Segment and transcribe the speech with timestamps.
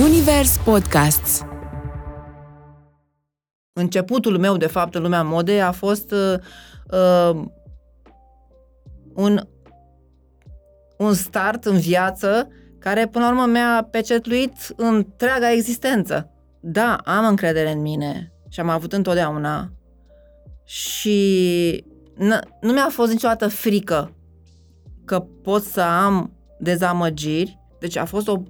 [0.00, 1.44] Zunivers Podcasts
[3.72, 6.34] Începutul meu, de fapt, în lumea modei a fost uh,
[6.92, 7.42] uh,
[9.14, 9.40] un,
[10.98, 16.30] un start în viață care, până la urmă, mi-a pecetluit întreaga existență.
[16.60, 19.72] Da, am încredere în mine și am avut întotdeauna
[20.64, 21.84] și
[22.60, 24.16] nu mi-a fost niciodată frică
[25.04, 28.42] că pot să am dezamăgiri, deci a fost o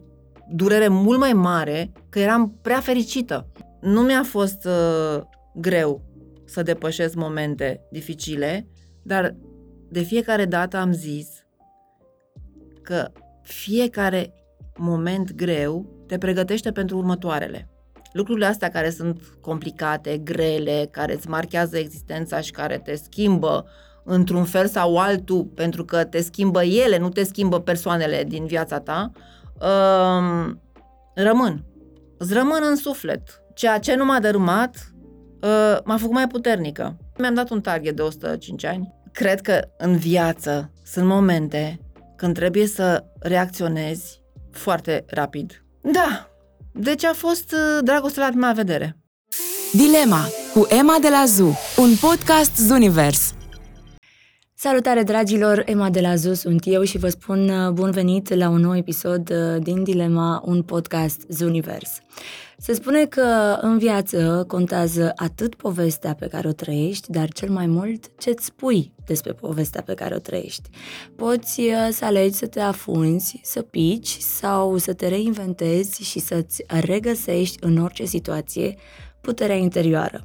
[0.53, 3.47] durere mult mai mare, că eram prea fericită.
[3.81, 5.23] Nu mi-a fost uh,
[5.55, 6.03] greu
[6.45, 8.69] să depășesc momente dificile,
[9.03, 9.35] dar
[9.89, 11.29] de fiecare dată am zis
[12.83, 13.11] că
[13.43, 14.35] fiecare
[14.79, 17.69] moment greu te pregătește pentru următoarele.
[18.13, 23.67] Lucrurile astea care sunt complicate, grele, care îți marchează existența și care te schimbă
[24.05, 28.81] într-un fel sau altul, pentru că te schimbă ele, nu te schimbă persoanele din viața
[28.81, 29.23] ta, uh,
[31.15, 31.65] rămân.
[32.19, 33.43] Îți rămân în suflet.
[33.55, 34.93] Ceea ce nu m-a dărâmat,
[35.43, 36.97] uh, m-a făcut mai puternică.
[37.19, 38.95] Mi-am dat un target de 105 ani.
[39.13, 41.81] Cred că în viață sunt momente
[42.17, 45.65] când trebuie să reacționezi foarte rapid.
[45.81, 46.29] Da,
[46.73, 48.97] deci a fost uh, dragostea la prima vedere.
[49.73, 53.35] Dilema cu Emma de la ZU, un podcast Zunivers.
[54.63, 58.49] Salutare dragilor, Emma de la ZU sunt eu și vă spun uh, bun venit la
[58.49, 62.01] un nou episod uh, din Dilema, un podcast Zunivers.
[62.59, 67.67] Se spune că în viață contează atât povestea pe care o trăiești, dar cel mai
[67.67, 70.69] mult ce-ți spui despre povestea pe care o trăiești.
[71.17, 76.65] Poți uh, să alegi să te afunzi, să pici sau să te reinventezi și să-ți
[76.67, 78.77] regăsești în orice situație
[79.21, 80.25] puterea interioară.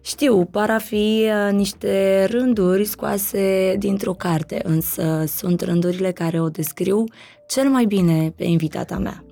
[0.00, 6.48] Știu, par a fi uh, niște rânduri scoase dintr-o carte, însă sunt rândurile care o
[6.48, 7.04] descriu
[7.46, 9.24] cel mai bine pe invitata mea.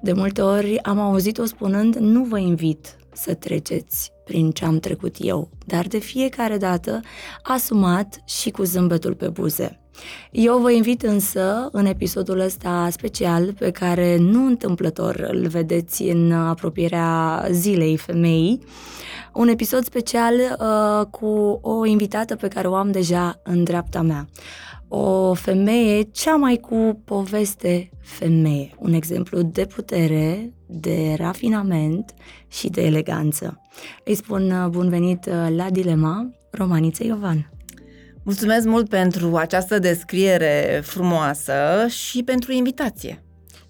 [0.00, 5.16] De multe ori am auzit-o spunând, nu vă invit să treceți prin ce am trecut
[5.18, 7.00] eu, dar de fiecare dată
[7.42, 9.78] asumat și cu zâmbetul pe buze.
[10.30, 16.32] Eu vă invit însă în episodul ăsta special pe care nu întâmplător îl vedeți în
[16.32, 18.60] apropierea zilei femeii,
[19.34, 24.28] un episod special uh, cu o invitată pe care o am deja în dreapta mea.
[24.88, 28.74] O femeie, cea mai cu poveste femeie.
[28.78, 32.14] Un exemplu de putere, de rafinament
[32.48, 33.60] și de eleganță.
[34.04, 37.50] Îi spun uh, bun venit uh, la Dilema, Romaniță Iovan.
[38.22, 43.23] Mulțumesc mult pentru această descriere frumoasă și pentru invitație.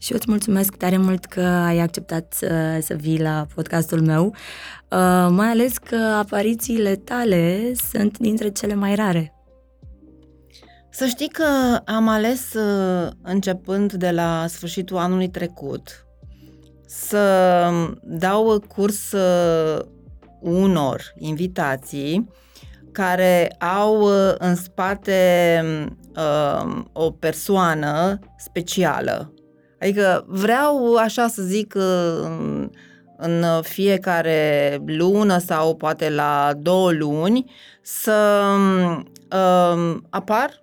[0.04, 4.24] Și eu îți mulțumesc tare mult că ai acceptat să, să vii la podcastul meu,
[4.26, 9.34] uh, mai ales că aparițiile tale sunt dintre cele mai rare.
[10.90, 16.06] Să știi că am ales, uh, începând de la sfârșitul anului trecut,
[16.86, 17.70] să
[18.02, 19.78] dau curs uh,
[20.40, 22.30] unor invitații
[22.92, 25.62] care au uh, în spate
[26.16, 29.33] uh, o persoană specială.
[29.84, 32.66] Adică vreau, așa să zic, uh,
[33.16, 37.50] în fiecare lună sau poate la două luni
[37.82, 38.46] să
[39.32, 40.62] uh, apar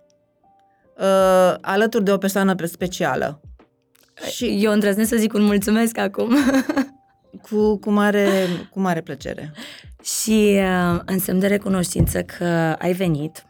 [0.98, 3.42] uh, alături de o persoană specială.
[4.32, 6.36] Și eu îndrăznesc să zic un mulțumesc acum.
[7.50, 8.28] cu, cu, mare,
[8.72, 9.54] cu mare plăcere.
[10.04, 10.60] Și
[10.94, 13.46] uh, în semn de recunoștință că ai venit,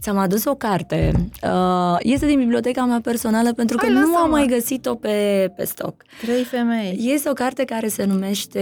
[0.00, 1.12] Ți-am adus o carte.
[1.42, 5.64] Uh, este din biblioteca mea personală pentru că Hai, nu am mai găsit-o pe, pe
[5.64, 5.94] stoc.
[6.20, 6.98] Trei femei.
[7.00, 8.60] Este o carte care se numește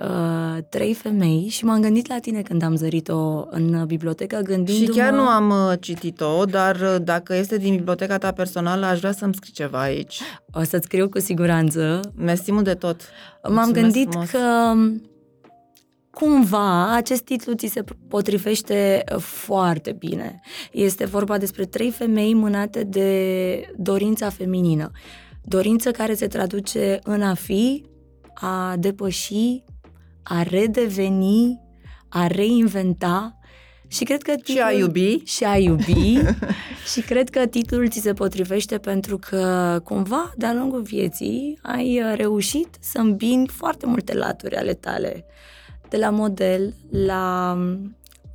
[0.00, 4.92] uh, Trei femei și m-am gândit la tine când am zărit-o în bibliotecă gândindu-mă...
[4.92, 8.98] Și chiar nu am uh, citit-o, dar uh, dacă este din biblioteca ta personală, aș
[8.98, 10.20] vrea să-mi scrii ceva aici.
[10.52, 12.00] O să-ți scriu cu siguranță.
[12.16, 13.00] Mersi mult de tot.
[13.42, 14.30] M-am Mulțumesc gândit frumos.
[14.30, 14.38] că
[16.10, 20.40] cumva acest titlu ți se potrivește uh, foarte bine.
[20.72, 24.90] Este vorba despre trei femei mânate de dorința feminină.
[25.42, 27.84] Dorință care se traduce în a fi,
[28.34, 29.62] a depăși,
[30.22, 31.60] a redeveni,
[32.08, 33.40] a reinventa
[33.86, 35.22] și cred că titlul, și a iubi.
[35.24, 36.18] Și a iubi.
[36.92, 42.12] și cred că titlul ți se potrivește pentru că cumva de-a lungul vieții ai uh,
[42.16, 45.24] reușit să îmbini foarte multe laturi ale tale
[45.90, 47.56] de la model la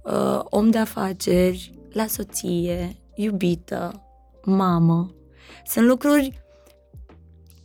[0.04, 4.04] uh, om de afaceri, la soție, iubită,
[4.44, 5.14] mamă.
[5.66, 6.44] Sunt lucruri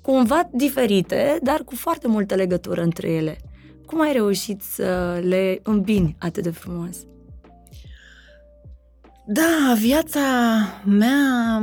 [0.00, 3.38] cumva diferite, dar cu foarte multă legătură între ele.
[3.86, 6.96] Cum ai reușit să le îmbini atât de frumos?
[9.26, 10.20] Da, viața
[10.84, 11.62] mea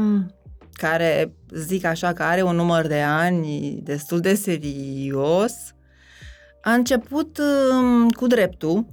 [0.72, 5.54] care zic așa că are un număr de ani destul de serios,
[6.68, 7.40] a început
[7.72, 8.86] um, cu dreptul,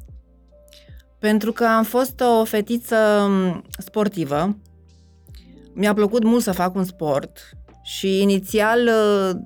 [1.18, 4.56] pentru că am fost o fetiță um, sportivă.
[5.72, 7.38] Mi-a plăcut mult să fac un sport
[7.82, 9.40] și inițial uh,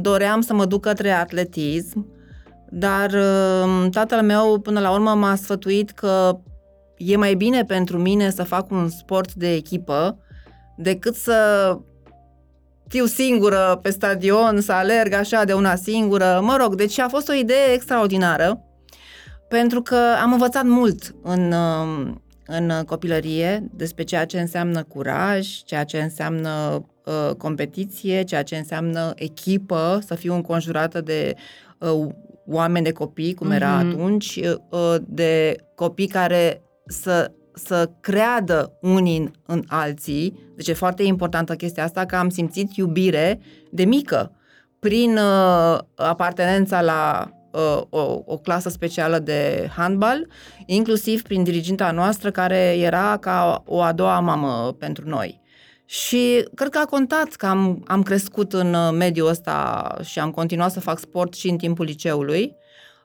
[0.00, 2.06] doream să mă duc către atletism,
[2.70, 6.38] dar um, tatăl meu până la urmă m-a sfătuit că
[6.96, 10.18] e mai bine pentru mine să fac un sport de echipă
[10.76, 11.78] decât să
[12.92, 16.40] fiu singură pe stadion, să alerg așa de una singură.
[16.42, 18.64] Mă rog, deci a fost o idee extraordinară
[19.48, 25.84] pentru că am învățat mult în, um, în copilărie despre ceea ce înseamnă curaj, ceea
[25.84, 31.34] ce înseamnă uh, competiție, ceea ce înseamnă echipă, să fiu înconjurată de
[31.78, 32.06] uh,
[32.46, 33.92] oameni de copii, cum era mm-hmm.
[33.92, 34.40] atunci,
[34.70, 41.54] uh, de copii care să să creadă unii în, în alții, deci e foarte importantă
[41.54, 43.40] chestia asta, că am simțit iubire
[43.70, 44.32] de mică
[44.78, 50.26] prin uh, apartenența la uh, o, o clasă specială de handbal,
[50.66, 55.40] inclusiv prin diriginta noastră care era ca o a doua mamă pentru noi.
[55.84, 60.30] Și cred că a contat că am, am crescut în uh, mediul ăsta și am
[60.30, 62.56] continuat să fac sport și în timpul liceului.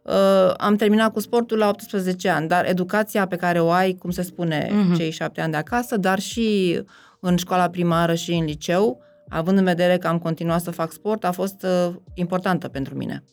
[0.07, 4.09] Uh, am terminat cu sportul la 18 ani, dar educația pe care o ai, cum
[4.09, 4.97] se spune, uh-huh.
[4.97, 6.79] cei șapte ani de acasă, dar și
[7.19, 11.23] în școala primară și în liceu, având în vedere că am continuat să fac sport,
[11.23, 13.23] a fost uh, importantă pentru mine.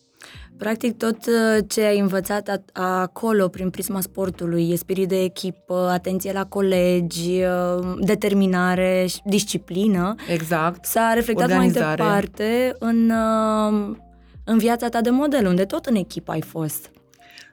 [0.58, 6.32] Practic tot uh, ce ai învățat acolo prin prisma sportului e spirit de echipă, atenție
[6.32, 10.14] la colegi, uh, determinare, disciplină.
[10.32, 10.84] Exact.
[10.84, 12.02] S-a reflectat Organizare.
[12.02, 13.96] mai departe în uh,
[14.44, 16.90] în viața ta de model, unde tot în echipă ai fost.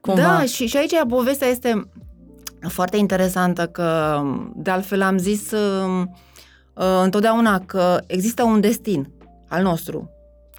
[0.02, 0.22] Cumva.
[0.22, 1.90] Da, și, și aici povestea este
[2.68, 4.22] foarte interesantă că,
[4.56, 6.04] de altfel, am zis uh,
[6.74, 9.12] uh, întotdeauna că există un destin
[9.48, 10.10] al nostru.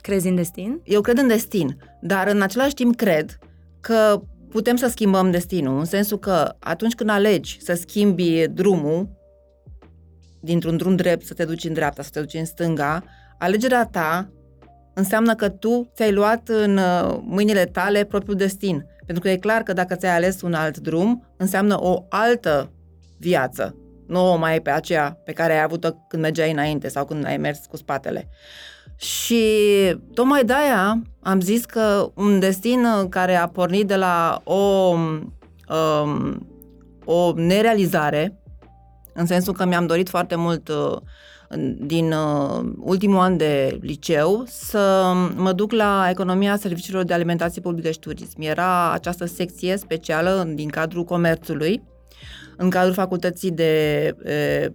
[0.01, 0.81] Crezi în destin?
[0.85, 3.39] Eu cred în destin, dar în același timp cred
[3.81, 9.09] că putem să schimbăm destinul, în sensul că atunci când alegi să schimbi drumul,
[10.41, 13.05] dintr-un drum drept să te duci în dreapta, să te duci în stânga,
[13.39, 14.33] alegerea ta
[14.95, 18.87] înseamnă că tu ți-ai luat în uh, mâinile tale propriul destin.
[19.07, 22.71] Pentru că e clar că dacă ți-ai ales un alt drum, înseamnă o altă
[23.19, 27.27] viață, nu o mai pe aceea pe care ai avut-o când mergeai înainte sau când
[27.27, 28.29] ai mers cu spatele.
[28.97, 29.45] Și
[30.15, 34.95] tocmai de-aia am zis că un destin uh, care a pornit de la o,
[35.69, 36.47] um,
[37.05, 38.42] o nerealizare,
[39.15, 40.97] în sensul că mi-am dorit foarte mult uh,
[41.79, 47.91] din uh, ultimul an de liceu să mă duc la economia serviciilor de alimentație publică
[47.91, 48.41] și turism.
[48.41, 51.83] Era această secție specială din cadrul comerțului,
[52.57, 54.73] în cadrul facultății de e, uh,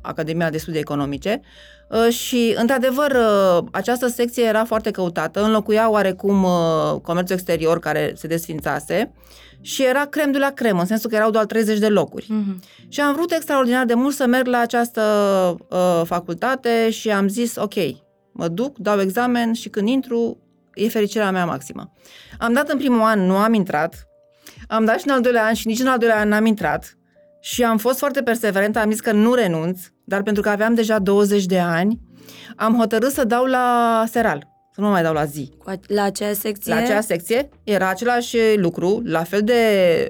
[0.00, 1.40] Academia de Studii Economice
[1.88, 6.46] uh, și, într-adevăr, uh, această secție era foarte căutată, înlocuia oarecum
[7.02, 9.12] comerțul exterior care se desfințase
[9.62, 12.24] și era crem de la crem, în sensul că erau doar 30 de locuri.
[12.24, 12.88] Mm-hmm.
[12.88, 15.02] Și am vrut extraordinar de mult să merg la această
[15.68, 17.74] uh, facultate și am zis, ok,
[18.32, 20.38] mă duc, dau examen și când intru,
[20.74, 21.92] e fericirea mea maximă.
[22.38, 24.06] Am dat în primul an, nu am intrat,
[24.68, 26.96] am dat și în al doilea an și nici în al doilea an n-am intrat
[27.42, 30.98] și am fost foarte perseverentă, am zis că nu renunț, dar pentru că aveam deja
[30.98, 32.00] 20 de ani,
[32.56, 35.52] am hotărât să dau la seral să nu mai dau la zi.
[35.86, 36.74] La acea secție?
[36.74, 39.54] La acea secție era același lucru, la fel de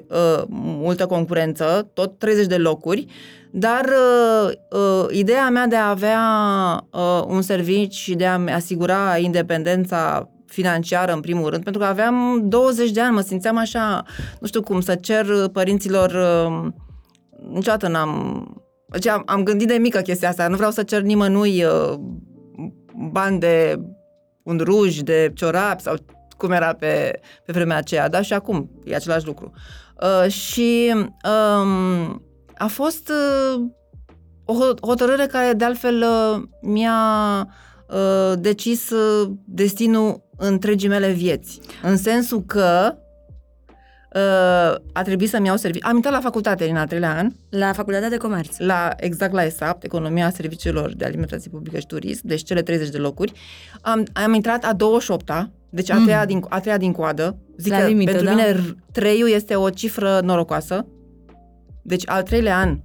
[0.09, 3.05] uh, multă concurență, tot 30 de locuri,
[3.51, 6.21] dar uh, uh, ideea mea de a avea
[6.91, 12.41] uh, un serviciu și de a-mi asigura independența financiară în primul rând, pentru că aveam
[12.43, 14.03] 20 de ani, mă simțeam așa,
[14.39, 16.71] nu știu cum, să cer părinților, uh,
[17.49, 18.45] niciodată n-am,
[18.87, 21.93] deci am, am gândit de mică chestia asta, nu vreau să cer nimănui uh,
[23.11, 23.79] bani de
[24.43, 25.95] un ruj de ciorapi sau
[26.37, 28.21] cum era pe, pe vremea aceea, da?
[28.21, 29.51] Și acum e același lucru.
[30.01, 32.21] Uh, și um,
[32.57, 33.11] a fost
[33.55, 33.63] uh,
[34.45, 34.53] o
[34.87, 37.47] hotărâre care, de altfel, uh, mi-a
[37.89, 41.59] uh, decis uh, destinul întregii mele vieți.
[41.83, 42.97] În sensul că
[44.15, 45.87] uh, a trebuit să-mi iau servicii.
[45.87, 47.31] Am intrat la facultate în al treilea an.
[47.49, 48.57] La facultatea de comerț.
[48.57, 52.97] La, exact la ESAP, Economia Serviciilor de Alimentație Publică și Turism, deci cele 30 de
[52.97, 53.31] locuri.
[53.81, 56.25] Am, am intrat a 28-a, deci a treia, mm.
[56.25, 57.37] din, a treia din coadă.
[57.57, 58.35] Zic la că limită, pentru da?
[58.35, 60.87] mine treiul este o cifră norocoasă.
[61.81, 62.79] Deci al treilea an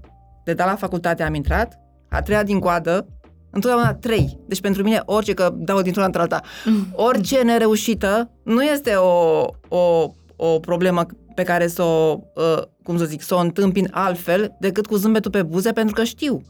[0.49, 3.07] de dat la facultate am intrat, a treia din coadă,
[3.51, 4.39] întotdeauna trei.
[4.47, 6.87] Deci pentru mine orice, că dau dintr-una într-alta, mm.
[7.09, 13.05] orice nereușită nu este o, o o problemă pe care să o, uh, cum să
[13.05, 16.43] zic, să o întâmpin altfel decât cu zâmbetul pe buze, pentru că știu.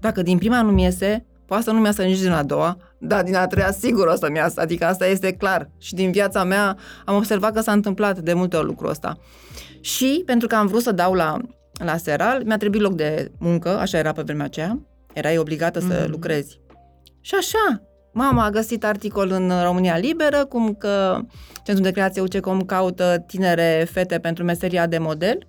[0.00, 3.36] Dacă din prima nu-mi iese, poate să nu mi-asă nici din a doua, dar din
[3.36, 5.70] a treia sigur o să-mi iasă, adică asta este clar.
[5.78, 9.18] Și din viața mea am observat că s-a întâmplat de multe ori lucrul ăsta.
[9.80, 11.36] Și pentru că am vrut să dau la,
[11.84, 14.80] la seral, mi-a trebuit loc de muncă, așa era pe vremea aceea,
[15.12, 15.88] erai obligată mm-hmm.
[15.88, 16.60] să lucrezi.
[17.20, 17.82] Și așa,
[18.14, 21.18] mama a găsit articol în România Liberă, cum că
[21.64, 25.46] Centrul de Creație UCECOM caută tinere fete pentru meseria de model.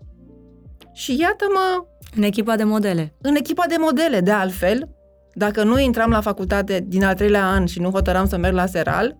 [0.94, 1.86] Și iată-mă...
[2.16, 3.14] În echipa de modele.
[3.22, 4.90] În echipa de modele, de altfel,
[5.34, 8.66] dacă nu intram la facultate din al treilea an și nu hotăram să merg la
[8.66, 9.18] seral,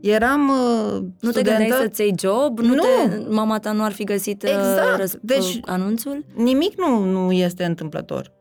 [0.00, 1.40] eram uh, Nu studentă.
[1.50, 2.58] te gândeai să-ți iei job?
[2.58, 2.82] Nu, Nu.
[2.82, 5.02] Te, mama ta nu ar fi găsit uh, Exact.
[5.02, 6.24] răsp- Deci- uh, anunțul?
[6.34, 8.32] Nimic nu, nu este întâmplător.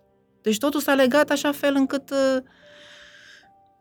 [0.42, 2.10] Deci totul s-a legat așa fel încât...
[2.12, 2.42] uh,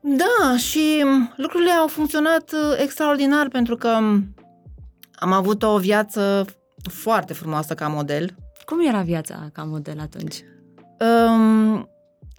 [0.02, 1.04] Da, și
[1.36, 3.88] lucrurile au funcționat uh, extraordinar pentru că
[5.14, 6.44] am avut o viață
[6.90, 8.34] foarte frumoasă ca model.
[8.64, 10.44] Cum era viața ca model atunci?
[11.00, 11.88] Um,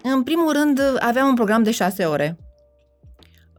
[0.04, 2.38] în primul rând, aveam un program de șase ore.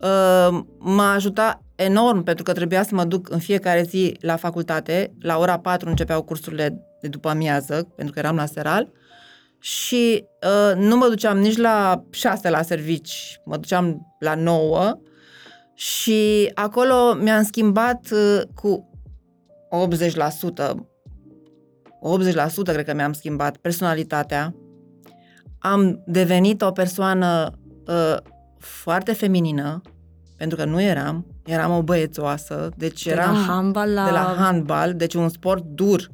[0.00, 5.14] Uh, m-a ajutat enorm pentru că trebuia să mă duc în fiecare zi la facultate.
[5.20, 8.92] La ora 4 începeau cursurile de după amiază, pentru că eram la seral.
[9.64, 14.98] Și uh, nu mă duceam nici la 6 la servici, mă duceam la 9
[15.74, 18.90] și acolo mi-am schimbat uh, cu
[19.90, 20.76] 80%, 80%
[22.62, 24.54] cred că mi-am schimbat personalitatea,
[25.58, 27.50] am devenit o persoană
[27.86, 28.16] uh,
[28.58, 29.80] foarte feminină,
[30.36, 34.04] pentru că nu eram, eram o băiețoasă, deci De eram la handbal la...
[34.04, 36.08] de la handbal, deci un sport dur.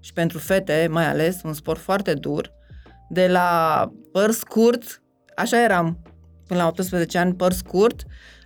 [0.00, 2.52] Și pentru fete mai ales, un sport foarte dur,
[3.08, 5.02] de la păr scurt,
[5.36, 5.98] așa eram
[6.46, 8.02] până la 18 ani, păr scurt,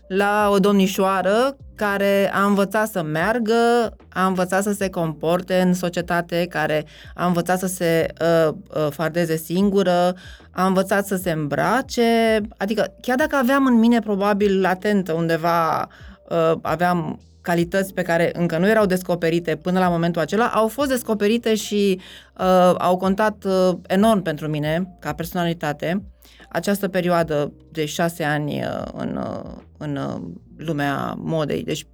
[0.09, 6.47] la o domnișoară care a învățat să meargă, a învățat să se comporte în societate,
[6.49, 6.85] care
[7.15, 10.15] a învățat să se uh, uh, fardeze singură,
[10.51, 15.89] a învățat să se îmbrace, adică chiar dacă aveam în mine probabil latentă undeva,
[16.29, 20.89] uh, aveam calități pe care încă nu erau descoperite până la momentul acela, au fost
[20.89, 22.01] descoperite și
[22.39, 26.03] uh, au contat uh, enorm pentru mine ca personalitate
[26.49, 30.21] această perioadă de șase ani uh, în, uh, în uh,
[30.57, 31.63] lumea modei.
[31.63, 31.87] Deci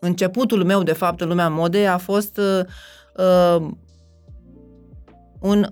[0.00, 2.60] începutul meu, de fapt, în lumea modei a fost uh,
[3.16, 3.68] uh,
[5.40, 5.66] un,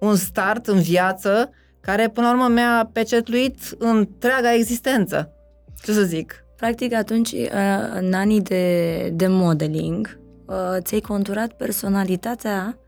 [0.00, 1.50] un start în viață
[1.80, 5.32] care, până la urmă, mi-a pecetluit întreaga existență.
[5.82, 6.41] Ce să zic?
[6.62, 7.48] Practic atunci, uh,
[7.94, 12.78] în anii de, de modeling, uh, ți-ai conturat personalitatea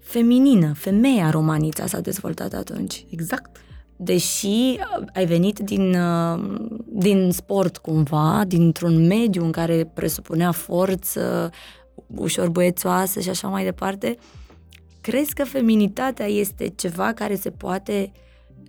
[0.00, 3.06] feminină, femeia romanița s-a dezvoltat atunci.
[3.10, 3.56] Exact.
[3.96, 11.50] Deși uh, ai venit din, uh, din sport cumva, dintr-un mediu în care presupunea forță,
[12.16, 14.16] ușor băiețoasă și așa mai departe,
[15.00, 18.12] crezi că feminitatea este ceva care se poate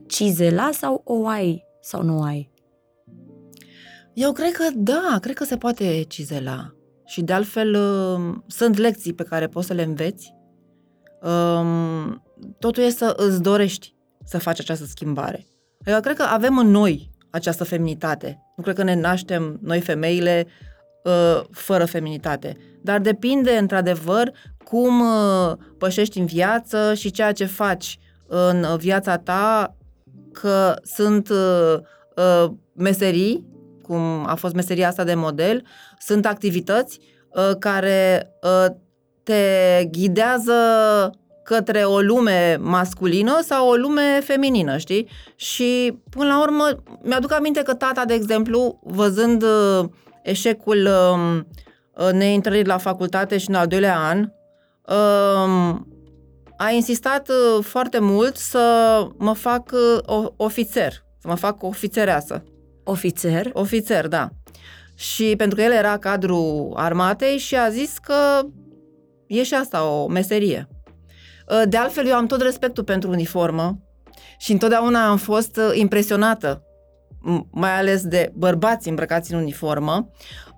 [0.07, 2.49] cizela sau o ai sau nu o ai?
[4.19, 6.73] Eu cred că da, cred că se poate cizela.
[7.05, 10.33] Și de altfel uh, sunt lecții pe care poți să le înveți.
[11.21, 12.23] Um,
[12.59, 13.95] Totul e să îți dorești
[14.25, 15.45] să faci această schimbare.
[15.85, 18.39] Eu cred că avem în noi această feminitate.
[18.55, 20.47] Nu cred că ne naștem noi femeile
[21.03, 22.57] uh, fără feminitate.
[22.81, 24.31] Dar depinde, într-adevăr,
[24.63, 29.75] cum uh, pășești în viață și ceea ce faci în viața ta,
[30.31, 31.75] că sunt uh,
[32.15, 33.48] uh, meserii,
[33.89, 35.63] cum a fost meseria asta de model,
[35.99, 38.75] sunt activități uh, care uh,
[39.23, 40.53] te ghidează
[41.43, 45.09] către o lume masculină sau o lume feminină, știi?
[45.35, 49.85] Și până la urmă, mi-aduc aminte că tata, de exemplu, văzând uh,
[50.23, 51.47] eșecul um,
[51.93, 55.87] uh, neintrării la facultate și în al doilea an, um,
[56.57, 58.59] a insistat uh, foarte mult să
[59.17, 62.43] mă fac uh, o- ofițer, să mă fac ofițereasă.
[62.83, 63.49] Ofițer?
[63.53, 64.29] Ofițer, da.
[64.95, 68.13] Și pentru că el era cadru armatei și a zis că
[69.27, 70.67] e și asta o meserie.
[71.49, 73.79] Uh, De altfel, eu am tot respectul pentru uniformă
[74.37, 76.63] și întotdeauna am fost uh, impresionată,
[77.19, 80.09] m- mai ales de bărbați îmbrăcați în uniformă,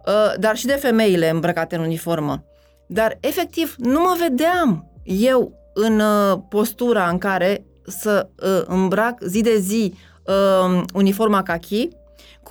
[0.06, 2.44] uh, dar și de femeile îmbrăcate în uniformă.
[2.88, 9.42] Dar, efectiv, nu mă vedeam eu în uh, postura în care să uh, îmbrac zi
[9.42, 9.94] de zi
[10.26, 11.88] uh, uniforma cachi,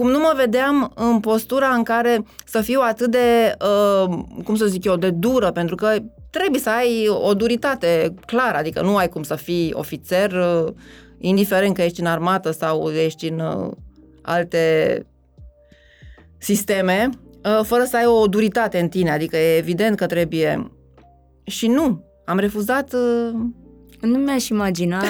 [0.00, 4.66] cum nu mă vedeam în postura în care să fiu atât de, uh, cum să
[4.66, 5.96] zic eu, de dură, pentru că
[6.30, 10.72] trebuie să ai o duritate clară, adică nu ai cum să fii ofițer, uh,
[11.18, 13.70] indiferent că ești în armată sau ești în uh,
[14.22, 15.06] alte
[16.38, 17.08] sisteme,
[17.44, 20.70] uh, fără să ai o duritate în tine, adică e evident că trebuie...
[21.44, 23.40] Și nu, am refuzat uh,
[24.00, 25.02] Nu mi-aș imagina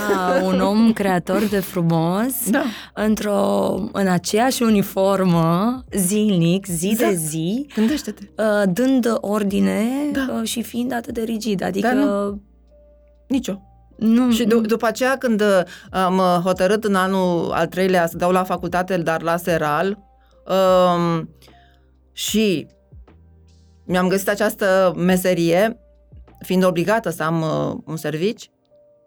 [0.45, 2.63] un om creator de frumos Da.
[2.95, 7.11] într-o, în aceeași uniformă, zilnic, zi Exact.
[7.11, 8.23] de zi, Gândește-te.
[8.43, 10.35] uh, dând ordine Da.
[10.41, 11.63] uh, și fiind atât de rigid.
[11.63, 12.35] Adică Da,
[13.29, 13.61] Nicio.
[13.97, 18.07] nu, Și nu, d- după aceea când uh, am uh, hotărât în anul al treilea
[18.07, 19.99] să dau la facultate, dar la Seral,
[20.47, 21.29] um,
[22.13, 22.67] și
[23.87, 25.81] mi-am găsit această meserie,
[26.45, 28.51] fiind obligată să am uh, un servici,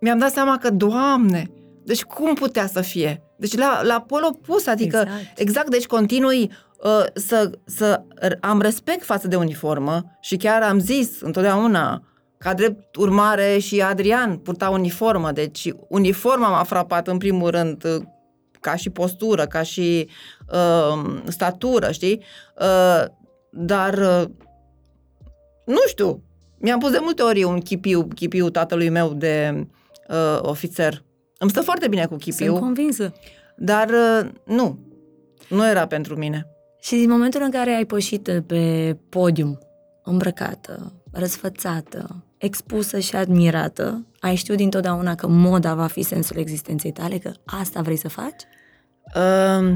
[0.03, 1.51] mi-am dat seama că, Doamne,
[1.83, 3.21] deci cum putea să fie?
[3.37, 5.39] Deci la, la pol opus, adică Exact.
[5.39, 6.51] exact deci continui
[6.83, 12.03] uh, să, să r- am respect față de uniformă și chiar am zis întotdeauna
[12.37, 18.01] ca drept urmare și Adrian purta uniformă, deci uniforma m-a frapat în primul rând uh,
[18.59, 20.09] ca și postură, ca și
[20.51, 22.23] uh, statură, știi?
[22.59, 23.05] Uh,
[23.51, 24.23] dar uh,
[25.65, 26.23] nu știu,
[26.57, 29.67] mi-am pus de multe ori un chipiu, chipiu tatălui meu de
[30.09, 31.03] uh, ofițer.
[31.37, 32.45] Îmi stă foarte bine cu chipiu.
[32.45, 33.13] sunt convinsă.
[33.57, 34.79] Dar uh, nu,
[35.49, 36.47] nu era pentru mine.
[36.81, 39.59] Și din momentul în care ai pășit pe podium,
[40.03, 47.17] îmbrăcată, răsfățată, expusă și admirată, ai știut dintotdeauna că moda va fi sensul existenței tale,
[47.17, 48.43] că asta vrei să faci?
[49.15, 49.75] Uh,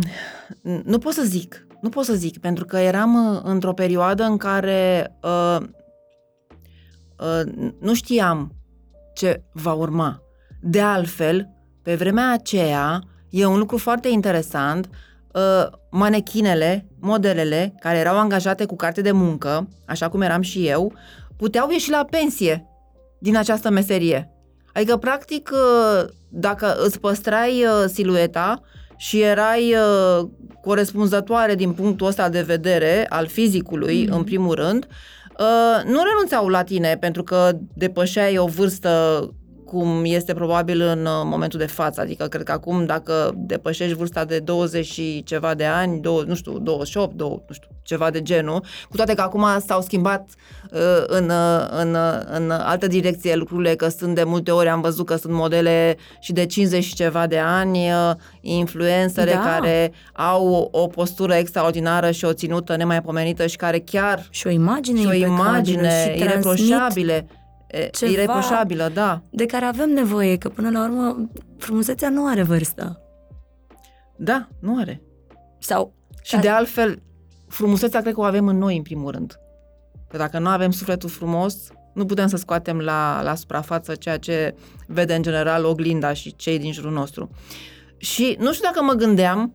[0.84, 4.38] nu pot să zic, nu pot să zic, pentru că eram uh, într-o perioadă în
[4.38, 5.58] care uh,
[7.20, 8.57] uh, nu știam
[9.18, 10.22] ce va urma.
[10.62, 11.50] De altfel,
[11.82, 14.90] pe vremea aceea, e un lucru foarte interesant,
[15.34, 20.94] uh, manechinele, modelele care erau angajate cu carte de muncă, așa cum eram și eu,
[21.38, 22.66] puteau ieși la pensie
[23.20, 24.32] din această meserie.
[24.74, 28.62] Adică, practic, uh, dacă îți păstrai uh, silueta
[28.98, 30.28] și erai uh,
[30.62, 34.16] corespunzătoare din punctul ăsta de vedere al fizicului, Mhm.
[34.16, 35.17] în primul rând, uh,
[35.86, 39.22] nu renunțau la tine pentru că depășeai o vârstă
[39.68, 42.02] cum este probabil în uh, momentul de față.
[42.02, 46.36] Adică cred că acum dacă depășești vârsta de 20 și ceva de ani, două, nu
[46.36, 50.30] știu, 28, două, nu știu, ceva de genul, cu toate că acum s-au schimbat
[50.72, 54.82] uh, în, uh, în, uh, în altă direcție lucrurile, că sunt de multe ori, am
[54.82, 58.12] văzut că sunt modele și de 50 și ceva de ani, uh,
[58.42, 59.40] influencere Da.
[59.40, 64.50] care au o, o postură extraordinară și o ținută nemaipomenită și care chiar Și o
[64.50, 67.37] imagine și o impecabilă imagine și transmit ireproșabile, e,
[67.92, 69.22] ceva- ireproșabilă, da.
[69.30, 73.02] de care avem nevoie, că până la urmă frumusețea nu are vârstă.
[74.16, 75.02] Da, nu are.
[75.60, 76.42] Sau Și Da.
[76.42, 77.02] de altfel,
[77.48, 79.40] frumusețea cred că o avem în noi, în primul rând.
[80.10, 81.56] Că dacă nu avem sufletul frumos,
[81.94, 84.56] nu putem să scoatem la, la suprafață ceea ce
[84.88, 87.30] vede în general oglinda și cei din jurul nostru.
[87.98, 89.54] Și nu știu dacă mă gândeam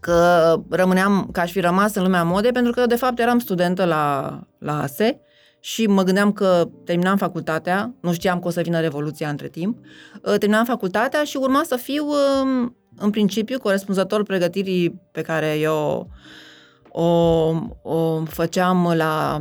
[0.00, 3.84] că rămâneam, că aș fi rămas în lumea modei, pentru că de fapt eram studentă
[3.84, 5.20] la, la ASE
[5.64, 9.78] și mă gândeam că terminam facultatea, nu știam că o să vină Revoluția între timp,
[10.22, 16.08] uh, terminam facultatea și urma să fiu um, în principiu corespunzător pregătirii pe care eu
[16.88, 17.04] o,
[17.82, 19.40] o făceam la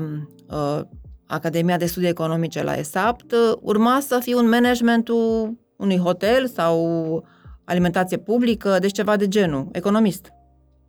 [0.50, 0.82] uh,
[1.28, 7.24] Academia de Studii Economice la ESAPT, uh, urma să fiu în managementul unui hotel sau
[7.64, 10.32] alimentație publică, deci ceva de genul, economist.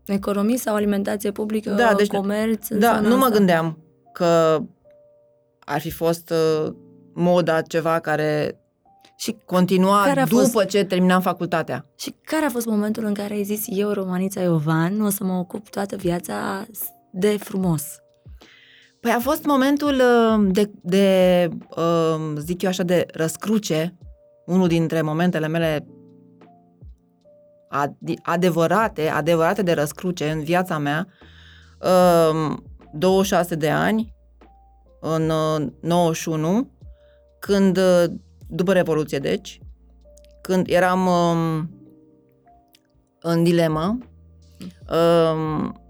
[0.06, 2.68] economie sau alimentație publică, Da, deci- comerț.
[2.68, 3.36] în Da, zona nu mă asta.
[3.36, 3.78] gândeam
[4.12, 4.60] că
[5.72, 6.72] ar fi fost uh,
[7.14, 8.56] moda ceva care
[9.16, 11.86] Și, continua Care a după fost- ce terminam facultatea.
[11.98, 15.32] și care a fost momentul în care ai zis, eu, Romanița Iovan, o să mă
[15.32, 16.66] ocup toată viața
[17.12, 17.82] de frumos?
[19.00, 23.96] Păi a fost momentul uh, de, de uh, zic eu așa, de răscruce,
[24.46, 25.86] unul dintre momentele mele
[27.70, 31.06] ad- adevărate, adevărate de răscruce în viața mea,
[31.80, 32.56] uh,
[32.92, 34.14] 26 de ani,
[35.04, 36.70] în uh, 91,
[37.38, 38.04] când, uh,
[38.48, 39.60] după Revoluție, deci,
[40.40, 41.70] când eram um,
[43.20, 43.98] în dilemă
[44.90, 45.80] um,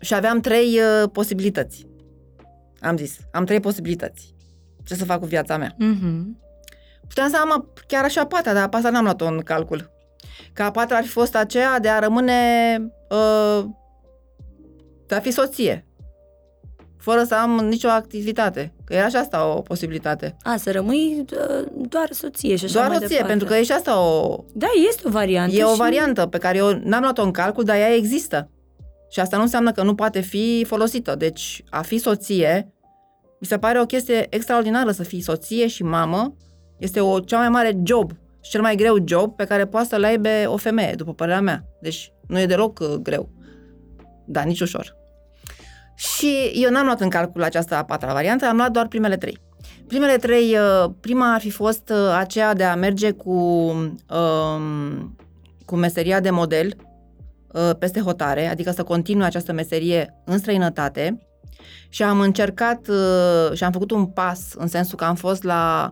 [0.00, 1.86] și aveam trei uh, posibilități.
[2.80, 4.34] Am zis, am trei posibilități.
[4.84, 5.74] Ce să fac cu viața mea?
[5.74, 6.22] Mm-hmm.
[7.08, 9.90] Puteam să am a- chiar așa a patra, dar pe asta n-am luat-o în calcul.
[10.52, 12.78] Ca a patra ar fi fost aceea de a rămâne,
[13.10, 13.64] uh,
[15.06, 15.86] de a fi soție,
[17.00, 18.72] fără să am nicio activitate.
[18.84, 20.36] Că era și asta o posibilitate.
[20.42, 23.30] A, să rămâi uh, doar soție și așa Doar mai soție, departe.
[23.30, 25.54] pentru că e și asta o, Da, este o variantă.
[25.56, 28.50] e o și- variantă pe care eu n-am luat-o în calcul, dar ea există.
[29.10, 31.14] Și asta nu înseamnă că nu poate fi folosită.
[31.14, 32.72] Deci, a fi soție,
[33.40, 36.34] mi se pare o chestie extraordinară să fii soție și mamă.
[36.78, 38.10] Este o cea mai mare job
[38.40, 41.64] și cel mai greu job pe care poate să-l aibă o femeie, după părerea mea.
[41.80, 43.28] Deci, nu e deloc uh, greu.
[44.26, 44.96] Da, nici ușor.
[46.00, 49.38] Și eu n-am luat în calcul această a patra variantă, am luat doar primele trei.
[49.86, 55.16] primele trei, uh, prima ar fi fost uh, aceea de a merge cu, um,
[55.64, 56.76] cu meseria de model
[57.52, 61.26] uh, peste hotare, adică să continui această meserie în străinătate
[61.88, 65.90] și am încercat uh, și am făcut un pas în sensul că am fost la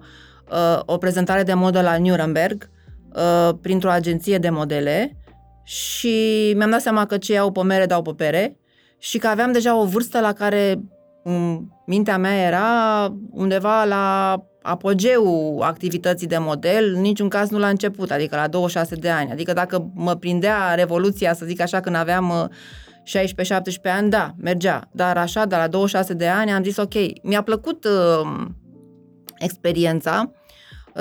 [0.51, 2.71] uh, o prezentare de modă la Nuremberg
[3.15, 5.17] uh, printr-o agenție de modele
[5.65, 8.59] și mi-am dat seama că ce iau pe mere dau pe pere
[8.99, 10.81] și că aveam deja o vârstă la care
[11.23, 17.69] um, mintea mea era undeva la apogeul activității de model, în niciun caz nu la
[17.69, 19.31] început, adică la 26 de ani.
[19.31, 22.45] Adică dacă mă prindea revoluția, să zic așa, când aveam uh,
[23.09, 24.89] 16-17 ani, da, mergea.
[24.93, 28.47] Dar așa, de la 26 de ani, am zis ok, mi-a plăcut uh,
[29.39, 30.33] experiența,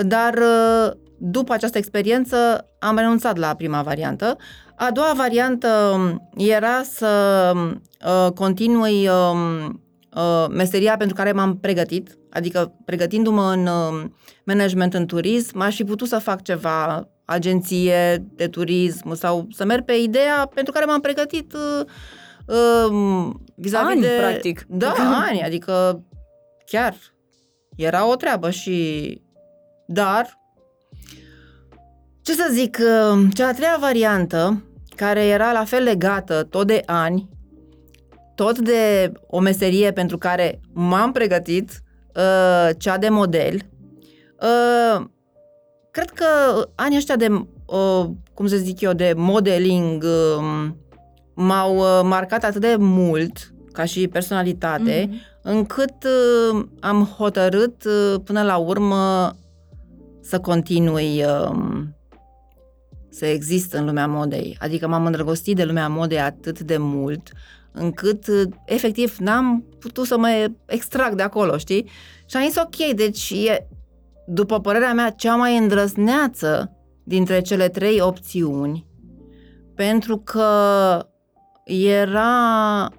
[0.03, 4.37] dar uh, după această experiență am renunțat la prima variantă.
[4.75, 9.65] A doua variantă um, era să uh, continui uh,
[10.15, 14.09] uh, meseria pentru care m-am pregătit, adică pregătindu-mă în uh,
[14.43, 19.85] management în turism, aș fi putut să fac ceva, agenție de turism sau să merg
[19.85, 21.85] pe ideea pentru care m-am pregătit uh,
[22.47, 24.15] uh, vis-a-vis Ani, de...
[24.17, 24.65] practic.
[24.67, 24.93] Da,
[25.29, 26.03] ani, adică
[26.65, 26.95] chiar
[27.75, 29.21] era o treabă și...
[29.87, 30.39] Dar,
[32.27, 34.63] ce să zic, uh, cea a treia variantă,
[34.95, 37.29] care era la fel legată tot de ani,
[38.35, 41.69] tot de o meserie pentru care m-am pregătit,
[42.15, 43.55] uh, cea de model,
[44.41, 45.05] uh,
[45.91, 46.25] cred că
[46.75, 47.27] anii ăștia de,
[47.65, 50.67] uh, cum să zic eu, de modeling uh,
[51.33, 55.19] m-au uh, marcat atât de mult ca și personalitate, Mhm.
[55.43, 59.31] încât uh, am hotărât uh, până la urmă
[60.21, 61.55] să continui uh,
[63.17, 64.57] să exist în lumea modei.
[64.59, 67.31] Adică m-am îndrăgostit de lumea modei atât de mult
[67.71, 71.89] încât uh, efectiv n-am putut să mă extrag de acolo, știi?
[72.25, 73.67] Și am zis ok, deci e,
[74.27, 76.71] după părerea mea, cea mai îndrăzneață
[77.03, 78.87] dintre cele trei opțiuni
[79.77, 80.49] pentru că
[81.65, 82.89] era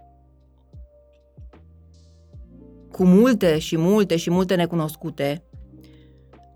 [2.91, 5.45] cu multe și multe și multe necunoscute,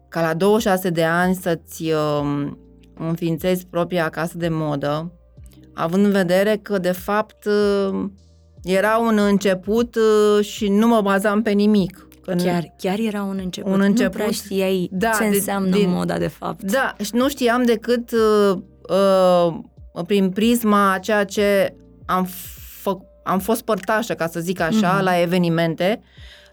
[0.09, 2.53] ca la 26 de ani să-ți uh,
[2.98, 5.12] înființezi propria casă de modă,
[5.74, 8.05] având în vedere că, de fapt, uh,
[8.64, 12.07] era un început uh, și nu mă bazam pe nimic.
[12.22, 13.72] Că nu- Chiar, chiar era un început.
[13.72, 14.12] Un Nu început.
[14.12, 16.62] prea știai Da, ce de- înseamnă din- moda de fapt.
[16.62, 18.59] Da, și nu știam decât uh,
[18.90, 19.55] uh,
[20.07, 21.76] prin prisma a ceea ce
[22.07, 22.26] am,
[22.81, 25.02] fă- am fost părtașă, ca să zic așa, Mhm.
[25.05, 26.00] la evenimente,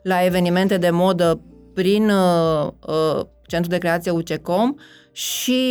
[0.03, 1.41] la evenimente de modă
[1.73, 4.75] prin uh, uh, Centrul de Creație UCECOM
[5.11, 5.63] și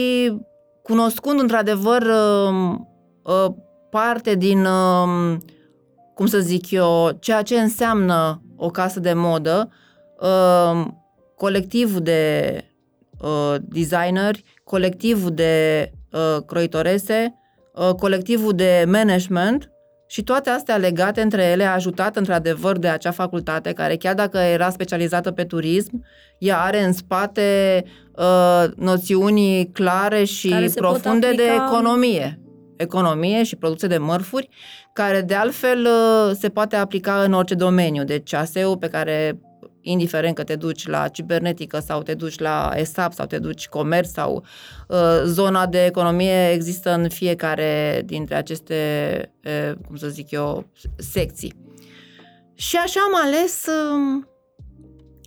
[0.89, 2.75] cunoscând într-adevăr uh,
[3.23, 3.55] uh,
[3.91, 5.37] parte din, uh,
[6.15, 9.71] cum să zic eu, ceea ce înseamnă o casă de modă,
[10.21, 10.87] uh,
[11.37, 12.53] colectivul de
[13.21, 17.35] uh, designeri, colectivul de uh, croitorese,
[17.75, 19.71] uh, colectivul de management
[20.11, 24.71] și toate astea legate între ele, ajutat într-adevăr de acea facultate care chiar dacă era
[24.71, 26.05] specializată pe turism,
[26.39, 32.41] ea are în spate uh, noțiuni clare și Care se pot profunde de aplica- economie.
[32.77, 34.49] Economie și produse de mărfuri,
[34.93, 38.05] care de altfel uh, se poate aplica în orice domeniu.
[38.05, 39.39] Deci ASEU pe care
[39.91, 44.11] indiferent că te duci la cibernetică sau te duci la ESAP sau te duci comerț
[44.11, 44.45] sau
[44.89, 51.67] uh, zona de economie există în fiecare dintre aceste, uh, cum să zic eu, secții.
[52.55, 54.25] Și așa am ales, uh,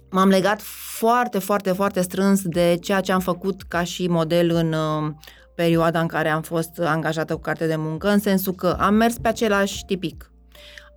[0.09, 0.61] m-am legat
[0.97, 5.11] foarte, foarte, foarte strâns de ceea ce am făcut ca și model în uh,
[5.55, 9.17] perioada în care am fost angajată cu carte de muncă, în sensul că am mers
[9.17, 10.30] pe același tipic.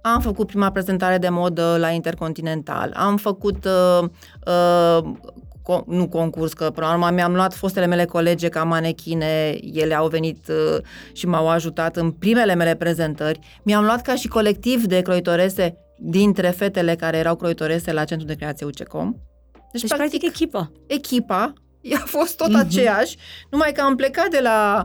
[0.06, 4.08] Am făcut prima prezentare de modă la Intercontinental, am făcut, uh,
[4.46, 5.12] uh,
[5.62, 9.94] co- nu concurs, că până la urmă mi-am luat fostele mele colege ca manechine, ele
[9.94, 13.38] au venit uh, și m-au ajutat în primele mele prezentări.
[13.62, 18.34] Mi-am luat ca și colectiv de croitorese dintre fetele care erau croitorese la Centrul de
[18.36, 19.16] Creație UCECOM.
[19.72, 20.70] Deci, deci practic, echipa.
[20.86, 22.58] echipa ea a fost tot Mhm.
[22.58, 23.16] aceeași,
[23.50, 24.84] numai că am plecat de la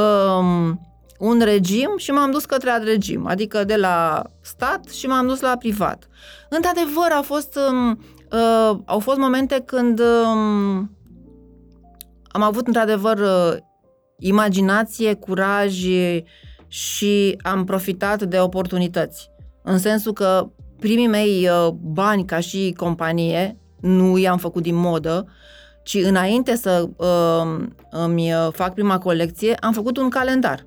[0.00, 0.80] um,
[1.18, 5.40] un regim și m-am dus către alt regim, adică de la stat și m-am dus
[5.40, 6.08] la privat.
[6.48, 7.90] Într-adevăr, a fost, um,
[8.32, 10.96] uh, au fost momente când um,
[12.28, 13.56] am avut într-adevăr uh,
[14.18, 15.84] imaginație, curaj
[16.66, 19.30] și am profitat de oportunități.
[19.62, 25.26] În sensul că primii mei uh, bani ca și companie nu i-am făcut din modă,
[25.82, 30.66] ci înainte să uh, îmi uh, fac prima colecție, am făcut un calendar.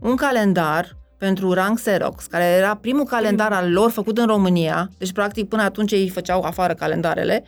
[0.00, 5.12] Un calendar pentru Rank Xerox, care era primul calendar al lor făcut în România, deci
[5.12, 7.44] practic până atunci ei făceau afară calendarele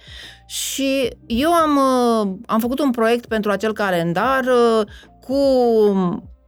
[0.47, 4.87] și eu am, uh, am făcut un proiect pentru acel calendar uh,
[5.21, 5.37] cu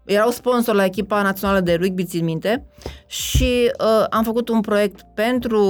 [0.04, 2.66] erau sponsor la echipa națională de rugby, țin minte,
[3.06, 5.62] și uh, am făcut un proiect pentru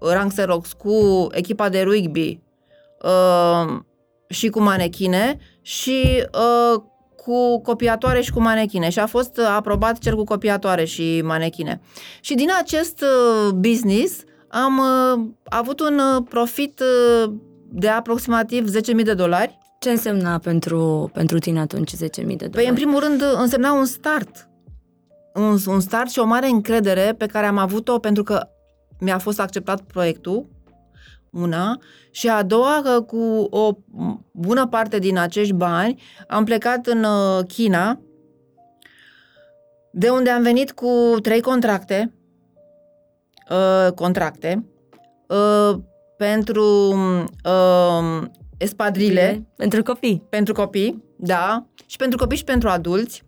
[0.00, 2.40] Rank Xerox cu echipa de rugby
[3.02, 3.78] uh,
[4.28, 6.82] și cu manechine și uh,
[7.26, 11.80] cu copiatoare și cu manechine și a fost aprobat cel cu copiatoare și manechine.
[12.20, 17.32] Și din acest uh, business am uh, avut un uh, profit uh,
[17.68, 22.50] de aproximativ 10.000 de dolari Ce însemna pentru, pentru tine atunci 10.000 de dolari?
[22.50, 24.48] Păi, în primul rând, însemna un start.
[25.34, 28.48] Un, un start și o mare încredere pe care am avut-o pentru că
[29.00, 30.46] mi-a fost acceptat proiectul,
[31.30, 31.78] una,
[32.10, 33.70] și a doua că cu o
[34.30, 38.00] bună parte din acești bani am plecat în uh, China,
[39.92, 42.12] de unde am venit cu trei contracte,
[43.50, 44.64] uh, contracte,
[45.28, 45.78] uh,
[46.16, 46.64] pentru
[47.44, 48.22] uh,
[48.56, 50.26] espadrile, Pentru copii.
[50.28, 53.24] pentru copii, da, și pentru copii și pentru adulți.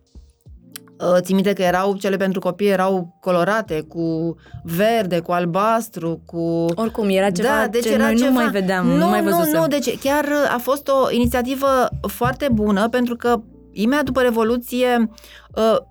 [0.99, 6.65] Uh, Țin minte că erau, cele pentru copii erau colorate, cu verde, cu albastru, cu...
[6.75, 8.29] Oricum, era ceva da, deci ce era noi ceva...
[8.29, 9.51] nu mai vedeam, nu, nu mai văzusem.
[9.53, 11.67] Nu, nu, deci chiar a fost o inițiativă
[12.07, 15.48] foarte bună pentru că imediat după Revoluție uh,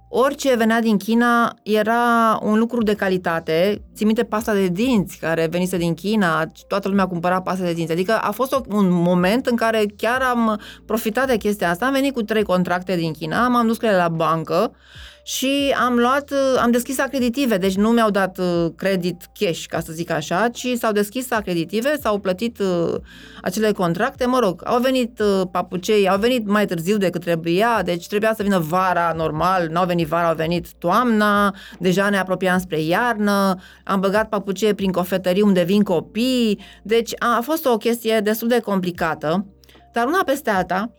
[0.09, 3.83] orice venea din China era un lucru de calitate.
[3.95, 7.93] Țin minte pasta de dinți care venise din China, toată lumea cumpăra pasta de dinți.
[7.93, 11.87] Adică a fost o, un moment în care chiar am profitat de chestia asta.
[11.87, 14.73] Am venit cu trei contracte din China, m-am dus cu ele la bancă
[15.29, 19.81] și am luat, uh, am deschis acreditive, deci nu mi-au dat uh, credit cash, ca
[19.81, 22.95] să zic așa, ci s-au deschis acreditive, s-au plătit uh,
[23.43, 28.07] acele contracte, mă rog, au venit uh, papucei, au venit mai târziu decât trebuia, deci
[28.07, 32.81] trebuia să vină vara normal, n-au venit vara, au venit toamna, deja ne apropiam spre
[32.81, 38.21] iarnă, am băgat papucee prin cofetării unde vin copii, deci a, a fost o chestie
[38.21, 39.47] destul de complicată,
[39.93, 40.93] dar una peste alta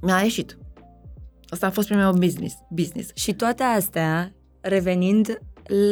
[0.00, 0.59] mi-a ieșit.
[1.50, 2.54] Asta a fost primul meu business.
[2.70, 3.10] business.
[3.14, 5.38] Și toate astea revenind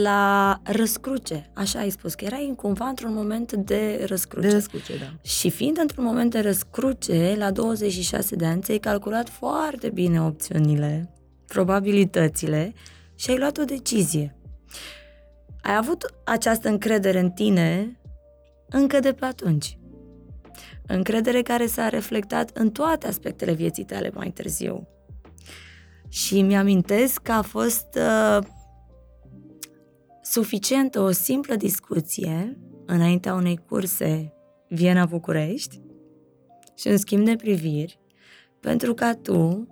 [0.03, 4.47] la răscruce, așa ai spus, că erai cumva într-un moment de răscruce.
[4.47, 5.29] De răscruce, da.
[5.29, 11.15] Și fiind într-un moment de răscruce, la 26 de ani, ți-ai calculat foarte bine opțiunile,
[11.47, 12.73] probabilitățile
[13.15, 14.37] și ai luat o decizie.
[15.63, 17.99] Ai avut această încredere în tine
[18.69, 19.79] încă de pe atunci.
[20.87, 24.89] Încredere care s-a reflectat în toate aspectele vieții tale mai târziu.
[26.09, 28.47] Și mi-amintesc că a fost uh,
[30.23, 34.33] suficientă o simplă discuție înaintea unei curse
[34.69, 35.81] Viena-București
[36.77, 37.99] și un schimb de priviri
[38.61, 39.69] pentru ca tu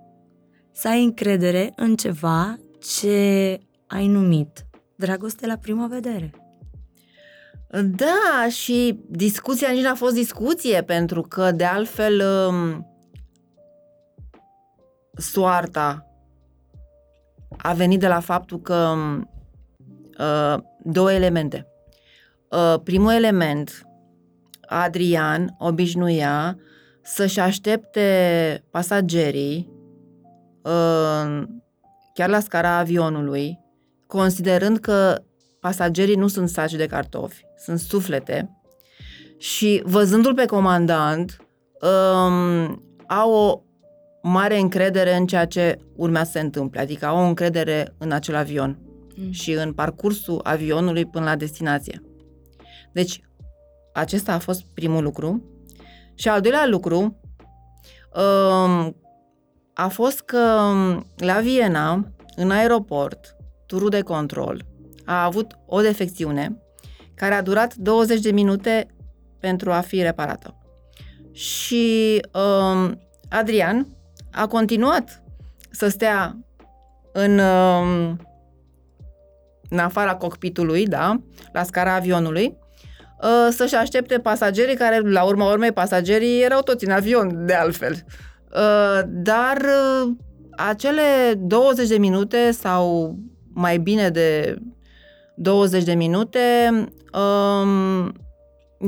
[0.71, 6.31] să ai încredere în ceva ce ai numit dragoste la prima vedere.
[7.83, 12.87] Da, și discuția nici n-a fost discuție, pentru că, de altfel, um,
[15.17, 16.06] soarta
[17.57, 19.29] a venit de la faptul că um,
[20.19, 21.67] uh, două elemente.
[22.49, 23.87] Uh, primul element,
[24.61, 26.57] Adrian obișnuia
[27.03, 29.71] să-și aștepte pasagerii
[30.61, 31.43] uh,
[32.13, 33.59] chiar la scara avionului,
[34.07, 35.21] considerând că
[35.59, 38.57] pasagerii nu sunt saci de cartofi, sunt suflete
[39.37, 41.37] și văzându-l pe comandant
[41.81, 43.61] um, au o
[44.29, 48.35] mare încredere în ceea ce urmează să se întâmple, adică au o încredere în acel
[48.35, 48.79] avion
[49.17, 49.31] Mm.
[49.31, 52.03] și în parcursul avionului până la destinație.
[52.91, 53.21] Deci,
[53.93, 55.43] acesta a fost primul lucru.
[56.15, 58.95] Și al doilea lucru um,
[59.73, 60.39] a fost că
[61.17, 63.35] la Viena, în aeroport,
[63.65, 64.65] turul de control
[65.05, 66.61] a avut o defecțiune
[67.13, 68.87] care a durat 20 de minute
[69.39, 70.57] pentru a fi reparată.
[71.31, 73.96] Și um, Adrian
[74.31, 75.23] a continuat
[75.71, 76.37] să stea
[77.11, 78.19] în, um,
[79.69, 81.21] în afara cockpitului, da,
[81.53, 82.57] la scara avionului,
[83.21, 88.05] uh, să-și aștepte pasagerii care, la urma urmei, pasagerii erau toți în avion, de altfel.
[88.55, 90.11] Uh, Dar uh,
[90.57, 93.15] acele 20 de minute sau
[93.53, 94.55] mai bine de
[95.35, 96.39] 20 de minute,
[97.13, 98.13] um,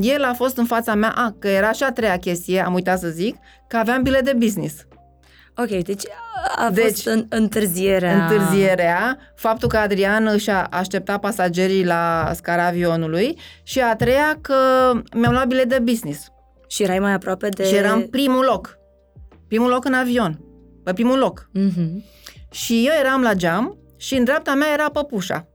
[0.01, 2.99] el a fost în fața mea, a, că era și a treia chestie, am uitat
[2.99, 3.35] să zic,
[3.67, 4.85] că aveam bilet de business.
[5.61, 6.03] Ok, deci
[6.55, 8.25] a Deci, fost în, întârzierea.
[8.25, 14.55] Întârzierea, faptul că Adrian își a aștepta pasagerii la scara avionului și a treia că
[15.15, 16.27] mi-am luat bilet de business
[16.67, 17.63] Și erai mai aproape de...
[17.65, 18.77] și eram primul loc.
[19.47, 20.39] Primul loc în avion.
[20.83, 21.49] Pe primul loc.
[21.53, 22.03] Mhm.
[22.51, 25.47] Și eu eram la geam și în dreapta mea era păpușa.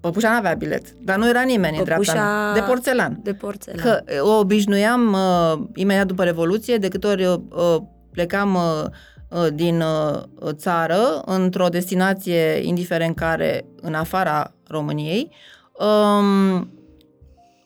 [0.00, 2.52] Păpușa n-avea bilet, dar nu era nimeni în dreapta Păpușa mea.
[2.52, 3.20] De porțelan.
[3.22, 3.84] De porțelan.
[3.84, 7.76] Că o obișnuiam uh, imediat după Revoluție, de câte ori uh,
[8.12, 8.90] plecam uh, uh,
[9.52, 15.30] din uh, țară într-o destinație, indiferent care, în afara României,
[15.72, 16.70] um,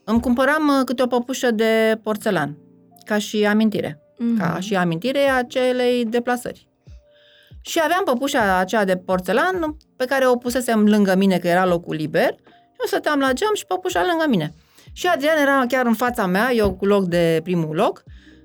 [0.05, 2.57] îmi cumpăram uh, câte o păpușă de porțelan,
[3.05, 4.01] ca și amintire.
[4.19, 4.39] Mhm.
[4.39, 6.69] Ca și amintire a acelei deplasări.
[7.61, 11.95] Și aveam păpușa aceea de porțelan pe care o pusesem lângă mine, că era locul
[11.95, 12.35] liber,
[12.75, 14.55] și eu stăteam la geam și păpușa lângă mine.
[14.93, 18.03] Și Adrian era chiar în fața mea, eu cu loc de primul loc,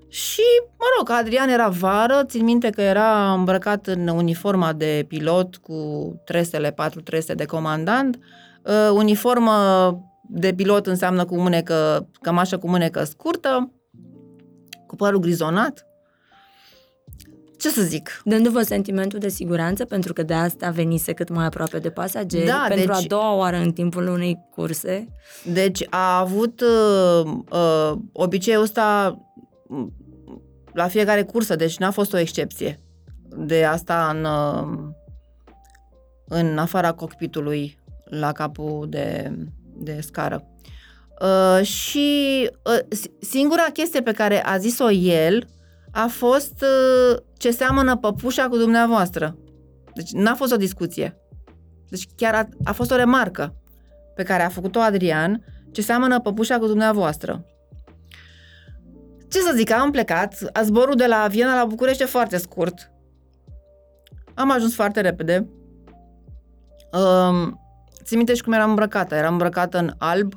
[0.09, 0.41] și,
[0.77, 6.13] mă rog, Adrian era vară, țin minte că era îmbrăcat în uniforma de pilot cu
[6.25, 8.19] tresele, patru trese de comandant.
[8.63, 9.53] Uh, uniformă
[10.29, 13.71] de pilot înseamnă cu mânecă, cămașă cu mânecă scurtă,
[14.87, 15.83] cu părul grizonat.
[17.57, 18.21] Ce să zic?
[18.23, 22.65] Dându-vă sentimentul de siguranță, pentru că de asta venise cât mai aproape de pasageri, Da,
[22.67, 25.07] pentru deci- a doua oară în timpul unei curse.
[25.45, 29.28] Deci a avut uh, uh, obiceiul ăsta mm,
[30.73, 32.79] la fiecare cursă, deci n-a fost o excepție
[33.35, 34.93] de asta în, uh,
[36.25, 39.31] în afara cockpitului la capul de,
[39.75, 40.43] de scară.
[41.21, 45.47] Uh, și uh, si- singura chestie pe care a zis-o el
[45.91, 49.37] a fost uh, ce seamănă păpușa cu dumneavoastră.
[49.93, 51.17] Deci n-a fost o discuție.
[51.89, 53.55] Deci chiar a, a fost o remarcă
[54.15, 57.45] pe care a făcut-o Adrian, ce seamănă păpușa cu dumneavoastră.
[59.29, 62.91] Ce să zic, am plecat, a zborul de la Viena la București e foarte scurt.
[64.33, 65.47] Am ajuns foarte repede.
[66.91, 67.59] Um,
[68.03, 69.15] țin minte și cum eram îmbrăcată.
[69.15, 70.33] Eram îmbrăcată în alb,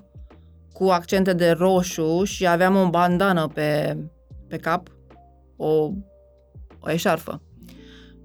[0.73, 3.97] cu accente de roșu și aveam o bandană pe,
[4.49, 4.89] pe cap,
[5.57, 5.91] o,
[6.81, 7.43] o eșarfă.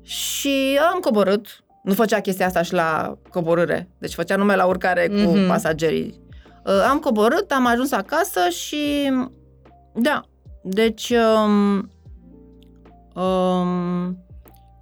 [0.02, 1.64] Și am coborât.
[1.84, 3.90] Nu făcea chestia asta și la coborâre.
[3.98, 5.48] Deci făcea nume la urcare cu Mhm.
[5.48, 6.20] pasagerii.
[6.66, 9.12] Uh, Am coborât, am ajuns acasă și...
[9.94, 10.22] Da.
[10.70, 11.10] Deci...
[11.10, 11.90] Um,
[13.24, 14.26] um,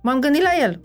[0.02, 0.80] m-am gândit la el.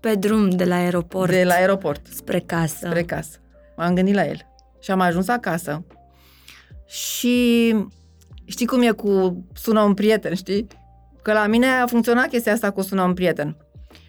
[0.00, 2.86] Pe drum de la aeroport De la aeroport spre casă.
[2.86, 3.38] spre casă.
[3.76, 4.38] M-am gândit la el.
[4.80, 5.84] Și am ajuns acasă.
[6.86, 7.74] Și
[8.44, 10.66] știi cum e cu sună un prieten, știi?
[11.22, 13.56] Că la mine a funcționat chestia asta cu sună un prieten.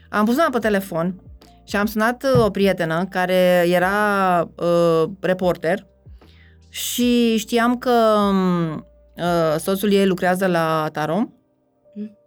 [0.09, 1.21] Am pus mâna pe telefon
[1.63, 5.87] și am sunat uh, o prietenă care era uh, reporter
[6.69, 7.91] și știam că
[8.29, 8.85] um,
[9.17, 11.33] uh, soțul ei lucrează la Tarom
[11.95, 12.17] Mm.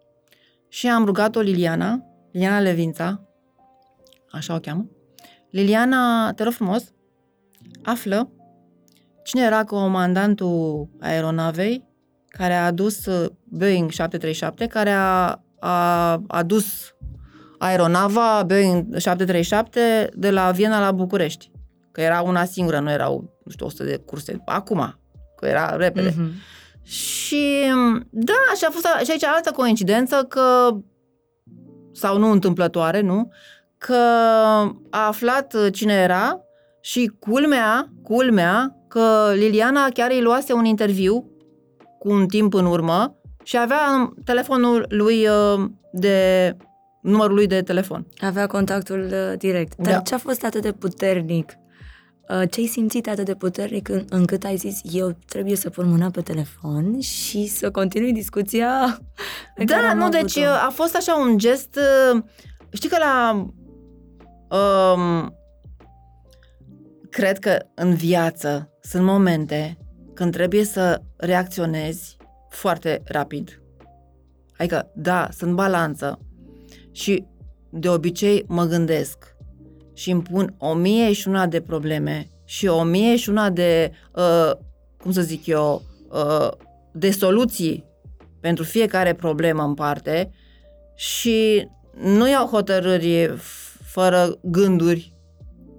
[0.69, 3.21] și am rugat-o Liliana, Liliana Levința,
[4.31, 4.87] așa o cheamă,
[5.51, 6.93] Liliana, te rog frumos,
[7.83, 8.31] află
[9.25, 11.85] cine era comandantul aeronavei
[12.29, 16.95] care a adus uh, Boeing 737, care a, a adus
[17.59, 21.51] aeronava Boeing 737 de la Viena la București.
[21.93, 24.43] Că era una singură, nu erau, nu știu, 100 de curse.
[24.45, 24.99] Acum,
[25.37, 26.15] că era repede.
[26.17, 26.31] Mhm.
[26.87, 27.73] Și
[28.11, 30.77] da, și a fost și aici altă coincidență că,
[31.93, 33.31] sau nu întâmplătoare, nu?
[33.79, 33.95] Că
[34.91, 36.41] a aflat cine era
[36.81, 41.31] și culmea, culmea, că Liliana chiar îi luase un interviu
[41.99, 46.57] cu un timp în urmă și avea telefonul lui uh, de
[47.03, 48.07] numărul lui de telefon.
[48.21, 49.77] Avea contactul uh, direct.
[49.77, 50.01] Dar Da.
[50.01, 51.53] ce a fost atât de puternic?
[52.29, 55.89] Uh, Ce ai simțit atât de puternic în- încât ai zis eu trebuie să pun
[55.89, 58.99] mâna pe telefon și să continui discuția
[59.55, 60.67] pe care Da, am nu, deci avut-o?
[60.67, 61.79] a fost așa un gest,
[62.15, 62.23] uh,
[62.73, 63.33] știi că la
[64.59, 65.35] um,
[67.11, 69.79] cred că în viață sunt momente
[70.15, 72.17] când trebuie să reacționezi
[72.49, 73.61] foarte rapid.
[74.59, 76.19] Adică, da, sunt balanță
[76.91, 77.25] și
[77.71, 79.36] de obicei mă gândesc
[79.97, 83.93] și îmi pun o mie și una de probleme și o mie și una de,
[84.15, 84.51] uh,
[85.03, 86.49] cum să zic eu, uh,
[86.93, 87.85] de soluții
[88.41, 90.31] pentru fiecare problemă în parte
[90.95, 91.69] și
[92.03, 95.15] nu iau hotărâri f- fără gânduri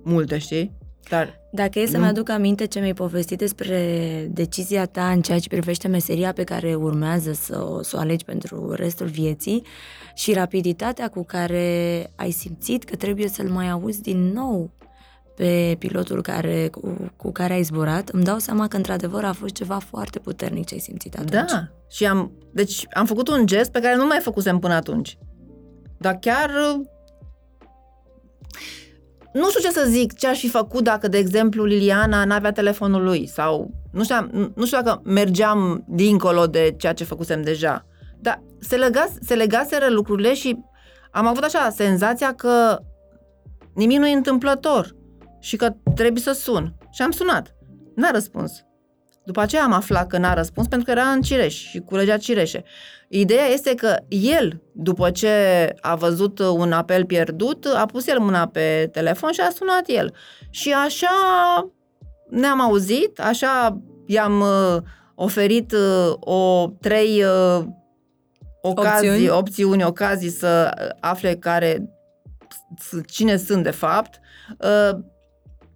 [0.03, 0.77] multe, știi?
[1.10, 2.10] Dar Dacă e să-mi Nu.
[2.10, 6.75] aduc aminte ce mi-ai povestit despre decizia ta în ceea ce privește meseria pe care
[6.75, 9.63] urmează să o, să o alegi pentru restul vieții
[10.13, 14.71] și rapiditatea cu care ai simțit că trebuie să-l mai auzi din nou
[15.35, 19.54] pe pilotul care, cu, cu care ai zburat, îmi dau seama că într-adevăr a fost
[19.54, 21.52] ceva foarte puternic ce ai simțit atunci.
[21.52, 25.17] Da, și am, deci am făcut un gest pe care nu mai făcusem până atunci.
[25.98, 26.85] Dar chiar uh,
[29.38, 33.04] nu știu ce să zic, ce aș fi făcut dacă, de exemplu, Liliana n-avea telefonul
[33.04, 37.85] lui sau nu știu, nu știu dacă mergeam dincolo de ceea ce făcusem deja.
[38.19, 40.58] Dar se, lega, se legaseră lucrurile și
[41.12, 42.79] am avut așa senzația că
[43.73, 44.96] nimic nu e întâmplător
[45.40, 46.73] și că trebuie să sun.
[46.92, 47.56] Și am sunat.
[47.96, 48.66] N-a răspuns.
[49.28, 52.63] După aceea am aflat că n-a răspuns pentru că era în cireș și culegea cireșe.
[53.08, 55.30] Ideea este că el, după ce
[55.82, 60.13] a văzut un apel pierdut, a pus el mâna pe telefon și a sunat el.
[60.50, 61.08] Și așa
[62.30, 64.78] ne-am auzit, așa i-am uh,
[65.15, 67.65] oferit uh, o trei uh,
[68.62, 69.30] ocazii, Opțiuni.
[69.30, 71.90] opțiuni, ocazii să afle care
[73.08, 74.19] cine sunt de fapt.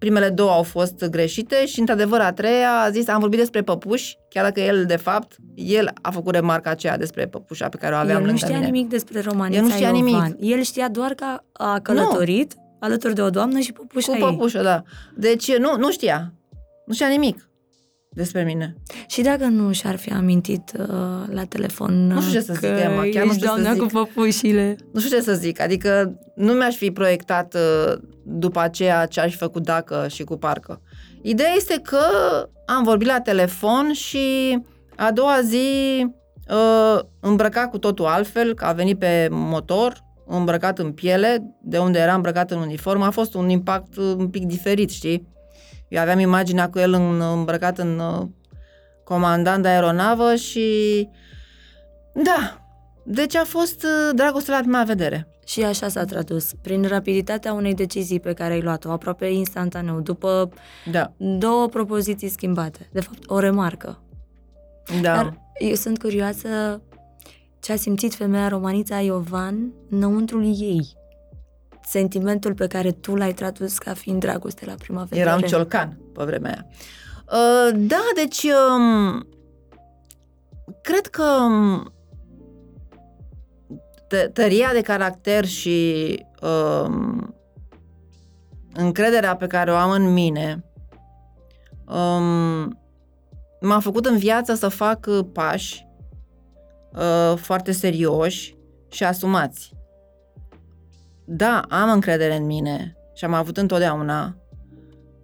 [0.02, 3.62] Uh, primele două au fost greșite și, într-adevăr, a treia a zis, am vorbit despre
[3.62, 7.94] păpuși, chiar dacă el, de fapt, el a făcut remarca aceea despre păpușa pe care
[7.94, 8.70] o aveam El nu lângă știa mine.
[8.70, 10.04] nimic despre Romanița El nu știa Iovan.
[10.04, 10.52] nimic.
[10.56, 14.20] El știa doar că a călătorit alături de o doamnă și păpușa Cu ei.
[14.20, 14.82] păpușă, da.
[15.16, 16.32] Deci nu, nu știa.
[16.86, 17.48] Nu știa nimic
[18.14, 18.74] despre mine.
[19.06, 20.86] Și dacă nu și-ar fi amintit uh,
[21.26, 23.72] la telefon Nu știu ce să că zic, Emma, chiar nu ești știu să doamna
[23.72, 23.82] zic.
[23.82, 24.76] cu păpușile.
[24.92, 29.30] Nu știu ce să zic, adică nu mi-aș fi proiectat uh, după aceea ce aș
[29.30, 30.80] fi făcut dacă și cu parcă.
[31.22, 31.98] Ideea este că
[32.66, 34.58] am vorbit la telefon și
[34.96, 35.66] a doua zi
[36.48, 41.98] uh, îmbrăcat cu totul altfel, că a venit pe motor, îmbrăcat în piele, de unde
[41.98, 45.30] era îmbrăcat în uniformă, a fost un impact uh, un pic diferit, știi?
[45.92, 48.26] Eu aveam imaginea cu el în, îmbrăcat în uh,
[49.04, 51.08] comandant de aeronavă și
[52.14, 52.66] da,
[53.04, 55.26] deci a fost uh, dragoste la prima vedere.
[55.46, 60.48] Și așa s-a tradus, prin rapiditatea unei decizii pe care ai luat-o, aproape instantaneu, după
[60.90, 62.88] Da, două propoziții schimbate.
[62.92, 64.02] De fapt, o remarcă.
[65.00, 65.14] da.
[65.14, 66.82] Dar eu sunt curioasă
[67.60, 71.00] ce a simțit femeia romanița Iovan înăuntrul ei.
[71.84, 75.28] Sentimentul pe care tu l-ai tradus ca fiind dragoste la prima vedere.
[75.28, 76.66] Eram ciolcan pe vremea aia.
[77.32, 79.26] Uh, da, deci um,
[80.82, 81.92] cred că um,
[84.08, 87.34] tă- tăria de caracter și um,
[88.74, 90.64] încrederea pe care o am în mine
[91.86, 92.78] um,
[93.60, 95.86] m-a făcut în viață să fac uh, pași
[96.92, 98.56] uh, foarte serioși
[98.90, 99.72] și asumați.
[101.24, 104.36] Da, am încredere în mine și am avut întotdeauna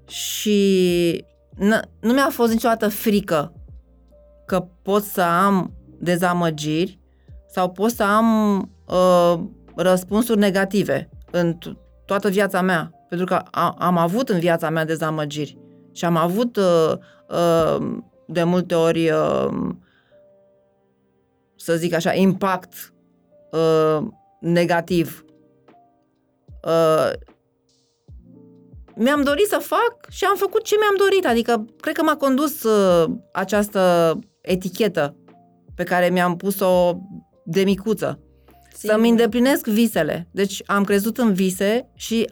[0.06, 1.24] și
[1.54, 3.52] n- nu mi-a fost niciodată frică
[4.46, 7.00] că pot să am dezamăgiri
[7.48, 9.40] sau pot să am uh,
[9.76, 11.76] răspunsuri negative în to-
[12.06, 12.92] toată viața mea.
[13.08, 15.58] Pentru că a- am avut în viața mea dezamăgiri
[15.92, 16.92] și am avut uh,
[17.28, 17.96] uh,
[18.26, 19.48] de multe ori, uh,
[21.56, 22.94] să zic așa, impact
[23.52, 24.06] uh,
[24.40, 25.24] negativ.
[26.64, 27.10] Uh,
[28.96, 31.26] mi-am dorit să fac și am făcut ce mi-am dorit.
[31.26, 35.16] Adică, cred că m-a condus uh, această etichetă
[35.74, 36.98] pe care mi-am pus-o
[37.44, 38.22] de micuță.
[38.72, 40.28] Să-mi îndeplinesc visele.
[40.30, 42.30] Deci am crezut în vise și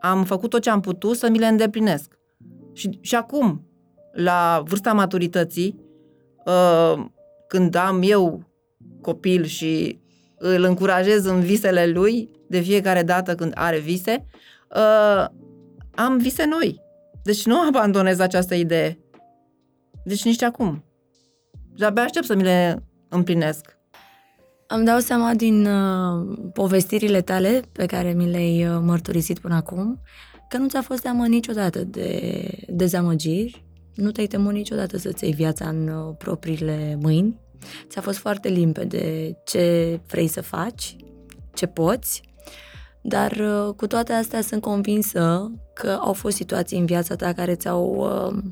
[0.00, 2.18] am făcut tot ce am putut să mi le îndeplinesc.
[2.72, 3.66] Și, și acum,
[4.12, 5.80] la vârsta maturității,
[6.46, 7.04] uh,
[7.48, 8.42] când am eu
[9.00, 10.00] copil și
[10.38, 14.26] îl încurajez în visele lui, de fiecare dată când are vise,
[14.76, 15.26] uh,
[15.94, 16.80] am vise noi.
[17.22, 18.98] Deci nu abandonez această idee.
[20.04, 20.84] Deci nici acum.
[21.74, 23.76] De-abia aștept să mi le împlinesc.
[24.66, 30.00] Îmi dau seama din uh, povestirile tale pe care mi le-ai uh, mărturisit până acum
[30.48, 35.68] că nu ți-a fost teamă niciodată de dezamăgiri, nu te-ai temut niciodată să-ți iei viața
[35.68, 37.40] în uh, propriile mâini.
[37.88, 40.96] Ți-a fost foarte limpede ce vrei să faci,
[41.54, 42.22] ce poți,
[43.02, 47.54] dar uh, cu toate astea sunt convinsă că au fost situații în viața ta care
[47.54, 48.42] ți-au uh,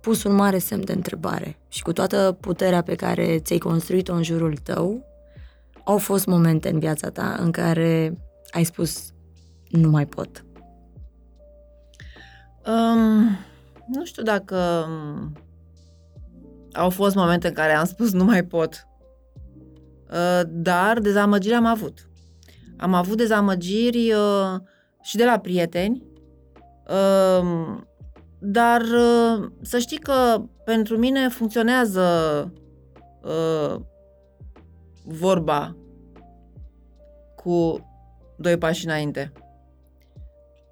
[0.00, 4.22] pus un mare semn de întrebare și cu toată puterea pe care ți-ai construit-o în
[4.22, 5.04] jurul tău,
[5.84, 8.18] au fost momente în viața ta în care
[8.50, 9.12] ai spus
[9.68, 10.44] nu mai pot.
[12.66, 13.38] Um,
[13.86, 15.32] nu știu dacă um,
[16.72, 18.86] au fost momente în care am spus nu mai pot.
[20.10, 22.09] Uh, dar dezamăgiri am avut.
[22.80, 24.60] Am avut dezamăgiri uh,
[25.02, 26.02] și de la prieteni,
[26.88, 27.78] uh,
[28.38, 32.02] dar uh, să știi că pentru mine funcționează
[33.22, 33.80] uh,
[35.04, 35.76] vorba
[37.36, 37.86] cu
[38.36, 39.32] doi pași înainte.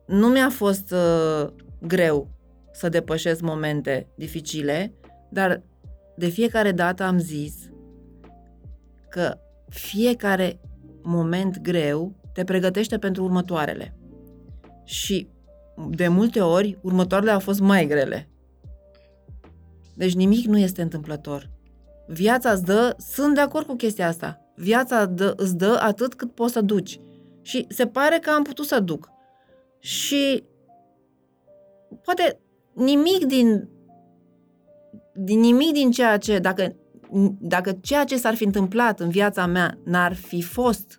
[0.07, 1.49] Nu mi-a fost uh,
[1.81, 2.29] greu
[2.73, 4.95] să depășesc momente dificile,
[5.31, 5.63] dar
[6.17, 7.55] de fiecare dată am zis
[9.09, 9.39] că
[9.69, 10.61] fiecare
[11.09, 13.97] moment greu te pregătește pentru următoarele.
[14.85, 15.29] Și
[15.91, 18.29] de multe ori, următoarele au fost mai grele.
[19.95, 21.51] Deci nimic nu este întâmplător.
[22.07, 26.35] Viața îți dă, sunt de acord cu chestia asta, viața dă, îți dă atât cât
[26.35, 27.01] poți să duci.
[27.43, 29.11] Și se pare că am putut să duc.
[29.79, 30.45] Și
[32.03, 32.41] poate
[32.75, 33.69] nimic din,
[35.15, 36.77] din nimic din ceea ce, dacă,
[37.41, 40.98] dacă ceea ce s-ar fi întâmplat în viața mea n-ar fi fost,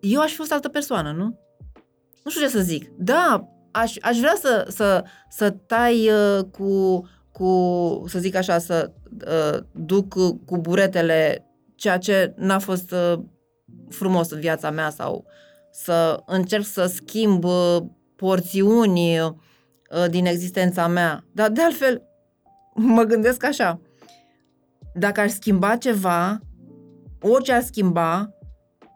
[0.00, 1.38] eu aș fi fost altă persoană, nu?
[2.24, 2.90] Nu știu ce să zic.
[2.98, 8.92] Da, aș, aș vrea să, să, să tai uh, cu, cu, să zic așa, să
[9.26, 10.08] uh, duc
[10.44, 11.44] cu buretele
[11.74, 13.18] ceea ce n-a fost uh,
[13.88, 15.24] frumos în viața mea sau
[15.72, 17.76] să încerc să schimb uh,
[18.16, 19.30] porțiuni uh,
[20.10, 21.24] din existența mea.
[21.32, 22.02] Dar de altfel,
[22.96, 23.80] mă gândesc așa,
[24.94, 26.40] dacă aș schimba ceva,
[27.20, 28.34] orice ar schimba,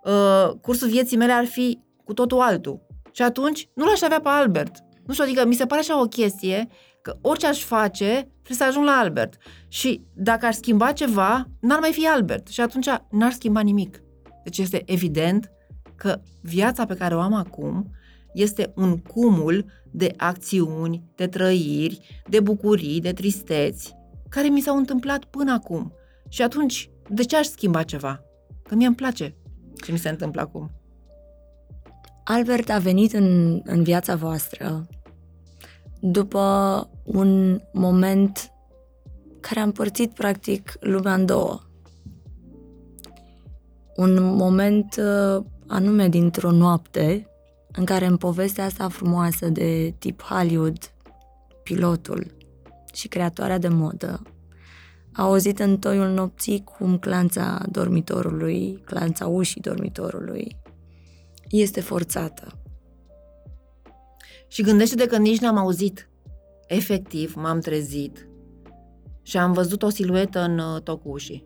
[0.04, 2.86] uh, cursul vieții mele ar fi cu totul altul.
[3.12, 4.72] Și atunci nu l-aș avea pe Albert.
[5.06, 6.68] Nu știu, adică mi se pare așa o chestie
[7.02, 9.36] că orice aș face, trebuie să ajung la Albert.
[9.68, 12.48] Și dacă ar schimba ceva, n-ar mai fi Albert.
[12.48, 14.02] Și atunci n-ar schimba nimic.
[14.44, 15.50] Deci este evident
[15.96, 17.90] că viața pe care o am acum
[18.34, 23.94] este un cumul de acțiuni, de trăiri, de bucurii, de tristeți,
[24.28, 25.92] care mi s-au întâmplat până acum.
[26.28, 28.20] Și atunci, de ce aș schimba ceva?
[28.62, 29.36] Că mie îmi place
[29.84, 30.70] ce mi se întâmplă acum.
[32.24, 34.86] Albert a venit în, în viața voastră
[36.00, 38.52] după un moment
[39.40, 41.60] care a împărțit practic lumea în două.
[43.96, 47.28] Un moment uh, anume dintr-o noapte
[47.72, 50.94] în care în povestea asta frumoasă de tip Hollywood,
[51.62, 52.36] pilotul
[52.92, 54.22] și creatoarea de modă
[55.16, 60.56] a auzit în toiul nopții cum clanța dormitorului, clanța ușii dormitorului
[61.48, 62.58] este forțată.
[64.48, 66.08] Și gândește-te că nici n-am auzit.
[66.66, 68.28] Efectiv, m-am trezit
[69.22, 71.42] și am văzut o siluetă în uh, tocul ușii.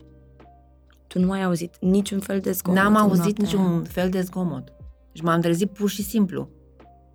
[1.06, 3.82] Tu nu ai auzit niciun fel de zgomot N-am în auzit noaptea niciun aia.
[3.88, 4.72] fel de zgomot.
[5.12, 6.50] Deci m-am trezit pur și simplu.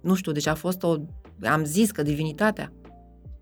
[0.01, 0.95] Nu știu, deci a fost o...
[1.43, 2.73] Am zis că divinitatea.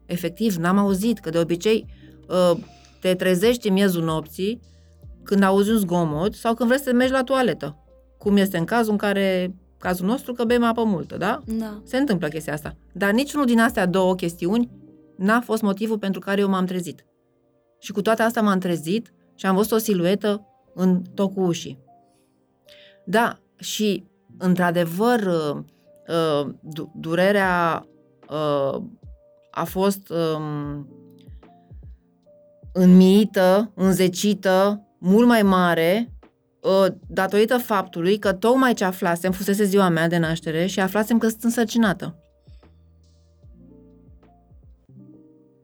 [0.06, 1.86] Efectiv, n-am auzit, că de obicei
[2.28, 2.58] uh,
[3.02, 4.60] te trezești în miezul nopții
[5.24, 7.78] când auzi un zgomot sau când vrei să mergi la toaletă.
[8.18, 11.42] Cum este în cazul în care, cazul nostru, că bem apă multă, da?
[11.46, 11.82] Da.
[11.84, 12.76] Se întâmplă chestia asta.
[12.94, 14.70] Dar niciunul din astea două chestiuni
[15.18, 17.06] n-a fost motivul pentru care eu m-am trezit.
[17.80, 21.80] Și cu toate astea m-am trezit și am văzut o siluetă în tocul ușii.
[23.06, 24.04] Da, și
[24.38, 25.64] într-adevăr uh,
[26.08, 27.86] uh, du- durerea
[28.30, 28.82] uh,
[29.52, 30.88] a fost um,
[32.74, 36.14] înmiită, înzecită, mult mai mare,
[36.62, 41.28] uh, datorită faptului că tocmai ce aflasem, fusese ziua mea de naștere și aflasem că
[41.28, 42.16] sunt însărcinată.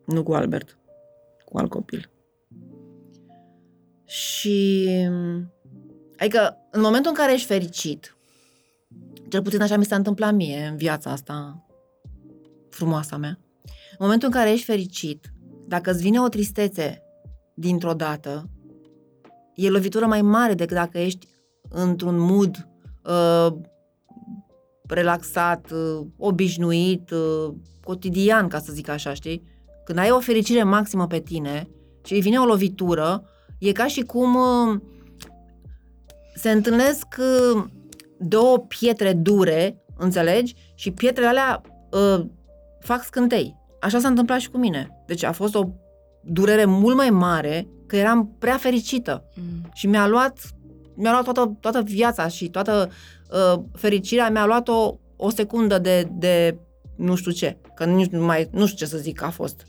[0.06, 0.78] Nu cu Albert,
[1.46, 2.12] cu alt copil.
[4.06, 4.88] Și...
[6.18, 8.18] Adică, în momentul în care ești fericit,
[9.30, 11.66] cel puțin așa mi s-a întâmplat mie în viața asta
[12.70, 13.40] frumoasă a mea,
[13.92, 15.32] în momentul în care ești fericit,
[15.68, 17.02] dacă îți vine o tristețe
[17.54, 18.50] dintr-o dată,
[19.56, 21.28] e lovitură mai mare decât dacă ești
[21.70, 22.68] într-un mood
[23.04, 23.58] uh,
[24.88, 27.54] relaxat, uh, obișnuit, uh,
[27.84, 29.44] cotidian, ca să zic așa, știi?
[29.84, 31.70] Când ai o fericire maximă pe tine
[32.06, 33.24] și îi vine o lovitură,
[33.60, 34.80] e ca și cum uh,
[36.36, 37.64] se întâlnesc uh,
[38.20, 40.56] două pietre dure, înțelegi?
[40.76, 41.62] Și pietrele alea
[41.92, 42.26] uh,
[42.80, 43.56] fac scântei.
[43.82, 44.97] Așa s-a întâmplat și cu mine.
[45.08, 45.70] Deci a fost o
[46.22, 49.24] durere mult mai mare, că eram prea fericită.
[49.36, 49.70] Mm.
[49.74, 50.40] Și mi-a luat,
[50.96, 52.90] mi-a luat toată, toată viața și toată
[53.32, 56.58] uh, fericirea, mi-a luat o, o secundă de, de
[56.96, 57.58] nu știu ce.
[57.76, 59.68] Că nici nu mai, nu știu ce să zic că a fost.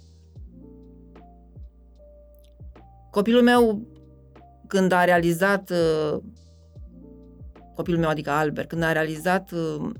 [3.10, 3.86] Copilul meu,
[4.66, 6.18] când a realizat, uh,
[7.74, 9.90] copilul meu, adică Albert, când a realizat, uh,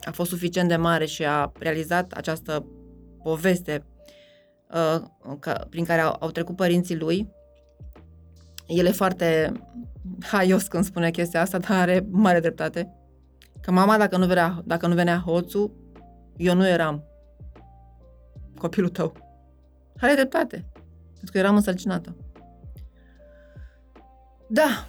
[0.00, 2.66] a fost suficient de mare și a realizat această
[3.22, 3.97] poveste uh,
[5.40, 7.32] ca, prin care au, au trecut părinții lui,
[8.66, 9.52] el e foarte
[10.20, 12.92] haios când spune chestia asta, dar are mare dreptate.
[13.60, 15.72] Că mama, dacă nu venea, dacă nu venea hoțul,
[16.36, 17.04] eu nu eram
[18.58, 19.12] copilul tău.
[20.00, 20.64] Are dreptate.
[21.12, 22.16] Pentru că eram însărcinată.
[24.48, 24.86] Da,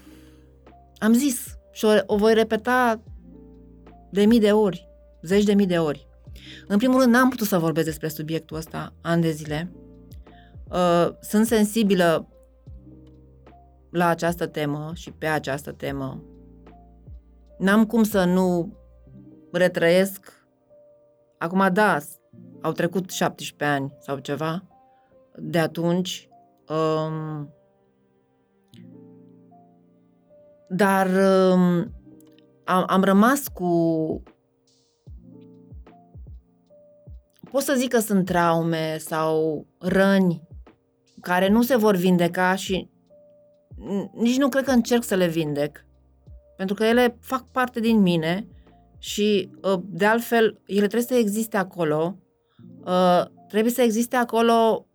[0.98, 3.02] am zis și o, o voi repeta
[4.12, 4.88] de mii de ori,
[5.22, 6.08] zeci de mii de ori.
[6.68, 9.72] În primul rând, n-am putut să vorbesc despre subiectul ăsta ani de zile.
[10.72, 12.28] Uh, sunt sensibilă
[13.92, 16.24] la această temă și pe această temă.
[17.58, 18.78] N-am cum să nu
[19.52, 20.34] retrăiesc.
[21.38, 21.98] Acum, da,
[22.62, 24.64] au trecut 17 ani sau ceva
[25.36, 26.30] de atunci.
[26.68, 27.54] Um,
[30.70, 31.94] dar um,
[32.64, 34.24] am, am rămas cu...
[37.52, 40.48] Pot să zic că sunt traume sau răni
[41.22, 42.90] care nu se vor vindeca și
[44.14, 45.86] nici nu cred că încerc să le vindec.
[46.58, 48.48] Pentru că ele fac parte din mine
[48.98, 52.18] și, uh, de altfel, ele trebuie să existe acolo.
[52.86, 54.88] Uh, trebuie să existe acolo,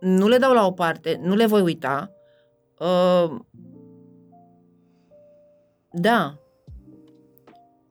[0.00, 2.12] nu le dau la o parte, nu le voi uita.
[2.78, 3.40] Uh,
[5.90, 6.38] da,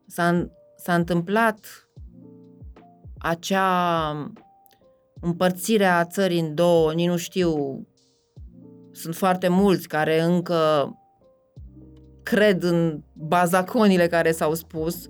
[0.08, 1.83] s-a, s-a întâmplat
[3.24, 4.12] acea
[5.22, 7.82] împărțire a țării în două, nici nu știu,
[8.92, 10.94] sunt foarte mulți care încă
[12.24, 15.08] cred în bazaconile care s-au spus.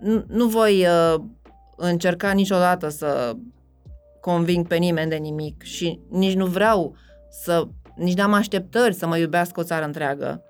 [0.00, 1.22] Nu, nu voi uh,
[1.76, 3.36] încerca niciodată să
[4.20, 6.96] conving pe nimeni de nimic și nici nu vreau
[7.30, 10.42] să, nici n-am așteptări să mă iubească o țară întreagă.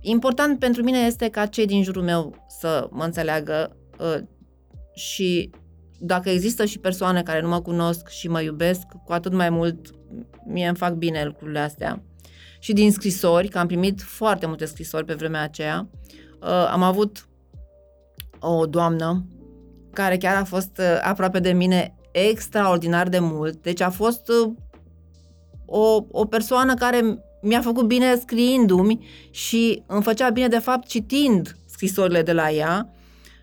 [0.00, 4.22] Important pentru mine este ca cei din jurul meu să mă înțeleagă uh,
[4.94, 5.50] și
[5.98, 9.90] dacă există și persoane care nu mă cunosc și mă iubesc, cu atât mai mult
[10.46, 12.02] mie îmi fac bine lucrurile astea.
[12.58, 15.88] Și din scrisori, că am primit foarte multe scrisori pe vremea aceea,
[16.40, 17.28] uh, am avut
[18.38, 19.26] o doamnă
[19.92, 23.62] care chiar a fost uh, aproape de mine extraordinar de mult.
[23.62, 24.52] Deci a fost uh,
[25.66, 31.56] o, o persoană care mi-a făcut bine scriindu-mi și îmi făcea bine, de fapt, citind
[31.66, 32.94] scrisorile de la ea.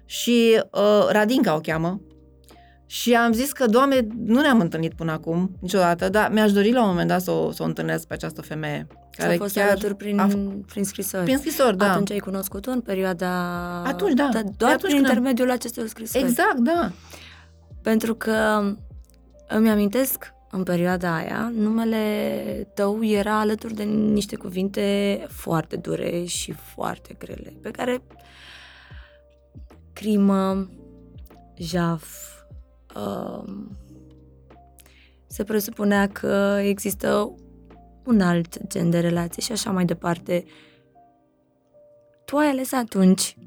[0.08, 2.02] Și uh, Radinca o cheamă.
[2.90, 6.82] Și am zis că, Doamne, nu ne-am întâlnit până acum, niciodată, dar mi-aș dori la
[6.82, 8.88] un moment dat să o, să o întâlnesc pe această femeie.
[9.12, 10.28] Care a fost chiar alături prin, a,
[10.66, 11.24] prin scrisori.
[11.24, 11.92] Prin scrisori, da.
[11.92, 13.30] Atunci ai cunoscut-o în perioada...
[13.82, 14.30] Atunci, da.
[14.32, 16.24] da doar atunci prin intermediul acestor scrisori.
[16.24, 16.92] Exact, da.
[17.82, 18.64] Pentru că
[19.48, 26.52] îmi amintesc în perioada aia, numele tău era alături de niște cuvinte foarte dure și
[26.52, 28.02] foarte grele, pe care
[30.00, 30.70] crimă,
[31.56, 32.06] jaf,
[32.96, 33.78] um,
[35.28, 37.36] se presupunea că există
[38.06, 40.46] un alt gen de relație și așa mai departe.
[42.26, 43.38] Tu ai ales atunci,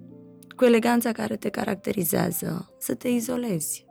[0.56, 3.88] cu eleganța care te caracterizează, să te izolezi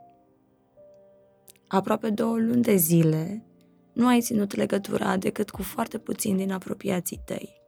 [1.66, 3.44] aproape două luni de zile,
[3.92, 7.60] nu ai ținut legătura decât cu foarte puțini din apropiații tăi.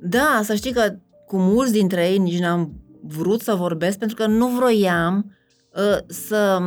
[0.00, 4.26] Da, să știi că cu mulți dintre ei nici n-am vrut să vorbesc pentru că
[4.26, 5.32] nu vroiam
[5.74, 6.60] uh, să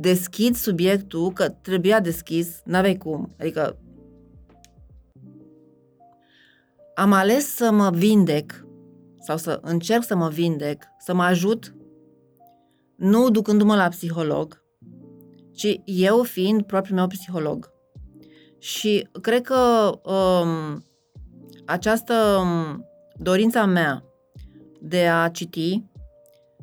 [0.00, 3.34] deschid subiectul, că trebuia deschis, n-aveai cum.
[3.38, 3.78] Adică
[6.94, 8.66] am ales să mă vindec
[9.20, 11.74] sau să încerc să mă vindec, să mă ajut
[12.96, 14.62] nu ducându-mă la psiholog,
[15.54, 17.72] ci eu fiind propriul meu psiholog.
[18.58, 20.84] Și cred că um,
[21.66, 22.84] această um,
[23.14, 24.05] dorința mea
[24.80, 25.82] de a citi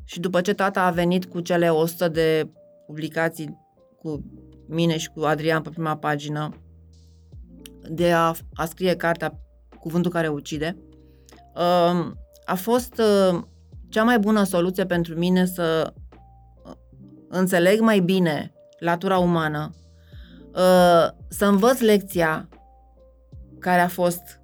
[0.04, 2.50] și după ce tata a venit cu cele 100 de
[2.86, 3.60] publicații
[3.98, 4.24] cu
[4.68, 6.58] mine și cu Adrian pe prima pagină,
[7.90, 9.38] de a, a scrie cartea
[9.80, 10.78] Cuvântul care ucide,
[11.56, 13.42] um, a fost uh,
[13.90, 15.94] cea mai bună soluție pentru mine să
[17.28, 19.74] înțeleg mai bine latura umană,
[20.48, 22.50] uh, să învăț lecția
[23.60, 24.42] care a fost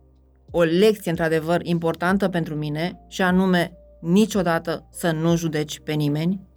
[0.52, 3.72] o lecție într-adevăr importantă pentru mine și anume
[4.02, 6.48] niciodată să nu judeci pe nimeni.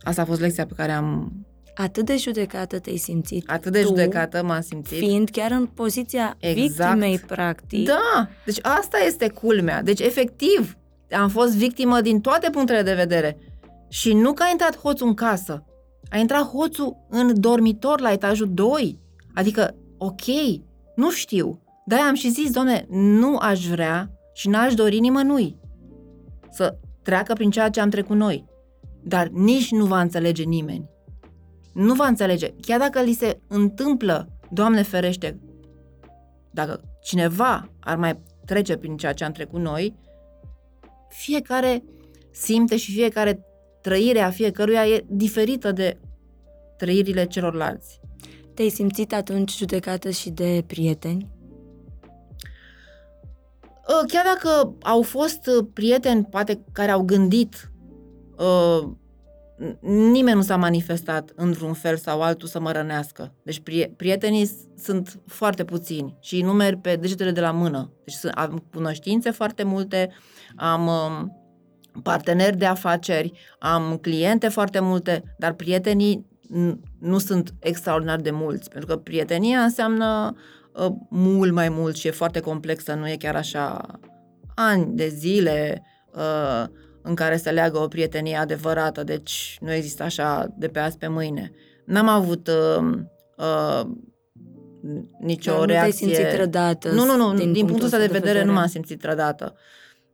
[0.00, 1.32] Asta a fost lecția pe care am...
[1.74, 4.98] Atât de judecată te-ai simțit Atât de tu, judecată m-am simțit.
[4.98, 6.90] Fiind chiar în poziția exact.
[6.90, 7.86] victimei, practic.
[7.86, 9.82] Da, deci asta este culmea.
[9.82, 10.76] Deci, efectiv,
[11.10, 13.38] am fost victimă din toate punctele de vedere.
[13.88, 15.64] Și nu că a intrat hoțul în casă,
[16.10, 19.00] a intrat hoțul în dormitor la etajul 2.
[19.34, 20.24] Adică, ok,
[20.96, 21.63] nu știu.
[21.86, 25.56] Dar am și zis, doamne, nu aș vrea și n-aș dori nimănui
[26.50, 28.44] să treacă prin ceea ce am trecut noi.
[29.02, 30.88] Dar nici nu va înțelege nimeni.
[31.74, 32.54] Nu va înțelege.
[32.60, 35.40] Chiar dacă li se întâmplă, Doamne ferește,
[36.50, 39.94] dacă cineva ar mai trece prin ceea ce am trecut noi,
[41.08, 41.84] fiecare
[42.30, 43.44] simte și fiecare
[43.80, 46.00] trăirea fiecăruia e diferită de
[46.76, 48.00] trăirile celorlalți.
[48.54, 51.28] Te-ai simțit atunci judecată și de prieteni?
[53.88, 57.70] Ă, chiar dacă au fost ă, prieteni, poate, care au gândit,
[58.38, 58.96] ă,
[59.80, 63.34] nimeni nu s-a manifestat într-un fel sau altul să mă rănească.
[63.42, 63.62] Deci
[63.96, 67.92] prietenii sunt foarte puțini și îi numeri pe degetele de la mână.
[68.04, 70.10] Deci am cunoștințe foarte multe,
[70.56, 70.90] am
[72.02, 76.26] parteneri de afaceri, am cliente foarte multe, dar prietenii
[76.98, 80.40] nu sunt extraordinar de mulți, pentru că prietenia înseamnă uh,
[81.08, 83.86] mult mai mult și e foarte complexă, nu e chiar așa
[84.54, 85.82] ani de zile
[86.14, 86.64] uh,
[87.02, 91.08] în care se leagă o prietenie adevărată, deci nu există așa de pe azi pe
[91.08, 91.52] mâine.
[91.86, 92.84] N-am avut uh,
[93.36, 93.86] uh,
[95.20, 96.06] nicio Dar nu reacție.
[96.06, 96.90] te-ai simțit trădată?
[96.90, 99.54] Nu, nu, nu, din, din punctul ăsta de, vedere, vedere nu m-am simțit trădată.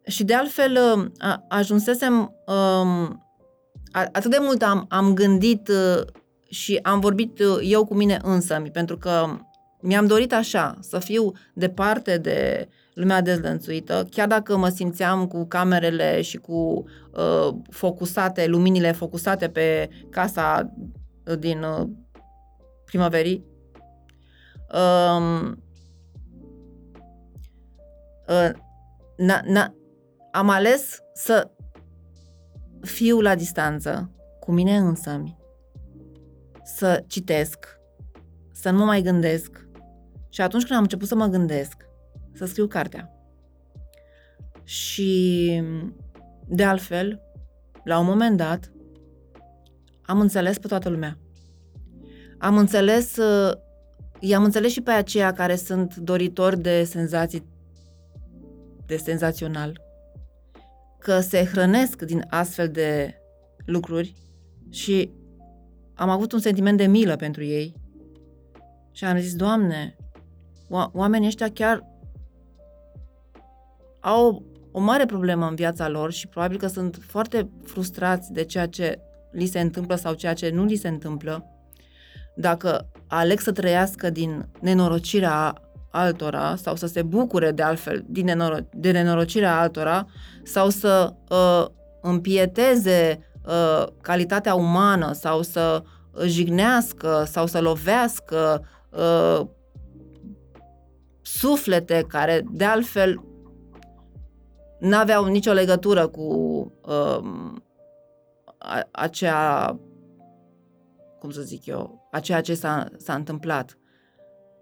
[0.06, 2.14] Și de altfel uh, a, ajunsesem
[2.46, 3.26] um,
[3.90, 6.02] a, atât de mult am, am gândit uh,
[6.48, 9.26] și am vorbit uh, eu cu mine însă, pentru că
[9.80, 16.20] mi-am dorit așa, să fiu departe de lumea dezlănțuită, chiar dacă mă simțeam cu camerele
[16.20, 20.74] și cu uh, focusate, luminile focusate pe casa
[21.38, 21.88] din uh,
[22.84, 23.44] primăverii.
[24.74, 25.62] Um,
[28.28, 28.50] uh,
[29.16, 29.74] na, na,
[30.32, 31.50] am ales să
[32.80, 34.10] fiu la distanță,
[34.40, 35.38] cu mine însămi,
[36.64, 37.78] să citesc,
[38.52, 39.68] să nu mă mai gândesc.
[40.30, 41.86] Și atunci când am început să mă gândesc,
[42.32, 43.14] să scriu cartea.
[44.64, 45.62] Și,
[46.46, 47.20] de altfel,
[47.84, 48.72] la un moment dat,
[50.02, 51.18] am înțeles pe toată lumea.
[52.38, 53.52] Am înțeles, uh,
[54.18, 57.48] i-am înțeles și pe aceia care sunt doritori de senzații
[58.86, 59.80] de senzațional,
[60.98, 63.14] că se hrănesc din astfel de
[63.64, 64.14] lucruri
[64.70, 65.12] și
[65.94, 67.74] am avut un sentiment de milă pentru ei
[68.92, 69.96] și am zis, Doamne,
[70.92, 71.84] oamenii ăștia chiar
[74.00, 74.42] au
[74.72, 79.00] o mare problemă în viața lor și probabil că sunt foarte frustrați de ceea ce
[79.32, 81.44] li se întâmplă sau ceea ce nu li se întâmplă.
[82.36, 85.54] Dacă aleg să trăiască din nenorocirea
[85.90, 90.06] altora sau să se bucure de altfel din nenoro- de nenorocirea altora
[90.42, 91.66] sau să uh,
[92.00, 95.82] împieteze uh, calitatea umană sau să
[96.26, 99.46] jignească sau să lovească uh,
[101.38, 103.24] suflete care de altfel
[104.80, 106.22] n-aveau nicio legătură cu
[106.82, 107.54] uh,
[108.58, 109.78] a, acea,
[111.18, 113.78] cum să zic eu, a ceea ce s-a, s-a întâmplat.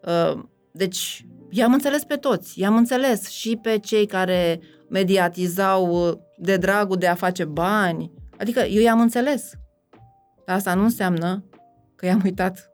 [0.07, 0.43] Uh,
[0.73, 7.07] deci, i-am înțeles pe toți, i-am înțeles și pe cei care mediatizau de dragul de
[7.07, 9.53] a face bani, adică eu i-am înțeles.
[10.47, 11.45] Dar asta nu înseamnă
[11.97, 12.71] că i-am uitat.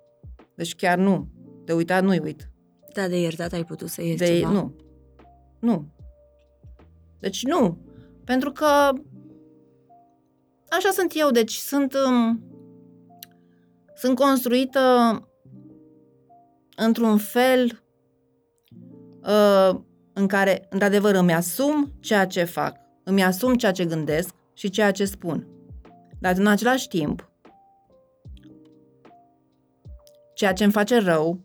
[0.55, 1.28] Deci chiar nu.
[1.64, 2.53] De uitat nu-i uit.
[2.95, 4.51] Da, de iertat ai putut să iei de, ceva?
[4.51, 4.74] Nu.
[5.59, 5.88] Nu.
[7.18, 7.78] Deci nu.
[8.24, 8.66] Pentru că
[10.68, 12.42] așa sunt eu, deci sunt um,
[13.95, 14.80] sunt construită
[16.76, 17.82] într-un fel
[19.22, 19.80] uh,
[20.12, 24.90] în care, într-adevăr, îmi asum ceea ce fac, îmi asum ceea ce gândesc și ceea
[24.90, 25.47] ce spun.
[26.18, 27.30] Dar, în același timp,
[30.34, 31.40] ceea ce îmi face rău,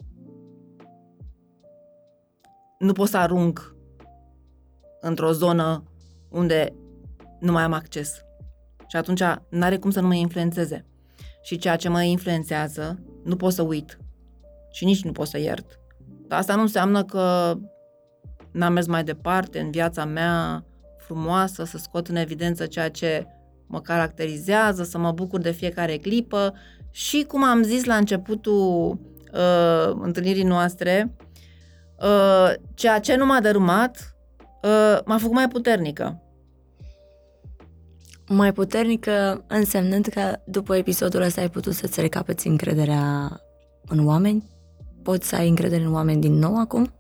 [2.79, 3.75] nu pot să arunc
[5.01, 5.83] într-o zonă
[6.29, 6.73] unde
[7.39, 8.21] nu mai am acces.
[8.87, 10.85] Și atunci n-are cum să nu mă influențeze.
[11.41, 13.97] Și ceea ce mă influențează, nu pot să uit.
[14.71, 15.79] Și nici nu pot să iert.
[16.27, 17.57] Dar asta nu înseamnă că
[18.51, 20.65] n-am mers mai departe în viața mea
[20.97, 23.27] frumoasă, să scot în evidență ceea ce
[23.67, 26.53] mă caracterizează, să mă bucur de fiecare clipă
[26.91, 28.99] și, cum am zis la începutul
[29.33, 31.28] uh, întâlnirii noastre, uh,
[32.73, 34.15] ceea ce nu m-a dărâmat
[34.61, 36.23] uh, m-a făcut mai puternică.
[38.27, 43.31] Mai puternică însemnând că după episodul ăsta ai putut să-ți recapeți încrederea
[43.87, 44.49] în oameni?
[45.03, 46.93] Poți să ai încredere în oameni din nou acum?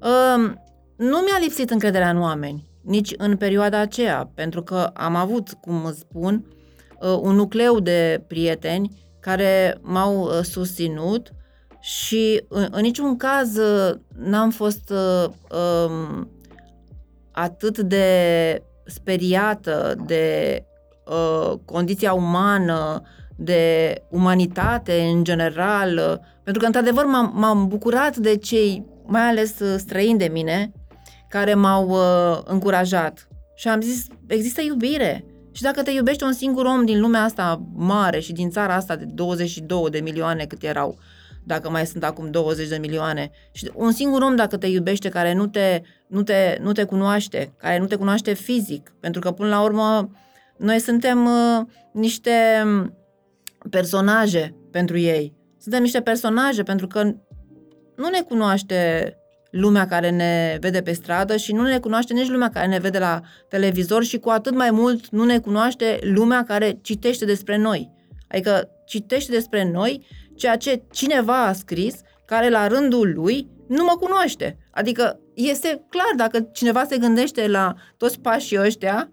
[0.00, 0.52] Uh,
[0.96, 5.84] nu mi-a lipsit încrederea în oameni, nici în perioada aceea, pentru că am avut, cum
[5.84, 6.46] îți spun,
[7.00, 11.32] uh, un nucleu de prieteni care m-au uh, susținut
[11.80, 15.30] și în, în niciun caz uh, n-am fost uh,
[15.86, 16.30] um,
[17.30, 20.64] atât de speriată de
[21.06, 23.02] uh, condiția umană,
[23.36, 29.58] de umanitate în general, uh, pentru că într-adevăr m-am, m-am bucurat de cei, mai ales
[29.58, 30.72] uh, străini de mine,
[31.28, 33.28] care m-au uh, încurajat.
[33.54, 35.24] Și am zis, există iubire.
[35.52, 38.96] Și dacă te iubește un singur om din lumea asta mare și din țara asta
[38.96, 40.98] de 22 de milioane cât erau,
[41.44, 43.30] dacă mai sunt acum 20 de milioane.
[43.52, 47.52] Și un singur om dacă te iubește, care nu te, nu te, nu te cunoaște,
[47.56, 50.10] care nu te cunoaște fizic, pentru că până la urmă
[50.56, 52.32] noi suntem uh, niște
[53.70, 55.34] personaje pentru ei.
[55.58, 57.02] Suntem niște personaje pentru că
[57.96, 59.14] nu ne cunoaște
[59.50, 62.98] lumea care ne vede pe stradă și nu ne cunoaște nici lumea care ne vede
[62.98, 67.90] la televizor și cu atât mai mult nu ne cunoaște lumea care citește despre noi.
[68.28, 70.06] Adică citește despre noi
[70.40, 71.94] ceea ce cineva a scris
[72.26, 74.58] care la rândul lui nu mă cunoaște.
[74.70, 79.10] Adică este clar, dacă cineva se gândește la toți pașii ăștia,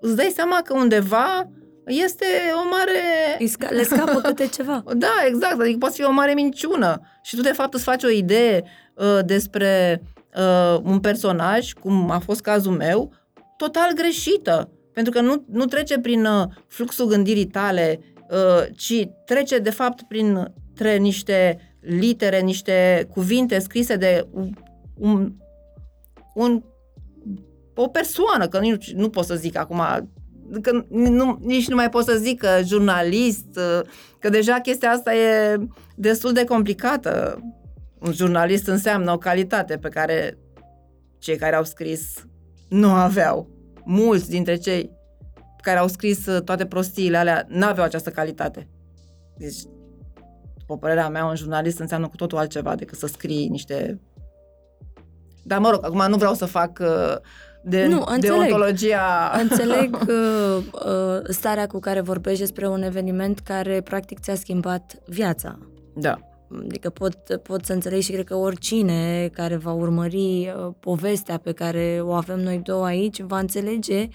[0.00, 1.50] îți dai seama că undeva
[1.86, 2.26] este
[2.64, 3.00] o mare...
[3.68, 4.84] Le scapă câte ceva.
[4.96, 7.00] Da, exact, adică poate fi o mare minciună.
[7.22, 10.02] Și tu, de fapt, îți faci o idee uh, despre
[10.36, 13.12] uh, un personaj, cum a fost cazul meu,
[13.56, 14.70] total greșită.
[14.92, 18.09] Pentru că nu, nu trece prin uh, fluxul gândirii tale, uh,
[18.76, 24.26] ci trece, de fapt, prin tre niște litere, niște cuvinte scrise de
[24.94, 25.34] un,
[26.34, 26.62] un,
[27.74, 29.82] o persoană, că nu, nu pot să zic acum
[30.62, 33.58] că nu, nici nu mai pot să zic că jurnalist,
[34.18, 35.56] că deja chestia asta e
[35.96, 37.42] destul de complicată.
[37.98, 40.38] Un jurnalist înseamnă o calitate pe care
[41.18, 42.26] cei care au scris
[42.68, 43.48] nu aveau.
[43.84, 44.90] Mulți dintre cei
[45.60, 48.68] care au scris toate prostiile alea nu aveau această calitate.
[49.40, 49.58] Deci,
[50.58, 54.00] după părerea mea, un jurnalist înseamnă cu totul altceva decât să scrii niște...
[55.42, 57.16] Dar mă rog, acum nu vreau să fac uh,
[57.62, 58.20] de nu, înțeleg.
[58.20, 59.32] deontologia...
[59.40, 65.58] Înțeleg uh, uh, starea cu care vorbești despre un eveniment care practic ți-a schimbat viața.
[65.94, 66.18] Da.
[66.64, 71.52] Adică pot, pot să înțeleg și cred că oricine care va urmări uh, povestea pe
[71.52, 74.08] care o avem noi două aici va înțelege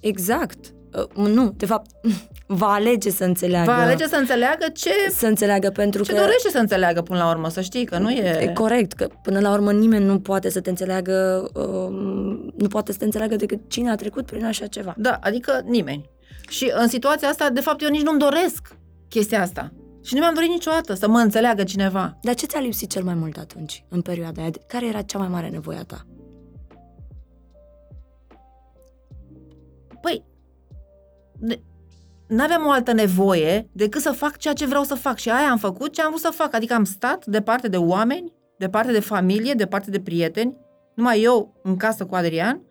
[0.00, 0.83] exact Uh,
[1.14, 1.90] nu, de fapt,
[2.46, 3.70] va alege să înțeleagă.
[3.70, 4.90] Va alege să înțeleagă ce...
[5.10, 6.18] Să înțeleagă pentru ce că...
[6.18, 8.38] dorește să înțeleagă până la urmă, să știi că nu e...
[8.40, 12.92] E corect, că până la urmă nimeni nu poate să te înțeleagă, uh, nu poate
[12.92, 14.94] să te înțeleagă decât cine a trecut prin așa ceva.
[14.96, 16.10] Da, adică nimeni.
[16.48, 18.76] Și în situația asta, de fapt, eu nici nu-mi doresc
[19.08, 19.72] chestia asta.
[20.02, 22.18] Și nu mi-am dorit niciodată să mă înțeleagă cineva.
[22.22, 24.50] Dar ce ți-a lipsit cel mai mult atunci, în perioada aia?
[24.66, 26.06] Care era cea mai mare nevoie a ta?
[30.00, 30.24] Păi,
[32.26, 35.18] n-aveam o altă nevoie decât să fac ceea ce vreau să fac.
[35.18, 36.54] Și aia am făcut ce am vrut să fac.
[36.54, 40.56] Adică am stat departe de oameni, departe de familie, departe de prieteni,
[40.94, 42.62] numai eu în casă cu Adrian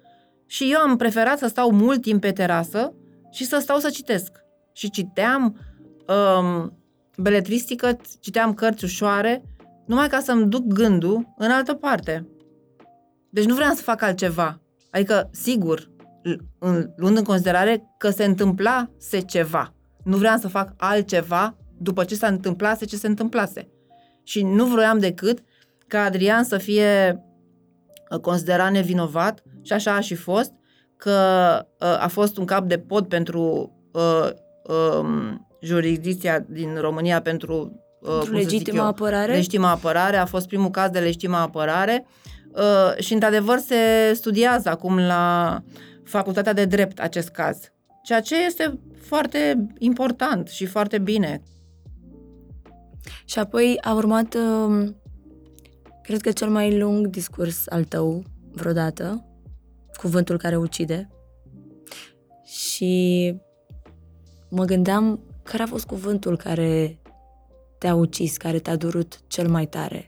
[0.45, 2.93] și eu am preferat să stau mult timp pe terasă
[3.32, 4.32] și să stau să citesc.
[4.74, 5.57] Și citeam
[6.07, 6.78] um,
[7.17, 9.43] beletristică, citeam cărți ușoare,
[9.86, 12.28] numai ca să-mi duc gândul în altă parte.
[13.30, 14.61] Deci nu vreau să fac altceva.
[14.91, 15.89] Adică, sigur,
[16.95, 19.74] luând în considerare că se întâmplase ceva.
[20.03, 23.69] Nu vreau să fac altceva după ce s-a întâmplase ce se întâmplase.
[24.24, 25.43] Și nu vroiam decât
[25.88, 27.21] ca Adrian să fie
[28.09, 30.51] uh, considerat nevinovat și așa a și fost,
[30.97, 31.17] că
[31.80, 34.30] uh, a fost un cap de pod pentru uh,
[34.63, 39.34] um, jurisdicția din România pentru uh, legitimă apărare.
[39.34, 42.05] Legitimă apărare, a fost primul caz de legitimă apărare
[42.51, 45.57] uh, și într-adevăr se studiază acum la
[46.04, 47.72] facultatea de drept acest caz.
[48.04, 51.41] Ceea ce este foarte important și foarte bine.
[53.26, 54.95] Și apoi a urmat, um,
[56.01, 59.26] cred că cel mai lung discurs al tău vreodată,
[59.97, 61.10] cuvântul care ucide.
[62.45, 63.36] Și
[64.49, 66.99] mă gândeam care a fost cuvântul care
[67.78, 70.08] te-a ucis, care te-a durut cel mai tare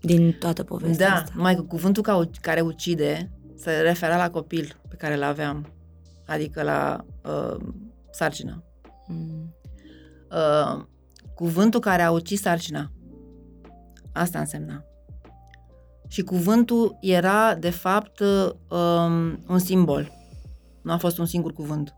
[0.00, 1.32] din toată povestea da, asta.
[1.36, 3.30] Da, mai că cuvântul care ucide
[3.62, 5.72] se refera la copil pe care îl aveam,
[6.26, 7.56] adică la uh,
[8.10, 8.64] sarcină.
[9.06, 9.54] Mm.
[10.30, 10.84] Uh,
[11.34, 12.92] cuvântul care a ucis sarcina.
[14.12, 14.84] Asta însemna.
[16.08, 20.12] Și cuvântul era, de fapt, um, un simbol.
[20.82, 21.94] Nu a fost un singur cuvânt.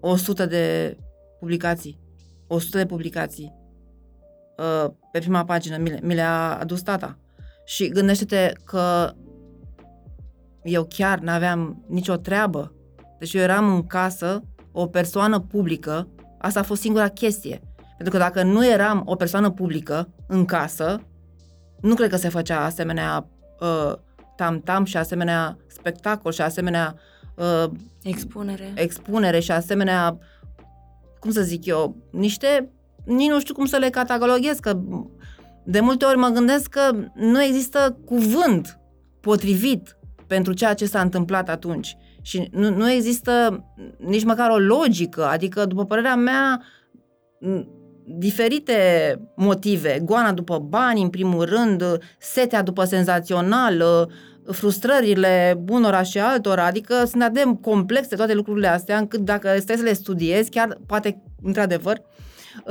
[0.00, 0.96] O sută de
[1.38, 2.00] publicații.
[2.46, 3.54] O sută de publicații.
[4.58, 7.18] Uh, pe prima pagină mi, le, mi le-a adus tata.
[7.64, 9.14] Și gândește-te că
[10.66, 12.72] eu chiar n-aveam nicio treabă.
[13.18, 14.42] Deci eu eram în casă,
[14.72, 16.08] o persoană publică,
[16.38, 17.60] asta a fost singura chestie.
[17.96, 21.00] Pentru că dacă nu eram o persoană publică în casă,
[21.80, 23.28] nu cred că se făcea asemenea
[23.60, 23.92] uh,
[24.36, 26.94] tam-tam și asemenea spectacol și asemenea
[27.36, 27.70] uh,
[28.02, 28.72] expunere.
[28.74, 30.18] expunere și asemenea,
[31.18, 32.70] cum să zic eu, niște,
[33.04, 34.80] nici nu știu cum să le cataloghez, că
[35.64, 38.80] de multe ori mă gândesc că nu există cuvânt
[39.20, 39.96] potrivit
[40.26, 41.96] pentru ceea ce s-a întâmplat atunci.
[42.22, 43.64] Și nu, nu există
[43.98, 46.62] nici măcar o logică, adică, după părerea mea,
[48.04, 48.74] diferite
[49.36, 51.82] motive, goana după bani, în primul rând,
[52.18, 54.08] setea după senzațional,
[54.52, 59.76] frustrările unora și altora, adică sunt atât de complexe toate lucrurile astea, încât dacă stai
[59.76, 62.00] să le studiezi, chiar poate, într-adevăr,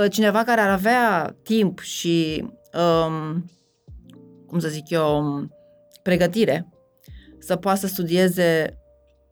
[0.10, 3.45] cineva care ar avea timp și, um,
[4.47, 5.24] cum să zic eu,
[6.01, 6.70] pregătire
[7.45, 8.79] să poată să studieze,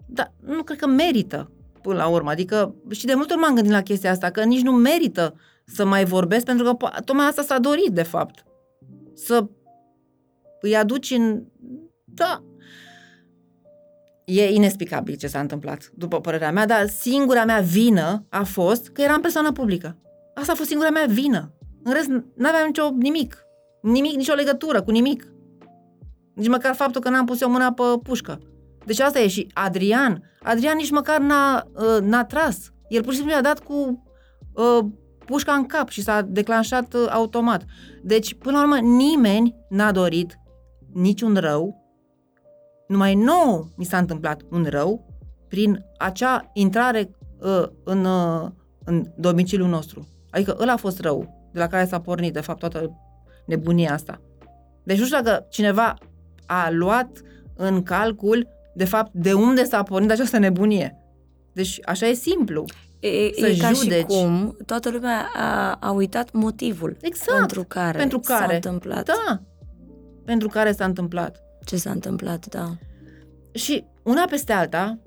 [0.07, 1.51] dar nu cred că merită
[1.82, 2.30] până la urmă.
[2.30, 5.36] Adică și de multe ori m-am gândit la chestia asta, că nici nu merită
[5.66, 8.43] să mai vorbesc, pentru că tocmai asta s-a dorit, de fapt.
[9.14, 9.47] să
[10.61, 11.43] îi aduci în...
[12.03, 12.43] Da.
[14.26, 19.01] E inexplicabil ce s-a întâmplat, după părerea mea, dar singura mea vină a fost că
[19.01, 19.97] eram persoană publică.
[20.34, 21.53] Asta a fost singura mea vină.
[21.84, 23.38] În rest, n-aveam nicio nimic.
[23.82, 25.33] Nimic, nicio legătură cu nimic.
[26.34, 28.40] Nici măcar faptul că n-am pus eu mâna pe pușcă.
[28.86, 30.24] Deci asta e și Adrian.
[30.44, 32.72] Adrian nici măcar n-a, uh, n-a tras.
[32.88, 34.04] El pur și simplu a dat cu
[34.54, 34.86] uh,
[35.26, 37.66] pușca în cap și s-a declanșat uh, automat.
[38.04, 40.40] Deci, până la urmă, nimeni n-a dorit
[40.94, 41.82] niciun rău.
[42.88, 45.06] Numai nouă mi s-a întâmplat un rău
[45.48, 47.10] prin acea intrare
[47.40, 48.50] uh, în, uh,
[48.86, 50.08] în domiciliul nostru.
[50.30, 52.98] Adică ăla a fost rău de la care s-a pornit, de fapt, toată
[53.46, 54.22] nebunia asta.
[54.84, 55.94] Deci nu știu dacă cineva
[56.46, 57.22] a luat
[57.56, 60.98] în calcul, de fapt, de unde s-a pornit această nebunie.
[61.54, 62.66] Deci așa e simplu.
[63.00, 64.00] E, să e ca judeci.
[64.00, 67.38] și cum toată lumea a, a uitat motivul Exact.
[67.38, 68.46] pentru care, Pentru care.
[68.48, 69.41] s-a întâmplat Da.
[70.26, 71.41] Pentru care s-a întâmplat.
[71.66, 72.76] ce s-a întâmplat, da.
[73.54, 75.00] Și una peste alta,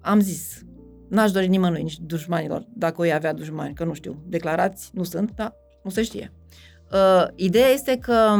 [0.00, 0.62] am zis,
[1.08, 5.32] n-aș dori nimănui, nici dușmanilor, dacă o avea dușmani, că nu știu, declarați nu sunt,
[5.34, 6.32] dar nu se știe.
[6.92, 8.34] Uh, ideea este că,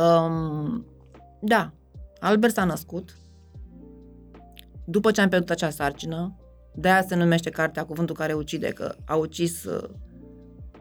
[0.00, 0.84] um,
[1.40, 1.72] da,
[2.20, 3.16] Albert s-a născut
[4.88, 6.36] după ce am pierdut acea sarcină,
[6.74, 9.88] de aia se numește cartea Cuvântul care ucide, că a ucis uh,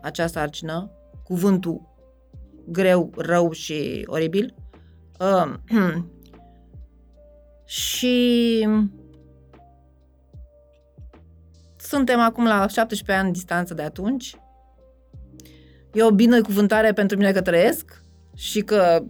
[0.01, 0.91] acea sarcină,
[1.23, 1.93] cuvântul
[2.67, 4.55] greu, rău și oribil.
[5.19, 5.53] Uh,
[7.65, 8.67] și
[11.77, 14.35] suntem acum la 17 ani distanță de atunci.
[15.93, 18.01] E o binecuvântare pentru mine că trăiesc
[18.35, 19.03] și că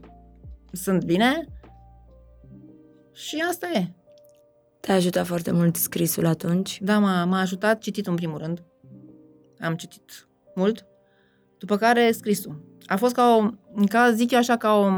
[0.75, 1.47] sunt bine.
[3.13, 3.87] Și asta e.
[4.79, 6.79] Te-a ajutat foarte mult scrisul atunci.
[6.81, 8.63] Da, m-a, m-a ajutat citit în primul rând.
[9.59, 10.85] Am citit mult.
[11.57, 12.63] După care scrisul.
[12.85, 13.49] A fost ca o,
[13.87, 14.89] ca zic eu așa, ca o,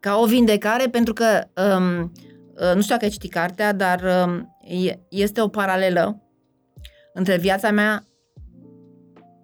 [0.00, 1.44] ca o vindecare, pentru că,
[1.76, 6.22] um, uh, nu știu dacă ai citit cartea, dar um, e- este o paralelă
[7.12, 8.04] între viața mea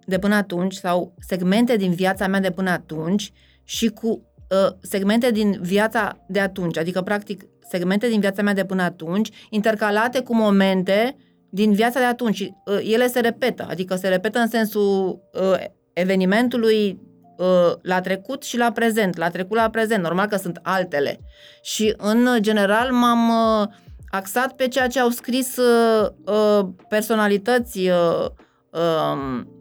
[0.05, 3.31] de până atunci sau segmente din viața mea de până atunci
[3.63, 8.65] și cu uh, segmente din viața de atunci, adică practic segmente din viața mea de
[8.65, 11.15] până atunci, intercalate cu momente
[11.49, 12.35] din viața de atunci.
[12.35, 16.99] Și, uh, ele se repetă, adică se repetă în sensul uh, evenimentului
[17.37, 21.19] uh, la trecut și la prezent, la trecut la prezent, normal că sunt altele.
[21.61, 23.67] Și în general m-am uh,
[24.09, 28.25] axat pe ceea ce au scris uh, uh, personalități uh,
[28.69, 29.54] um,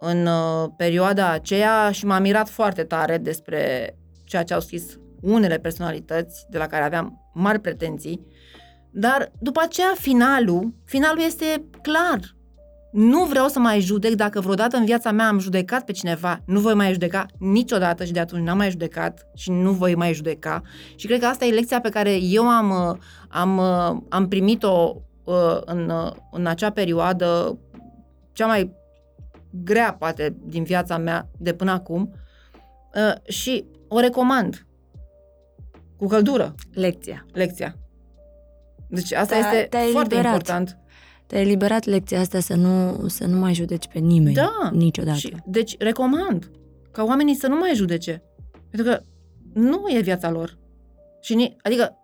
[0.00, 3.94] în uh, perioada aceea și m-am mirat foarte tare despre
[4.24, 8.26] ceea ce au scris unele personalități de la care aveam mari pretenții,
[8.90, 12.20] dar după aceea finalul, finalul este clar.
[12.92, 16.60] Nu vreau să mai judec dacă vreodată în viața mea am judecat pe cineva, nu
[16.60, 20.62] voi mai judeca niciodată și de atunci n-am mai judecat și nu voi mai judeca.
[20.96, 22.96] Și cred că asta e lecția pe care eu am, uh,
[23.28, 25.92] am, uh, am primit-o uh, în,
[26.30, 27.58] în acea perioadă
[28.32, 28.79] cea mai
[29.50, 32.14] grea, poate, din viața mea de până acum
[33.28, 34.66] și o recomand
[35.96, 37.26] cu căldură, Lecția.
[37.32, 37.76] lecția.
[38.88, 40.38] Deci asta Te-a- este te-ai foarte eliberat.
[40.40, 40.78] important.
[41.26, 44.70] Te-ai eliberat lecția asta să nu, să nu mai judeci pe nimeni Da.
[44.72, 45.18] niciodată.
[45.18, 46.50] Și, deci, recomand
[46.90, 48.22] ca oamenii să nu mai judece.
[48.70, 49.00] Pentru că
[49.60, 50.58] nu e viața lor.
[51.20, 51.96] Și ni, adică,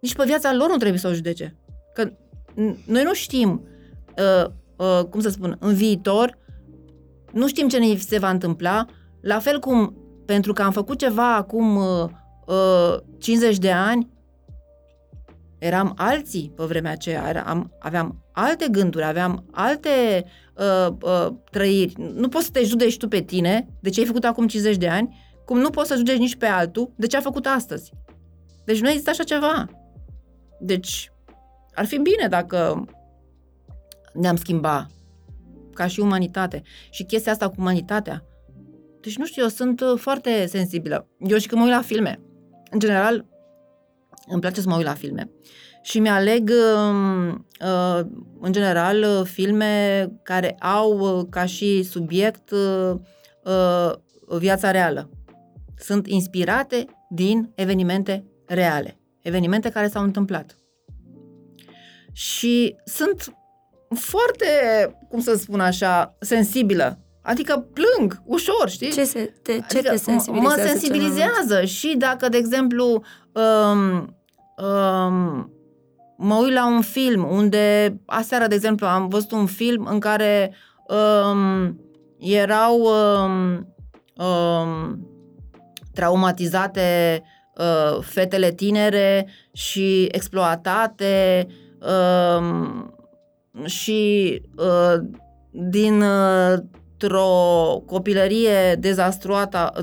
[0.00, 1.56] nici pe viața lor nu trebuie să o judece.
[1.94, 3.66] Că n- noi nu știm,
[4.18, 6.38] uh, uh, cum să spun, în viitor,
[7.34, 8.86] nu știm ce ne se va întâmpla,
[9.20, 12.08] la fel cum pentru că am făcut ceva acum uh,
[12.46, 14.10] uh, 50 de ani,
[15.58, 20.24] eram alții pe vremea aceea, era- am, aveam alte gânduri, aveam alte
[20.54, 21.94] uh, uh, trăiri.
[22.14, 24.88] Nu poți să te judeci tu pe tine de ce ai făcut acum 50 de
[24.88, 27.92] ani, cum nu poți să judeci nici pe altul de ce a făcut astăzi.
[28.64, 29.68] Deci nu există așa ceva.
[30.60, 31.12] Deci
[31.74, 32.84] ar fi bine dacă
[34.12, 34.86] ne-am schimba
[35.74, 36.62] ca și umanitate.
[36.90, 38.24] Și chestia asta cu umanitatea.
[39.00, 41.08] Deci nu știu, eu sunt uh, foarte sensibilă.
[41.18, 42.20] Eu și când mă uit la filme,
[42.70, 43.26] în general,
[44.26, 45.30] îmi place să mă uit la filme.
[45.82, 48.06] Și mi-aleg, uh, uh,
[48.40, 52.94] în general, uh, filme care au uh, ca și subiect uh,
[53.44, 53.92] uh,
[54.38, 55.10] viața reală.
[55.76, 58.98] Sunt inspirate din evenimente reale.
[59.20, 60.56] Evenimente care s-au întâmplat.
[62.12, 63.34] Și sunt
[63.94, 64.46] foarte,
[65.08, 66.98] cum să spun așa, sensibilă.
[67.22, 68.90] Adică plâng ușor, știi?
[68.90, 70.30] Ce, se, te, ce Adică te sensibilizează?
[70.30, 74.16] Mă cel mai sensibilizează și dacă, de exemplu, um,
[74.66, 75.52] um,
[76.16, 80.54] mă uit la un film unde, aseară, de exemplu, am văzut un film în care
[80.88, 81.80] um,
[82.18, 83.74] erau um,
[84.16, 84.92] uh,
[85.92, 87.22] traumatizate
[87.56, 91.46] uh, fetele tinere și exploatate
[91.80, 92.84] uh,
[93.64, 95.04] și uh,
[95.50, 96.58] din uh,
[97.12, 98.74] o copilărie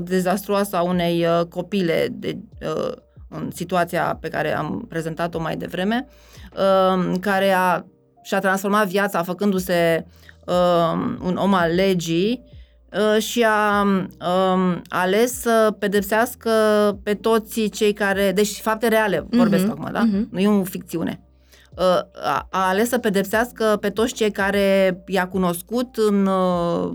[0.04, 2.92] dezastruoasă a unei uh, copile de, uh,
[3.28, 6.06] în situația pe care am prezentat-o mai devreme,
[6.52, 7.84] uh, care a,
[8.22, 10.06] și-a transformat viața făcându-se
[10.46, 12.44] uh, un om al legii
[12.92, 16.50] uh, și a uh, ales să pedepsească
[17.02, 20.06] pe toți cei care, deci fapte reale vorbesc uh-huh, acum, da?
[20.06, 20.28] Uh-huh.
[20.30, 21.20] Nu e o ficțiune.
[21.76, 21.84] Uh,
[22.24, 26.92] a, a ales să pedepsească pe toți cei care i-a cunoscut în uh,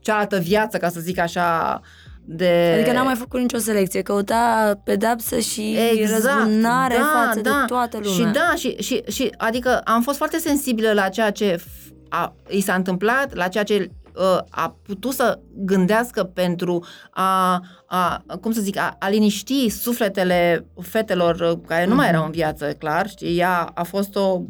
[0.00, 1.80] cealaltă viață, ca să zic așa,
[2.24, 2.72] de...
[2.74, 7.50] Adică n-a mai făcut nicio selecție, căuta pedapsă și exact, răzbunare da, față da.
[7.50, 8.12] de toată lumea.
[8.12, 11.62] Și da, și, și, și adică am fost foarte sensibilă la ceea ce
[12.08, 14.05] a, i s-a întâmplat, la ceea ce uh,
[14.50, 21.40] a putut să gândească pentru a, a cum să zic, a, a liniști sufletele fetelor
[21.40, 21.96] uh, care nu mm-hmm.
[21.96, 24.40] mai erau în viață, clar, știi, ea a fost o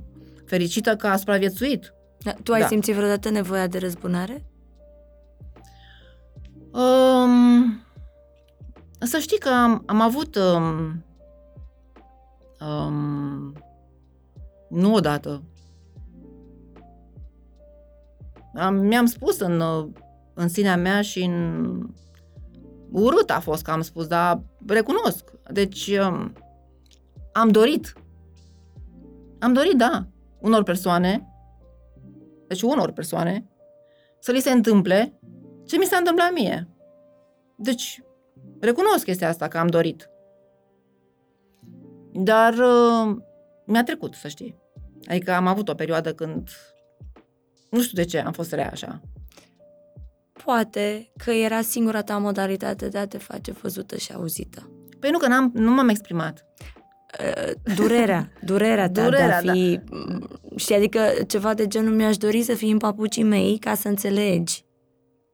[0.44, 1.94] fericită că a supraviețuit.
[2.18, 2.66] Da, tu ai da.
[2.66, 4.44] simțit vreodată nevoia de răzbunare?
[6.70, 7.80] Um,
[8.98, 11.04] să știi că am, am avut um,
[12.60, 13.52] um,
[14.68, 15.42] nu odată.
[18.56, 19.62] Am, mi-am spus în,
[20.34, 21.88] în sinea mea și în
[22.90, 25.30] urât a fost că am spus, dar recunosc.
[25.52, 26.32] Deci um,
[27.32, 27.92] am dorit.
[29.38, 30.06] Am dorit, da,
[30.40, 31.28] unor persoane,
[32.46, 33.50] deci unor persoane,
[34.18, 35.18] să li se întâmple
[35.66, 36.68] ce mi s-a întâmplat mie.
[37.56, 38.02] Deci,
[38.60, 40.10] recunosc chestia asta că am dorit.
[42.12, 43.16] Dar uh,
[43.66, 44.58] mi-a trecut, să știi.
[45.08, 46.48] Adică am avut o perioadă când
[47.70, 49.00] nu știu de ce am fost rea așa.
[50.44, 54.70] Poate că era singura ta modalitate de a te face văzută și auzită.
[55.00, 56.44] Păi nu, că n-am, nu m-am exprimat.
[57.20, 59.80] Uh, durerea, durerea ta durerea, de a fi...
[59.90, 59.96] Da.
[60.56, 64.64] Și adică ceva de genul mi-aș dori să fii în papucii mei ca să înțelegi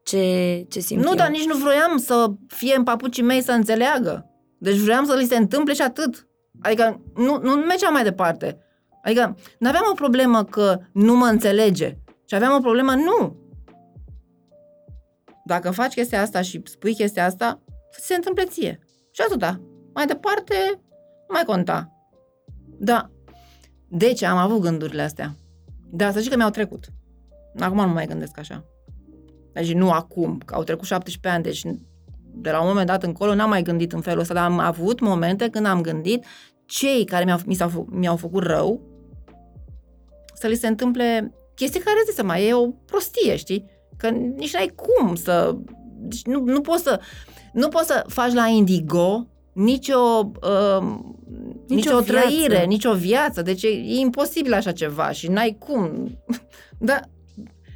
[0.02, 1.14] ce, ce simt Nu, eu.
[1.14, 4.26] dar nici nu vroiam să fie în papucii mei să înțeleagă.
[4.58, 6.26] Deci vroiam să li se întâmple și atât.
[6.60, 8.58] Adică nu, nu mergeam mai departe.
[9.02, 11.96] Adică nu aveam o problemă că nu mă înțelege.
[12.32, 13.36] Și aveam o problemă, nu.
[15.44, 18.78] Dacă faci chestia asta și spui chestia asta, să se întâmple ție.
[19.10, 19.60] Și atâta.
[19.94, 20.54] Mai departe,
[21.28, 21.92] nu mai conta.
[22.78, 23.10] Da.
[23.88, 25.34] Deci am avut gândurile astea.
[25.90, 26.84] Da, să zic că mi-au trecut.
[27.58, 28.64] Acum nu mai gândesc așa.
[29.52, 31.62] Deci nu acum, că au trecut 17 ani, deci
[32.34, 35.00] de la un moment dat încolo n-am mai gândit în felul ăsta, dar am avut
[35.00, 36.24] momente când am gândit
[36.64, 38.80] cei care mi-au, mi s-au, mi-au făcut rău
[40.34, 43.64] să li se întâmple chestii care, zi mai e o prostie, știi?
[43.96, 45.56] Că nici n-ai cum să...
[45.98, 47.00] Deci nu, nu poți să...
[47.52, 50.98] Nu poți să faci la Indigo nicio, uh,
[51.66, 53.42] nicio, nicio trăire, nicio viață.
[53.42, 56.18] Deci e, e imposibil așa ceva și n-ai cum.
[56.78, 57.10] Dar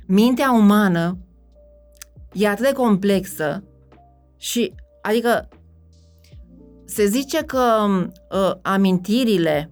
[0.06, 1.18] mintea umană
[2.32, 3.64] e atât de complexă
[4.36, 5.48] și, adică,
[6.84, 7.86] se zice că
[8.30, 9.70] uh, amintirile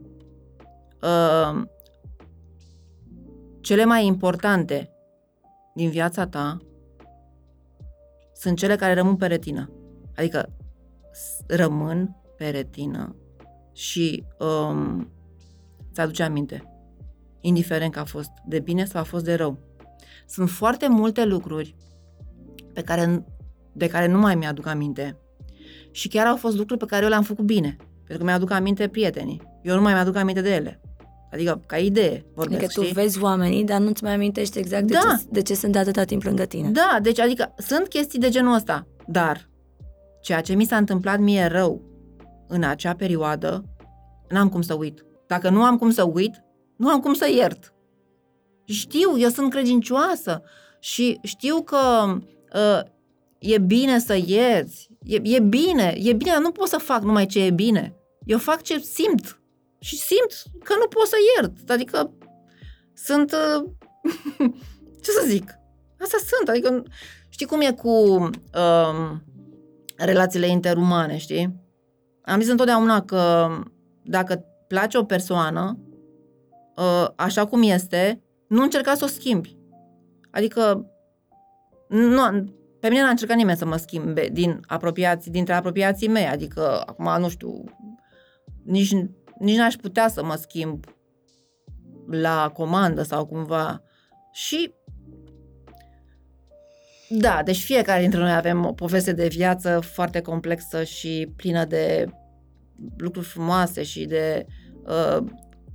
[1.02, 1.62] uh,
[3.64, 4.90] cele mai importante
[5.74, 6.58] din viața ta
[8.34, 9.70] sunt cele care rămân pe retină.
[10.16, 10.56] Adică
[11.46, 13.16] rămân pe retină
[13.72, 15.12] și um,
[15.92, 16.68] ți aduce aminte.
[17.40, 19.58] Indiferent că a fost de bine sau a fost de rău.
[20.26, 21.76] Sunt foarte multe lucruri
[22.72, 23.24] pe care,
[23.72, 25.18] de care nu mai mi-aduc aminte.
[25.90, 27.76] Și chiar au fost lucruri pe care eu le-am făcut bine.
[27.94, 29.42] Pentru că mi-aduc aminte prietenii.
[29.62, 30.80] Eu nu mai mi-aduc aminte de ele.
[31.34, 32.94] Adică, ca idee vorbesc, Adică tu știi?
[32.94, 35.16] vezi oamenii, dar nu-ți mai amintești exact de, da.
[35.16, 36.70] ce, de ce sunt de atâta timp lângă tine.
[36.70, 38.86] Da, deci adică sunt chestii de genul ăsta.
[39.06, 39.48] Dar
[40.20, 41.82] ceea ce mi s-a întâmplat mie rău
[42.48, 43.64] în acea perioadă,
[44.28, 45.04] n-am cum să uit.
[45.26, 46.42] Dacă nu am cum să uit,
[46.76, 47.74] nu am cum să iert.
[48.64, 50.42] Știu, eu sunt credincioasă
[50.80, 51.78] și știu că
[52.54, 52.80] uh,
[53.38, 57.26] e bine să ierți, e, e bine, e bine, dar nu pot să fac numai
[57.26, 57.94] ce e bine.
[58.24, 59.38] Eu fac ce simt
[59.84, 61.70] și simt că nu pot să iert.
[61.70, 62.12] Adică
[62.94, 63.70] sunt, uh,
[65.02, 65.58] ce să zic,
[66.00, 66.82] asta sunt, adică
[67.28, 69.10] știi cum e cu uh,
[69.96, 71.62] relațiile interumane, știi?
[72.22, 73.48] Am zis întotdeauna că
[74.02, 75.78] dacă place o persoană,
[76.76, 79.56] uh, așa cum este, nu încerca să o schimbi.
[80.30, 80.90] Adică
[81.88, 82.20] nu,
[82.80, 87.20] pe mine n-a încercat nimeni să mă schimbe din apropiații, dintre apropiații mei, adică acum,
[87.20, 87.64] nu știu,
[88.64, 88.92] nici,
[89.38, 90.84] nici n-aș putea să mă schimb
[92.06, 93.82] la comandă sau cumva.
[94.32, 94.74] Și
[97.08, 102.06] Da, deci fiecare dintre noi avem o poveste de viață foarte complexă și plină de
[102.96, 104.46] lucruri frumoase și de
[104.84, 105.24] uh,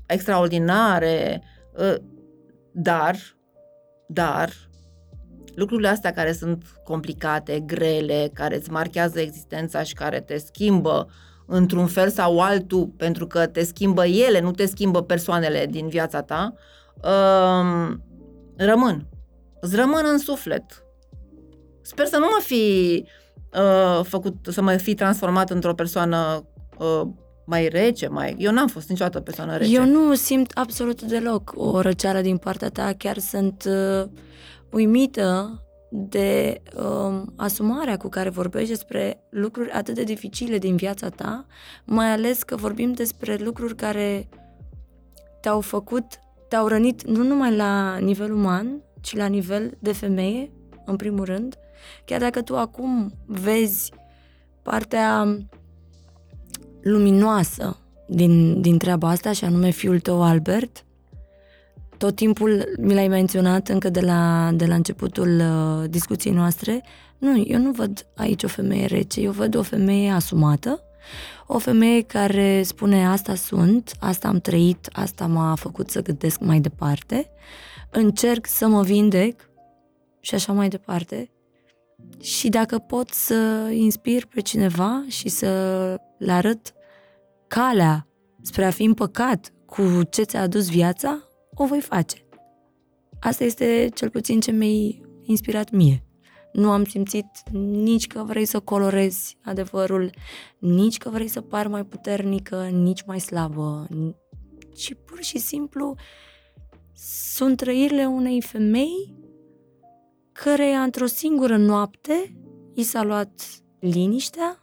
[0.05, 1.41] extraordinare,
[1.73, 1.95] uh,
[2.71, 3.15] dar,
[4.07, 4.49] dar,
[5.55, 11.09] lucrurile astea care sunt complicate, grele, care îți marchează existența și care te schimbă
[11.49, 16.21] într-un fel sau altul, pentru că te schimbă ele, nu te schimbă persoanele din viața
[16.21, 16.53] ta,
[16.95, 17.95] uh,
[18.55, 19.07] rămân.
[19.61, 20.83] Îți rămân în suflet.
[21.81, 23.05] Sper să nu mă fi
[23.53, 26.45] uh, făcut, să mă fi transformat într-o persoană
[26.77, 27.01] uh,
[27.45, 28.35] mai rece, mai...
[28.37, 29.75] Eu n-am fost niciodată persoană rece.
[29.75, 34.09] Eu nu simt absolut deloc o răceală din partea ta, chiar sunt uh,
[34.71, 35.59] uimită
[35.89, 41.45] de uh, asumarea cu care vorbești despre lucruri atât de dificile din viața ta,
[41.85, 44.29] mai ales că vorbim despre lucruri care
[45.41, 46.05] te-au făcut,
[46.47, 50.51] te-au rănit nu numai la nivel uman, ci la nivel de femeie,
[50.85, 51.55] în primul rând.
[52.05, 53.91] Chiar dacă tu acum vezi
[54.61, 55.37] partea
[56.81, 60.85] luminoasă din, din treaba asta, și anume fiul tău Albert,
[61.99, 66.83] tot timpul mi l-ai menționat încă de la, de la începutul uh, discuției noastre.
[67.17, 70.83] Nu, eu nu văd aici o femeie rece, eu văd o femeie asumată,
[71.47, 76.59] o femeie care spune asta sunt, asta am trăit, asta m-a făcut să gândesc mai
[76.59, 77.31] departe,
[77.91, 79.49] încerc să mă vindec
[80.19, 81.31] și așa mai departe.
[82.21, 85.49] Și dacă pot să inspir pe cineva și să
[86.17, 86.73] le arăt
[87.47, 88.07] calea
[88.41, 91.28] spre a fi împăcat cu ce ți-a adus viața,
[91.61, 92.25] o voi face.
[93.19, 96.03] Asta este cel puțin ce mi-a inspirat mie.
[96.53, 100.09] Nu am simțit nici că vrei să colorezi adevărul,
[100.59, 103.87] nici că vrei să par mai puternică, nici mai slabă,
[104.75, 105.95] ci pur și simplu
[107.33, 109.17] sunt trăirile unei femei
[110.31, 112.35] care într-o singură noapte
[112.73, 113.31] i s-a luat
[113.79, 114.59] liniștea,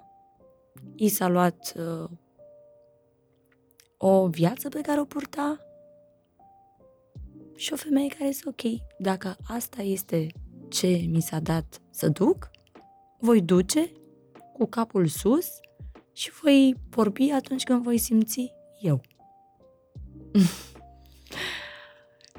[0.95, 2.11] i s-a luat uh,
[3.97, 5.66] o viață pe care o purta
[7.57, 8.81] și o femeie care este ok.
[8.99, 10.27] Dacă asta este
[10.69, 12.51] ce mi s-a dat să duc,
[13.21, 13.93] voi duce
[14.53, 15.47] cu capul sus
[16.13, 19.01] și voi vorbi atunci când voi simți eu.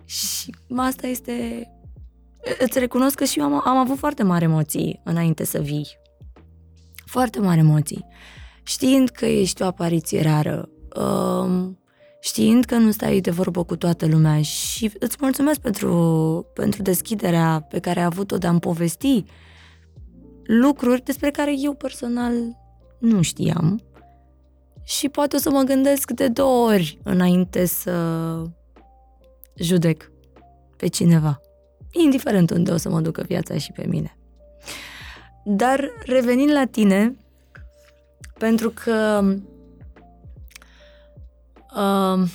[0.06, 1.68] și asta este...
[2.60, 5.88] Îți recunosc că și eu am, am avut foarte mari emoții înainte să vii.
[7.06, 8.06] Foarte mari emoții.
[8.64, 11.80] Știind că ești o apariție rară, um,
[12.20, 17.66] știind că nu stai de vorbă cu toată lumea și îți mulțumesc pentru, pentru deschiderea
[17.70, 19.24] pe care ai avut-o de a-mi povesti
[20.44, 22.34] lucruri despre care eu personal
[23.00, 23.82] nu știam
[24.84, 28.42] și poate o să mă gândesc de două ori înainte să
[29.56, 30.12] judec
[30.78, 31.42] pe cineva,
[31.92, 34.18] indiferent unde o să mă ducă viața și pe mine.
[35.46, 37.16] Dar revenind la tine,
[38.38, 39.24] pentru că
[41.76, 42.30] uh,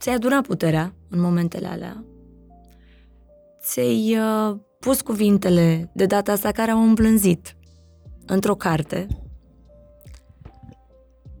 [0.00, 2.04] ți-ai adunat puterea în momentele alea,
[3.60, 7.56] ți-ai uh, pus cuvintele de data asta care au îmblânzit
[8.26, 9.06] într-o carte,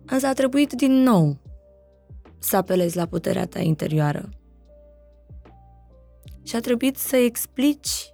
[0.06, 1.36] însă a trebuit din nou
[2.38, 4.28] să apelezi la puterea ta interioară.
[6.42, 8.12] Și a trebuit să explici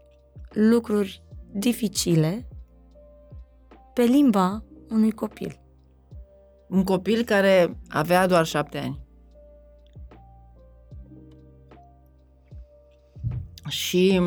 [0.51, 1.23] lucruri
[1.53, 2.49] dificile
[3.95, 5.62] pe limba unui copil.
[6.73, 9.01] Un copil care avea doar șapte ani.
[13.69, 14.21] Și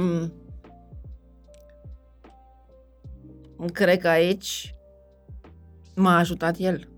[3.74, 4.76] cred că aici
[5.96, 6.90] m-a ajutat el.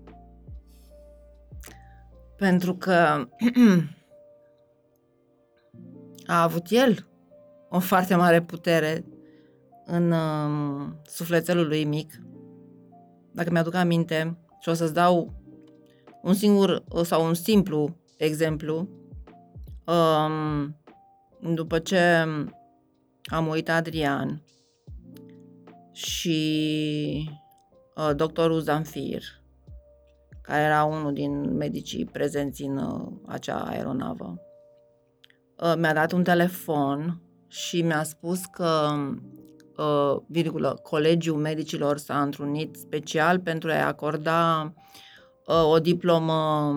[2.36, 2.92] Pentru că
[6.26, 7.08] a avut el
[7.68, 9.04] o foarte mare putere
[9.84, 12.22] în uh, sufletelul lui mic.
[13.32, 15.32] Dacă mi-aduc aminte, și o să-ți dau
[16.22, 18.88] un singur sau un simplu exemplu.
[19.84, 20.76] Um,
[21.54, 22.24] după ce
[23.24, 24.42] am uitat Adrian
[25.92, 27.30] și
[27.96, 29.22] uh, doctorul Zanfir,
[30.40, 34.40] care era unul din medicii prezenți în uh, acea aeronavă,
[35.62, 38.88] uh, mi-a dat un telefon și mi-a spus că
[39.76, 44.82] uh, virgulă, Colegiul Medicilor s-a întrunit special pentru a-i acorda uh,
[45.70, 46.72] o diplomă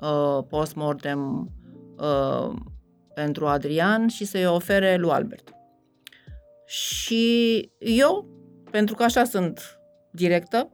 [0.00, 1.50] uh, post-mortem
[1.98, 2.54] uh,
[3.14, 5.54] pentru Adrian și să-i ofere lui Albert.
[6.66, 8.26] Și eu,
[8.70, 9.80] pentru că așa sunt
[10.12, 10.68] directă,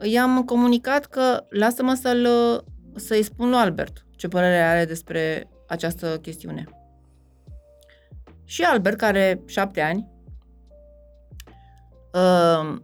[0.00, 2.26] i-am comunicat că lasă-mă să-l,
[2.94, 6.64] să-i spun lui Albert ce părere are despre această chestiune.
[8.44, 10.10] Și Albert, care are șapte ani,
[12.12, 12.76] uh,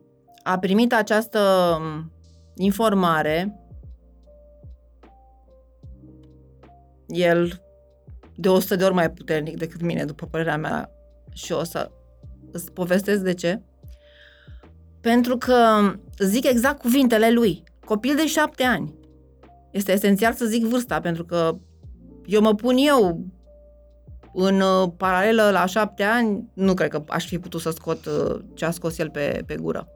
[0.43, 1.41] a primit această
[2.55, 3.68] informare,
[7.09, 7.63] el
[8.37, 10.91] de 100 de ori mai puternic decât mine, după părerea mea,
[11.33, 11.91] și o să
[12.53, 13.63] îți povestesc de ce.
[15.01, 15.55] Pentru că
[16.19, 17.63] zic exact cuvintele lui.
[17.85, 18.95] Copil de șapte ani.
[19.71, 21.59] Este esențial să zic vârsta, pentru că
[22.27, 23.27] eu mă pun eu
[24.35, 28.41] în uh, paralelă la șapte ani, nu cred că aș fi putut să scot uh,
[28.55, 29.89] ce a scos el pe, pe gură.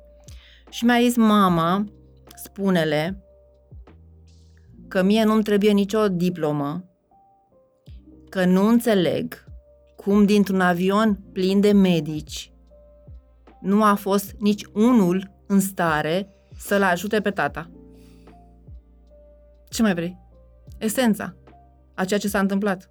[0.70, 1.84] Și mi-a zis mama,
[2.44, 3.22] spune-le
[4.88, 6.91] că mie nu-mi trebuie nicio diplomă,
[8.32, 9.44] că nu înțeleg
[9.96, 12.52] cum dintr-un avion plin de medici
[13.60, 16.28] nu a fost nici unul în stare
[16.58, 17.70] să-l ajute pe tata.
[19.68, 20.18] Ce mai vrei?
[20.78, 21.34] Esența
[21.94, 22.88] a ceea ce s-a întâmplat.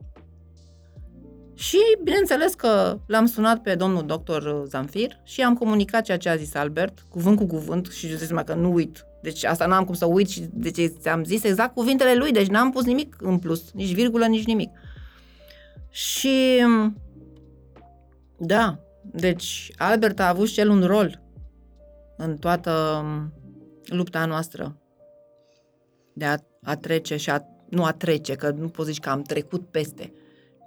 [1.54, 6.36] Și bineînțeles că l-am sunat pe domnul doctor Zamfir și am comunicat ceea ce a
[6.36, 9.06] zis Albert, cuvânt cu cuvânt și îți seama că nu uit.
[9.22, 12.48] Deci asta n-am cum să uit și de ce ți-am zis exact cuvintele lui, deci
[12.48, 14.70] n-am pus nimic în plus, nici virgulă, nici nimic.
[15.92, 16.66] Și
[18.38, 21.22] da, deci Albert a avut și el un rol
[22.18, 23.04] în toată
[23.86, 24.82] lupta noastră
[26.14, 29.22] de a, a trece și a, nu a trece, că nu poți zici că am
[29.22, 30.14] trecut peste,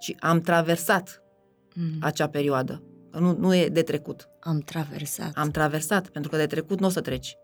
[0.00, 1.22] ci am traversat
[1.74, 1.98] mm.
[2.00, 2.82] acea perioadă.
[3.10, 4.28] Nu, nu e de trecut.
[4.40, 5.30] Am traversat.
[5.34, 7.36] Am traversat, pentru că de trecut nu o să treci.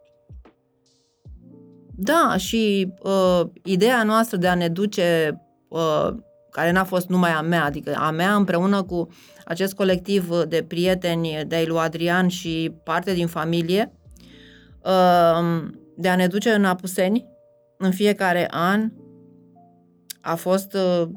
[1.95, 6.09] Da, și uh, ideea noastră de a ne duce, uh,
[6.51, 9.09] care n-a fost numai a mea, adică a mea împreună cu
[9.45, 13.93] acest colectiv de prieteni de lui Adrian și parte din familie,
[14.85, 15.63] uh,
[15.97, 17.27] de a ne duce în Apuseni
[17.79, 18.93] în fiecare an,
[20.21, 21.09] a fost uh,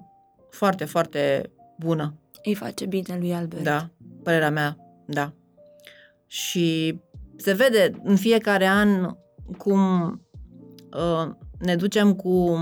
[0.50, 2.14] foarte, foarte bună.
[2.44, 3.64] Îi face bine lui Albert.
[3.64, 3.90] Da,
[4.24, 5.34] părerea mea, da.
[6.28, 7.00] Și
[7.36, 9.16] se vede în fiecare an
[9.58, 10.12] cum
[10.94, 11.30] uh,
[11.60, 12.58] ne ducem cu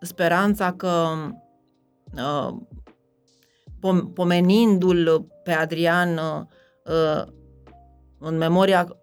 [0.00, 1.45] speranța că uh, pom-
[4.14, 7.22] pomenindu-l pe Adrian uh,
[8.18, 8.96] în memoria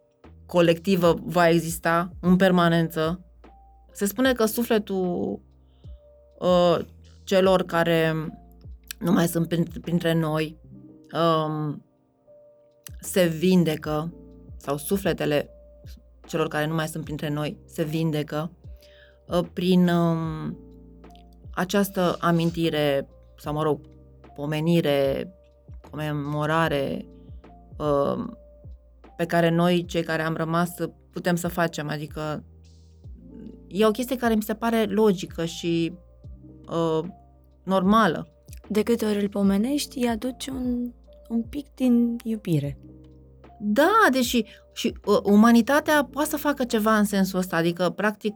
[0.45, 3.25] colectivă va exista în permanență.
[3.91, 5.41] Se spune că sufletul
[6.39, 6.79] uh,
[7.23, 8.13] celor care
[8.99, 9.47] nu mai sunt
[9.81, 10.57] printre noi,
[11.13, 11.85] um,
[12.99, 14.13] se vindecă,
[14.57, 15.49] sau sufletele
[16.27, 18.51] celor care nu mai sunt printre noi se vindecă
[19.27, 20.57] uh, prin um,
[21.53, 23.07] această amintire,
[23.37, 23.79] sau mă rog,
[24.35, 25.33] pomenire,
[25.89, 27.05] comemorare
[27.77, 28.25] uh,
[29.17, 30.69] pe care noi, cei care am rămas,
[31.11, 31.89] putem să facem.
[31.89, 32.43] Adică
[33.67, 35.93] e o chestie care mi se pare logică și
[36.69, 37.05] uh,
[37.63, 38.27] normală.
[38.67, 40.91] De câte ori îl pomenești, îi aduci un,
[41.29, 42.77] un pic din iubire.
[43.59, 48.35] Da, deși și uh, umanitatea poate să facă ceva în sensul ăsta, adică, practic,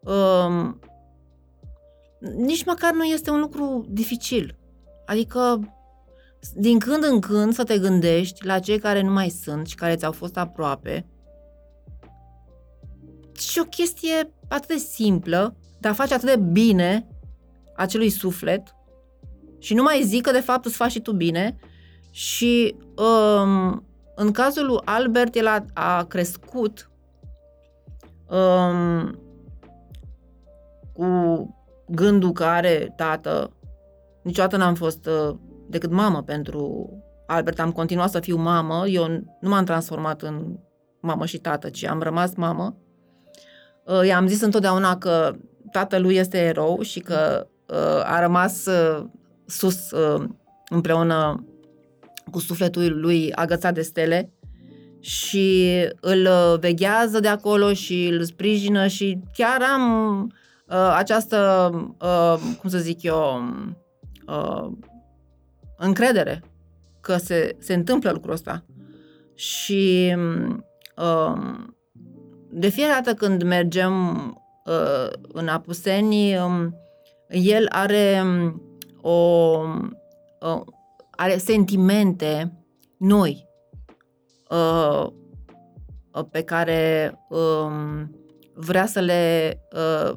[0.00, 0.70] uh,
[2.36, 4.56] nici măcar nu este un lucru dificil.
[5.06, 5.60] Adică,
[6.54, 9.96] din când în când să te gândești la cei care nu mai sunt și care
[9.96, 11.06] ți-au fost aproape.
[13.38, 17.06] Și o chestie atât de simplă, dar face atât de bine
[17.76, 18.74] acelui suflet
[19.58, 21.58] și nu mai zic că de fapt îți faci și tu bine
[22.10, 23.84] și um,
[24.14, 26.90] în cazul lui Albert el a, a crescut
[28.28, 29.18] um,
[30.92, 31.04] cu
[31.88, 33.56] gândul că are tată.
[34.22, 35.34] Niciodată n-am fost uh,
[35.68, 36.90] decât mamă pentru
[37.26, 37.60] Albert.
[37.60, 38.86] Am continuat să fiu mamă.
[38.86, 39.08] Eu
[39.40, 40.58] nu m-am transformat în
[41.00, 42.76] mamă și tată, ci am rămas mamă.
[43.84, 45.34] Uh, i-am zis întotdeauna că
[45.70, 49.04] tatălui este erou și că uh, a rămas uh,
[49.46, 50.24] sus uh,
[50.68, 51.46] împreună
[52.30, 54.32] cu sufletul lui agățat de stele
[55.00, 55.68] și
[56.00, 60.32] îl uh, veghează de acolo și îl sprijină și chiar am
[60.72, 61.70] uh, această,
[62.00, 63.42] uh, cum să zic eu,
[64.26, 64.70] uh,
[65.76, 66.42] încredere
[67.00, 68.64] că se, se întâmplă lucrul ăsta.
[69.34, 70.14] Și
[70.96, 71.42] uh,
[72.50, 74.16] de fiecare dată când mergem
[74.64, 76.66] uh, în Apuseni, uh,
[77.28, 78.62] el are um,
[79.00, 79.58] o,
[80.40, 80.62] uh,
[81.10, 82.52] are sentimente
[82.96, 83.48] noi
[84.50, 85.06] uh,
[86.12, 88.02] uh, pe care uh,
[88.54, 90.16] vrea să le uh,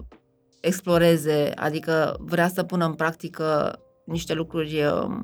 [0.65, 5.17] exploreze, adică vrea să pună în practică niște lucruri uh,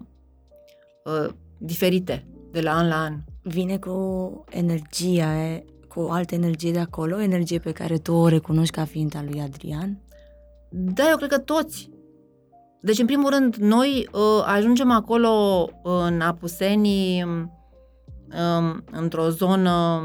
[1.06, 3.18] uh, diferite de la an la an.
[3.42, 8.28] Vine cu energia, cu o altă energie de acolo, o energie pe care tu o
[8.28, 10.02] recunoști ca fiind a lui Adrian?
[10.70, 11.90] Da, eu cred că toți.
[12.82, 20.02] Deci, în primul rând, noi uh, ajungem acolo în Apuseni, um, într-o zonă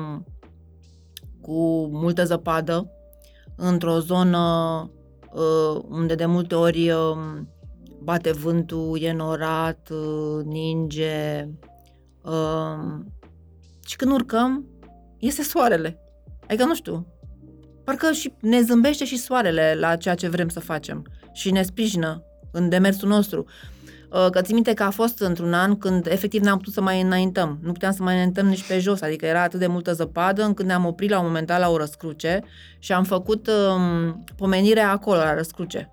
[1.40, 2.90] cu multă zăpadă,
[3.56, 4.38] într-o zonă
[4.82, 4.95] uh,
[5.88, 7.16] unde de multe ori uh,
[8.02, 11.48] bate vântul, e norat, uh, ninge.
[12.22, 13.04] Uh,
[13.86, 14.66] și când urcăm,
[15.18, 16.00] iese soarele.
[16.46, 17.06] Adică, nu știu,
[17.84, 22.22] parcă și ne zâmbește și soarele la ceea ce vrem să facem și ne sprijină
[22.52, 23.44] în demersul nostru.
[24.16, 27.01] Uh, că țin minte că a fost într-un an când efectiv n-am putut să mai
[27.01, 27.59] înaintăm.
[27.62, 30.66] Nu puteam să mai înaintăm nici pe jos, adică era atât de multă zăpadă încât
[30.66, 32.43] ne-am oprit la un moment dat la o răscruce
[32.78, 35.93] și am făcut um, pomenirea acolo, la răscruce.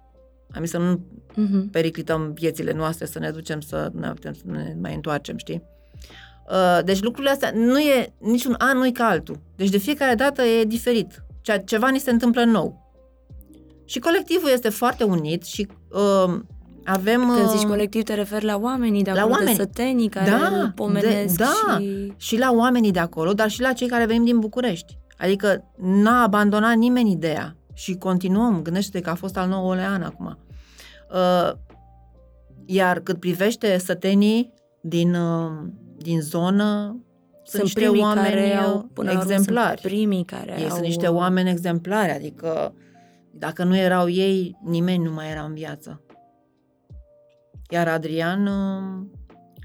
[0.52, 1.00] Am zis să nu
[1.32, 1.72] uh-huh.
[1.72, 5.64] periclităm viețile noastre, să ne ducem să ne putem să ne mai întoarcem, știi?
[6.50, 9.40] Uh, deci lucrurile astea nu e, niciun an nu e ca altul.
[9.56, 11.24] Deci de fiecare dată e diferit.
[11.66, 12.82] Ceva ni se întâmplă nou.
[13.86, 16.40] Și colectivul este foarte unit și uh,
[16.84, 17.20] avem...
[17.36, 19.58] Când zici uh, colectiv, te referi la oamenii de acolo, la oameni.
[19.58, 22.14] de sătenii care da, îl pomenesc de, da, și...
[22.18, 24.98] și la oamenii de acolo, dar și la cei care venim din București.
[25.18, 28.62] Adică n-a abandonat nimeni ideea și continuăm.
[28.62, 30.38] Gândește-te că a fost al nouălea an acum.
[31.14, 31.52] Uh,
[32.66, 35.52] iar cât privește sătenii din, uh,
[35.98, 36.98] din zonă,
[37.44, 39.80] sunt, sunt niște oameni care au, până exemplari.
[39.80, 40.70] Sunt primii care ei au...
[40.70, 42.74] sunt niște oameni exemplari, adică
[43.32, 46.02] dacă nu erau ei, nimeni nu mai era în viață.
[47.70, 49.08] Iar Adrian uh,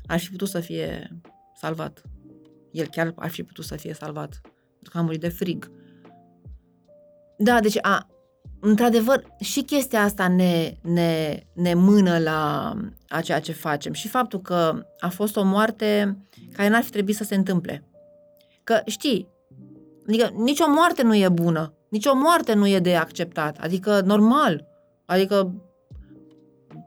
[0.07, 1.21] ar fi putut să fie
[1.55, 2.03] salvat.
[2.71, 4.41] El chiar ar fi putut să fie salvat.
[4.43, 5.71] Pentru că a murit de frig.
[7.39, 8.07] Da, deci a,
[8.61, 12.73] într-adevăr, și chestia asta ne, ne, ne mână la
[13.09, 13.93] a ceea ce facem.
[13.93, 16.19] Și faptul că a fost o moarte
[16.53, 17.89] care n-ar fi trebuit să se întâmple.
[18.65, 19.29] Că, știi,
[20.09, 21.73] adică nicio moarte nu e bună.
[21.89, 23.59] Nicio moarte nu e de acceptat.
[23.61, 24.67] Adică, normal.
[25.05, 25.55] Adică,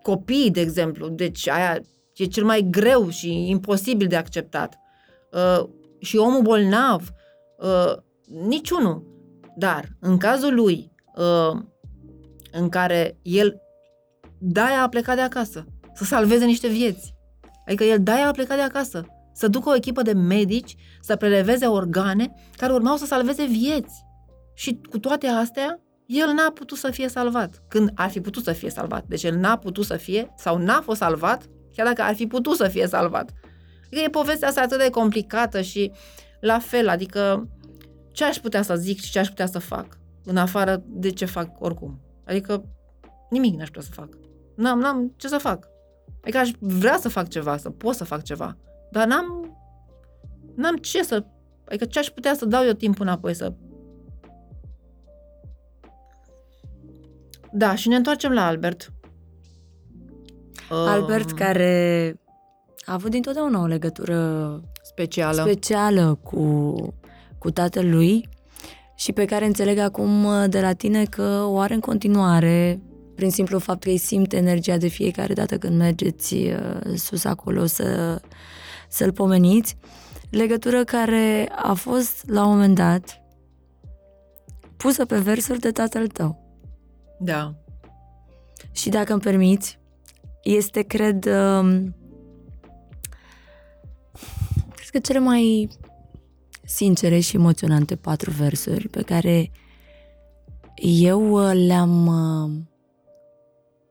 [0.02, 1.82] copii, de exemplu, deci aia
[2.16, 4.78] e cel mai greu și imposibil de acceptat.
[5.32, 5.70] Uh,
[6.00, 7.10] și omul bolnav,
[7.58, 7.94] uh,
[8.48, 9.10] niciunul.
[9.56, 11.62] Dar, în cazul lui, uh,
[12.52, 13.62] în care el
[14.38, 17.14] de-aia a plecat de acasă, să salveze niște vieți.
[17.66, 21.66] Adică el de-aia a plecat de acasă, să ducă o echipă de medici să preleveze
[21.66, 24.04] organe care urmau să salveze vieți.
[24.54, 25.80] Și cu toate astea,
[26.12, 29.06] el n-a putut să fie salvat, când ar fi putut să fie salvat.
[29.08, 32.56] Deci el n-a putut să fie sau n-a fost salvat, chiar dacă ar fi putut
[32.56, 33.32] să fie salvat.
[33.86, 35.92] Adică e povestea asta atât de complicată și
[36.40, 37.50] la fel, adică
[38.12, 41.26] ce aș putea să zic și ce aș putea să fac, în afară de ce
[41.26, 42.00] fac oricum.
[42.26, 42.64] Adică
[43.30, 44.10] nimic n-aș putea să fac.
[44.56, 45.68] N-am, n-am ce să fac.
[46.22, 48.58] Adică aș vrea să fac ceva, să pot să fac ceva,
[48.92, 49.58] dar n-am,
[50.56, 51.26] n-am ce să...
[51.66, 53.54] Adică ce aș putea să dau eu timp înapoi să
[57.52, 58.94] Da, și ne întoarcem la Albert.
[60.70, 62.16] Albert uh, care
[62.86, 66.76] a avut dintotdeauna o legătură specială, specială cu,
[67.38, 68.30] cu tatălui
[68.96, 72.82] și pe care înțeleg acum de la tine că o are în continuare
[73.16, 77.66] prin simplu fapt că îi simte energia de fiecare dată când mergeți uh, sus acolo
[77.66, 78.20] să,
[78.90, 79.78] să-l pomeniți.
[80.30, 83.22] Legătură care a fost la un moment dat
[84.78, 86.41] pusă pe versuri de tatăl tău.
[87.24, 87.56] Da.
[88.72, 89.80] Și dacă îmi permiți,
[90.44, 91.96] este, cred, um,
[94.76, 95.70] cred că cele mai
[96.64, 99.52] sincere și emoționante patru versuri pe care
[100.76, 102.52] eu uh, le-am uh,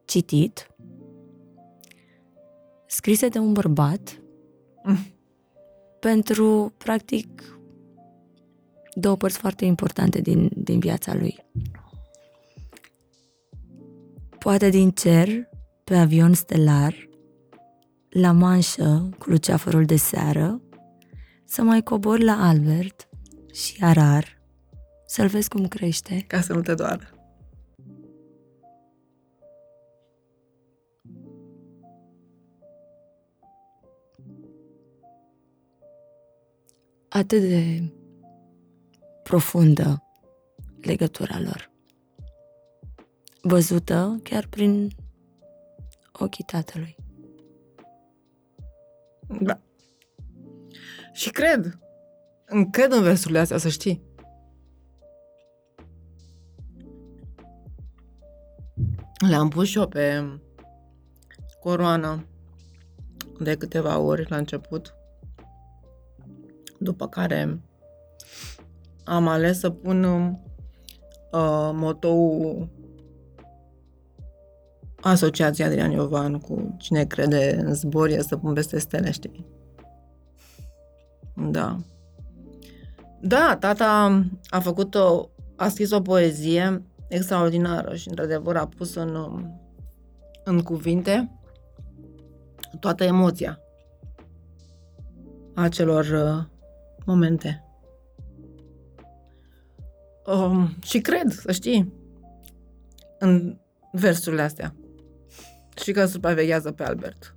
[0.04, 0.66] citit,
[2.86, 4.20] scrise de un bărbat,
[4.84, 4.98] mm.
[6.00, 7.58] pentru, practic,
[8.94, 11.44] două părți foarte importante din, din viața lui
[14.40, 15.28] poate din cer,
[15.84, 17.08] pe avion stelar,
[18.08, 20.60] la manșă cu luceafărul de seară,
[21.44, 23.08] să mai cobor la Albert
[23.52, 24.42] și arar,
[25.06, 26.24] să-l vezi cum crește.
[26.26, 27.14] Ca să nu te doară.
[37.08, 37.92] Atât de
[39.22, 40.02] profundă
[40.80, 41.69] legătura lor
[43.42, 44.90] văzută chiar prin
[46.12, 46.96] ochii tatălui.
[49.40, 49.60] Da.
[51.12, 51.78] Și cred,
[52.70, 54.08] cred în versurile astea, să știi.
[59.28, 60.38] Le-am pus și eu pe
[61.60, 62.24] coroană
[63.40, 64.94] de câteva ori la început,
[66.78, 67.60] după care
[69.04, 70.30] am ales să pun uh,
[71.72, 72.68] motoul
[75.00, 79.46] Asociația Adrian Iovan cu cine crede în zbor e să pun peste stele, știi?
[81.34, 81.78] Da.
[83.20, 89.14] Da, tata a făcut o, a scris o poezie extraordinară și într-adevăr a pus în,
[89.14, 89.60] um,
[90.44, 91.40] în cuvinte
[92.80, 93.60] toată emoția
[95.54, 96.44] acelor uh,
[97.06, 97.64] momente.
[100.26, 101.92] Um, și cred, să știi,
[103.18, 103.58] în
[103.92, 104.74] versurile astea.
[105.82, 107.34] Și că supraveghează pe Albert.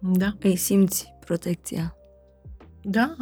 [0.00, 0.36] Da.
[0.40, 1.96] Îi simți protecția.
[2.82, 3.16] Da.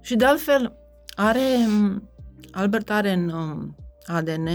[0.00, 0.76] Și de altfel,
[1.14, 1.46] are,
[2.50, 3.76] Albert are în um,
[4.06, 4.46] ADN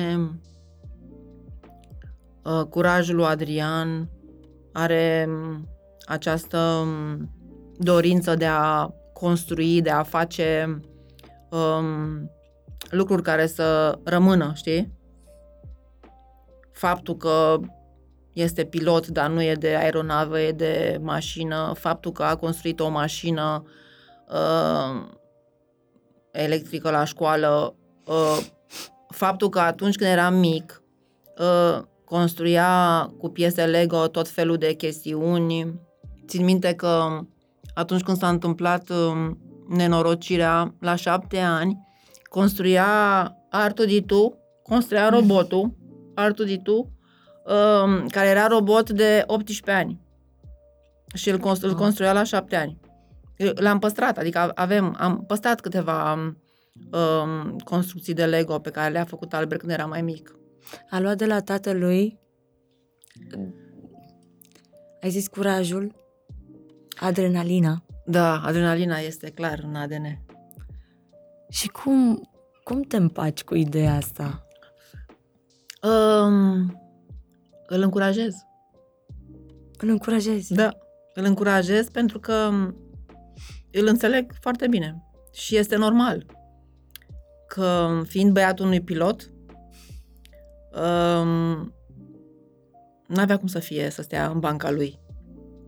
[2.43, 4.09] uh, curajul lui Adrian,
[4.71, 5.67] are um,
[6.05, 7.29] această um,
[7.77, 10.79] dorință de a construi, de a face
[11.49, 12.31] um,
[12.89, 14.93] lucruri care să rămână, știi?
[16.75, 17.59] Faptul că
[18.33, 22.89] este pilot, dar nu e de aeronavă, e de mașină, faptul că a construit o
[22.89, 23.63] mașină
[24.27, 25.03] uh,
[26.31, 27.75] electrică la școală,
[28.05, 28.45] uh,
[29.09, 30.81] faptul că atunci când eram mic,
[31.37, 35.79] uh, construia cu piese Lego tot felul de chestiuni.
[36.27, 37.19] Țin minte că
[37.73, 39.31] atunci când s-a întâmplat uh,
[39.67, 41.87] nenorocirea la șapte ani,
[42.29, 42.87] construia
[43.49, 45.83] Artuditu, construia robotul
[46.15, 46.91] Artuditu,
[47.45, 49.99] uh, care era robot de 18 ani.
[51.13, 52.79] Și îl, constru- îl construia la șapte ani.
[53.55, 59.33] L-am păstrat, adică avem, am păstrat câteva um, construcții de Lego pe care le-a făcut
[59.33, 60.35] Albert când era mai mic.
[60.89, 62.19] A luat de la tatălui,
[65.01, 65.95] ai zis curajul,
[66.99, 67.83] adrenalina.
[68.05, 70.19] Da, adrenalina este clar în ADN.
[71.49, 72.29] Și cum,
[72.63, 74.44] cum te împaci cu ideea asta?
[75.85, 76.81] Um,
[77.67, 78.35] îl încurajez.
[79.77, 80.53] Îl încurajezi?
[80.53, 80.77] Da,
[81.13, 82.49] îl încurajez pentru că
[83.71, 85.03] îl înțeleg foarte bine.
[85.33, 86.25] Și este normal
[87.47, 89.31] că fiind băiatul unui pilot,
[90.71, 91.73] um,
[93.07, 94.99] n-avea cum să fie, să stea în banca lui.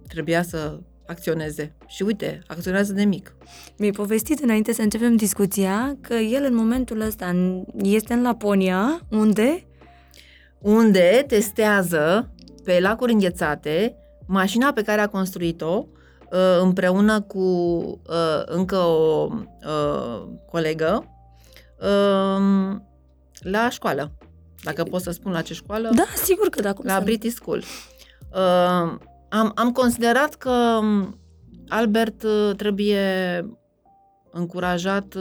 [0.07, 1.76] Trebuia să acționeze.
[1.88, 3.35] Și uite, acționează de mic.
[3.77, 7.35] Mi-ai povestit înainte să începem discuția că el în momentul ăsta
[7.76, 9.68] este în Laponia, unde?
[10.59, 12.31] Unde testează
[12.63, 15.85] pe lacuri înghețate mașina pe care a construit-o
[16.31, 21.05] uh, împreună cu uh, încă o uh, colegă
[21.79, 22.88] um,
[23.39, 24.11] la școală.
[24.63, 25.89] Dacă pot să spun la ce școală?
[25.95, 26.73] Da, sigur că da.
[26.73, 27.63] Cum la să British School.
[29.29, 31.19] Am, am considerat că um,
[31.67, 32.25] Albert
[32.57, 33.05] trebuie
[34.31, 35.15] încurajat,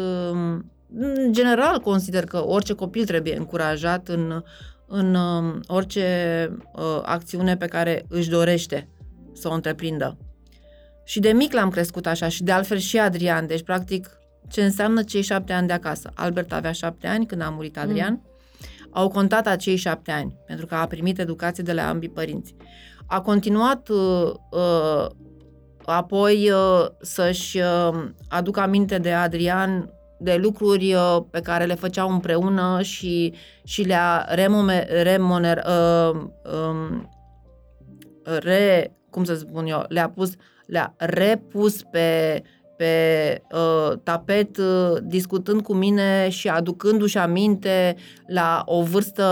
[0.94, 4.42] în general consider că orice copil trebuie încurajat în,
[4.86, 8.88] în um, orice uh, acțiune pe care își dorește
[9.32, 10.18] să o întreprindă.
[11.04, 14.10] Și de mic l-am crescut așa și de altfel și Adrian, deci practic
[14.48, 16.10] ce înseamnă cei șapte ani de acasă.
[16.14, 18.12] Albert avea șapte ani când a murit Adrian.
[18.12, 18.26] Mm.
[18.90, 22.54] Au contat acei șapte ani, pentru că a primit educație de la ambii părinți.
[23.06, 25.06] A continuat uh, uh,
[25.84, 32.10] apoi uh, să-și uh, aducă aminte de Adrian de lucruri uh, pe care le făceau
[32.10, 33.34] împreună și,
[33.64, 34.28] și le-a
[35.02, 36.20] remoner, uh,
[36.70, 37.10] um,
[38.22, 40.32] re, cum să spun eu, le-a pus,
[40.66, 42.43] le-a repus pe,
[42.76, 49.24] pe uh, tapet uh, discutând cu mine și aducându-și aminte la o vârstă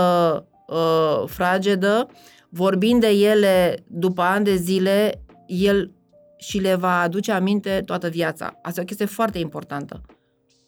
[0.67, 2.07] uh, fragedă,
[2.49, 5.91] vorbind de ele după ani de zile, el
[6.37, 8.59] și le va aduce aminte toată viața.
[8.61, 10.01] Asta e o chestie foarte importantă.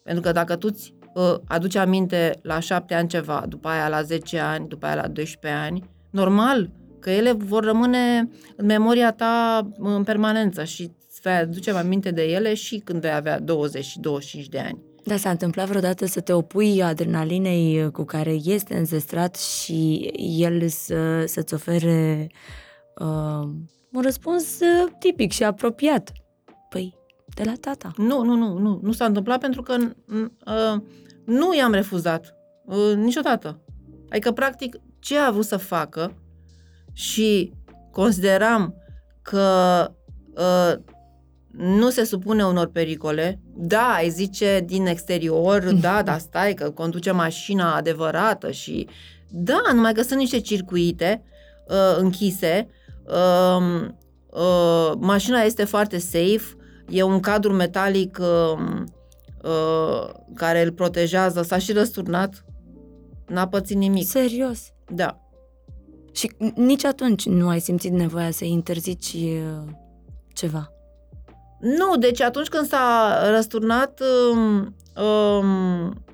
[0.08, 4.02] Pentru că dacă tu îți uh, aduci aminte la șapte ani ceva, după aia la
[4.02, 6.70] 10 ani, după aia la 12 ani, normal
[7.00, 12.22] că ele vor rămâne în memoria ta în permanență și îți vei aduce aminte de
[12.22, 14.82] ele și când vei avea 20 și 25 de ani.
[15.04, 21.24] Da, s-a întâmplat vreodată să te opui adrenalinei cu care este înzestrat și el să,
[21.26, 22.26] să-ți ofere
[22.98, 23.48] uh,
[23.92, 26.12] un răspuns uh, tipic și apropiat.
[26.68, 26.97] Păi,
[27.38, 27.92] de la tata.
[27.96, 29.76] Nu, nu, nu, nu, nu s-a întâmplat pentru că
[30.46, 30.80] uh,
[31.24, 32.34] nu i-am refuzat
[32.64, 33.60] uh, niciodată.
[34.10, 36.14] Adică, practic, ce a vrut să facă
[36.92, 37.52] și
[37.90, 38.74] consideram
[39.22, 39.86] că
[40.34, 40.74] uh,
[41.50, 43.40] nu se supune unor pericole.
[43.54, 48.88] Da, ai zice din exterior, da, dar stai că conduce mașina adevărată și
[49.30, 51.22] da, numai că sunt niște circuite
[51.68, 52.68] uh, închise,
[53.04, 53.88] uh,
[54.30, 56.57] uh, mașina este foarte safe,
[56.88, 58.60] e un cadru metalic uh,
[59.42, 62.44] uh, care îl protejează, s-a și răsturnat,
[63.26, 64.06] n-a pățit nimic.
[64.06, 64.72] Serios?
[64.88, 65.20] Da.
[66.12, 69.72] Și nici atunci nu ai simțit nevoia să interzici uh,
[70.32, 70.72] ceva?
[71.60, 74.02] Nu, deci atunci când s-a răsturnat,
[74.32, 74.74] um,
[75.04, 76.04] um,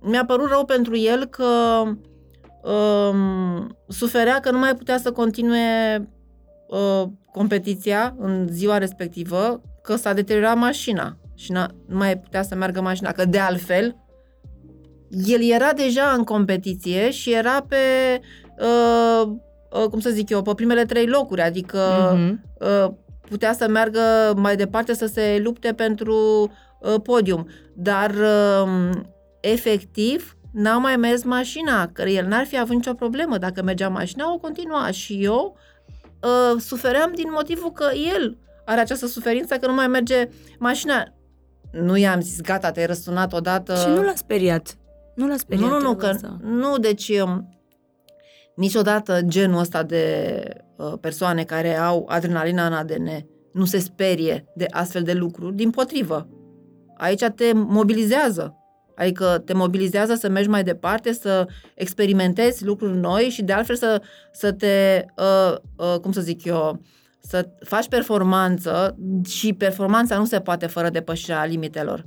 [0.00, 1.82] mi-a părut rău pentru el că
[2.70, 6.08] um, suferea că nu mai putea să continue
[6.68, 12.80] uh, competiția în ziua respectivă, că s-a deteriorat mașina și nu mai putea să meargă
[12.80, 13.96] mașina, că de altfel
[15.26, 17.76] el era deja în competiție și era pe,
[18.58, 19.32] uh,
[19.70, 21.80] uh, cum să zic eu, pe primele trei locuri, adică
[22.14, 22.32] uh-huh.
[22.60, 22.92] uh,
[23.28, 24.00] putea să meargă
[24.36, 26.16] mai departe să se lupte pentru
[26.80, 27.48] uh, podium.
[27.74, 28.90] Dar uh,
[29.40, 33.38] efectiv n-a mai mers mașina, că el n-ar fi avut nicio problemă.
[33.38, 35.56] Dacă mergea mașina, o continua și eu
[36.22, 40.28] uh, sufeream din motivul că el are această suferință că nu mai merge
[40.58, 41.14] mașina.
[41.72, 43.74] Nu i-am zis, gata, te-ai răsunat odată.
[43.74, 44.76] Și nu l-a speriat.
[45.14, 45.68] Nu l-a speriat.
[45.68, 47.48] Nu, nu, nu, că, nu, deci um,
[48.56, 50.42] niciodată genul ăsta de
[50.76, 55.70] uh, persoane care au adrenalina în ADN nu se sperie de astfel de lucruri, din
[55.70, 56.28] potrivă.
[56.96, 58.58] Aici te mobilizează.
[58.96, 64.02] Adică te mobilizează să mergi mai departe, să experimentezi lucruri noi și de altfel să,
[64.32, 66.80] să te, uh, uh, cum să zic eu,
[67.26, 68.96] să faci performanță
[69.26, 72.04] și performanța nu se poate fără depășirea limitelor.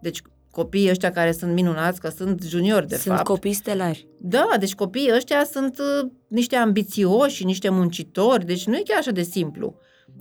[0.00, 3.26] Deci copiii ăștia care sunt minunați, că sunt juniori de sunt fapt.
[3.26, 4.08] Sunt copii stelari.
[4.20, 9.10] Da, deci copiii ăștia sunt uh, niște ambițioși, niște muncitori, deci nu e chiar așa
[9.10, 9.74] de simplu.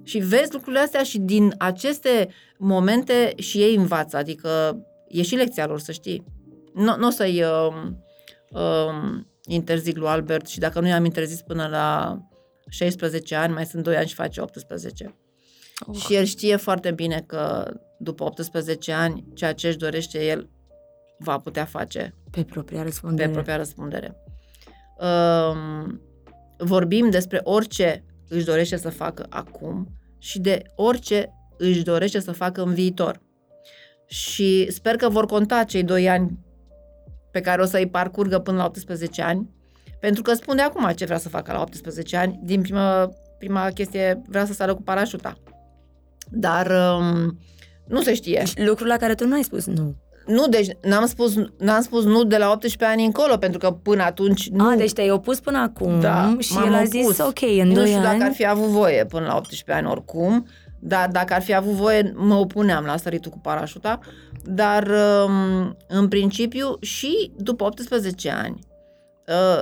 [0.04, 5.66] Și vezi lucrurile astea și din aceste momente și ei învață, adică e și lecția
[5.66, 6.24] lor, să știi.
[6.74, 7.74] Nu, nu o să-i uh,
[8.50, 12.18] uh, interzic lui Albert și dacă nu i-am interzis până la
[12.72, 15.16] 16 ani, mai sunt 2 ani și face 18.
[15.86, 15.96] Oh.
[15.96, 20.50] Și el știe foarte bine că după 18 ani, ceea ce își dorește el
[21.18, 22.16] va putea face.
[22.30, 23.28] Pe propria răspundere.
[23.28, 24.16] Pe propria răspundere.
[25.00, 26.02] Um,
[26.58, 29.88] vorbim despre orice își dorește să facă acum
[30.18, 33.22] și de orice își dorește să facă în viitor.
[34.08, 36.40] Și sper că vor conta cei doi ani
[37.32, 39.50] pe care o să îi parcurgă până la 18 ani,
[40.02, 42.40] pentru că spune acum ce vrea să facă la 18 ani.
[42.44, 45.38] Din prima, prima chestie vrea să sară cu parașuta.
[46.30, 47.40] Dar um,
[47.88, 48.44] nu se știe.
[48.56, 49.96] Lucrul la care tu nu ai spus nu.
[50.26, 54.04] Nu, deci n-am spus, n-am spus nu de la 18 ani încolo, pentru că până
[54.04, 54.68] atunci nu.
[54.68, 57.20] A, deci te-ai opus până acum da, și el a zis opus.
[57.20, 58.06] ok, în Nu 2 știu ani...
[58.06, 60.46] dacă ar fi avut voie până la 18 ani oricum,
[60.80, 64.00] dar dacă ar fi avut voie, mă opuneam la săritul cu parașuta,
[64.44, 64.88] dar
[65.26, 68.60] um, în principiu și după 18 ani
[69.28, 69.62] uh,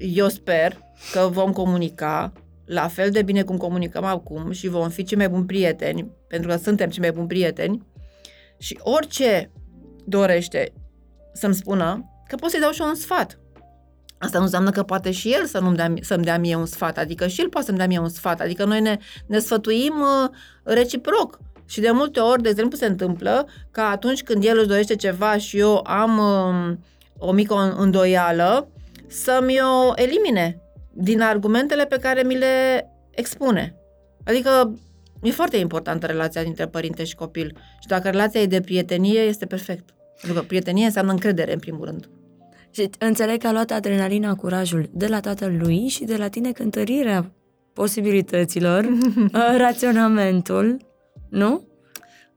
[0.00, 0.78] eu sper
[1.12, 2.32] că vom comunica
[2.64, 6.48] la fel de bine cum comunicăm acum și vom fi cei mai buni prieteni, pentru
[6.48, 7.86] că suntem cei mai buni prieteni
[8.58, 9.50] și orice
[10.04, 10.72] dorește
[11.32, 13.38] să-mi spună, că pot să-i dau și un sfat.
[14.18, 16.98] Asta nu înseamnă că poate și el să nu dea, să-mi dea mie un sfat,
[16.98, 20.30] adică și el poate să-mi dea mie un sfat, adică noi ne, ne sfătuim uh,
[20.62, 21.38] reciproc.
[21.66, 25.36] Și de multe ori, de exemplu, se întâmplă că atunci când el își dorește ceva
[25.36, 26.76] și eu am uh,
[27.18, 28.68] o mică îndoială,
[29.10, 30.62] să-mi o elimine
[30.92, 33.74] din argumentele pe care mi le expune.
[34.24, 34.78] Adică
[35.22, 37.56] e foarte importantă relația dintre părinte și copil.
[37.80, 39.94] Și dacă relația e de prietenie, este perfect.
[40.20, 42.08] Pentru că prietenie înseamnă încredere, în primul rând.
[42.70, 46.52] Și înțeleg că a luat adrenalina, curajul de la tatăl lui și de la tine
[46.52, 47.32] cântărirea
[47.72, 48.88] posibilităților,
[49.66, 50.76] raționamentul,
[51.28, 51.69] nu?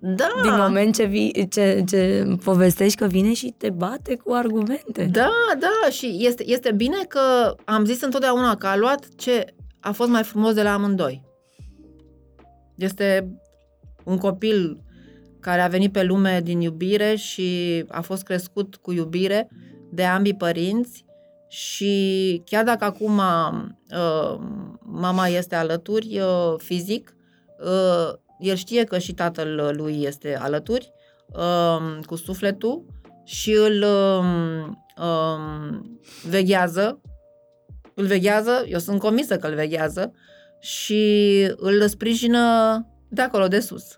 [0.06, 0.30] Da.
[0.42, 5.10] Din moment ce, vi, ce, ce povestești că vine și te bate cu argumente.
[5.12, 9.46] Da, da, și este, este bine că am zis întotdeauna că a luat ce
[9.80, 11.24] a fost mai frumos de la amândoi.
[12.76, 13.38] Este
[14.04, 14.84] un copil
[15.40, 19.50] care a venit pe lume din iubire și a fost crescut cu iubire
[19.92, 21.06] de ambii părinți
[21.48, 24.40] și chiar dacă acum uh,
[24.82, 27.16] mama este alături uh, fizic,
[27.60, 28.14] uh,
[28.44, 30.92] el știe că și tatăl lui este alături
[31.28, 32.86] uh, cu sufletul
[33.24, 34.66] și îl uh,
[34.98, 35.80] uh,
[36.30, 37.02] veghează,
[37.94, 40.14] îl veghează, eu sunt convinsă că îl veghează
[40.60, 42.42] și îl sprijină
[43.10, 43.98] de acolo, de sus.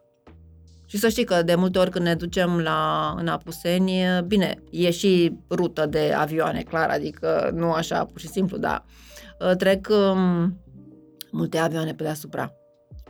[0.85, 4.91] Și să știi că de multe ori când ne ducem la, în Apuseni, bine, e
[4.91, 8.85] și rută de avioane, clar, adică nu așa pur și simplu, dar
[9.39, 10.59] uh, trec um,
[11.31, 12.53] multe avioane pe deasupra.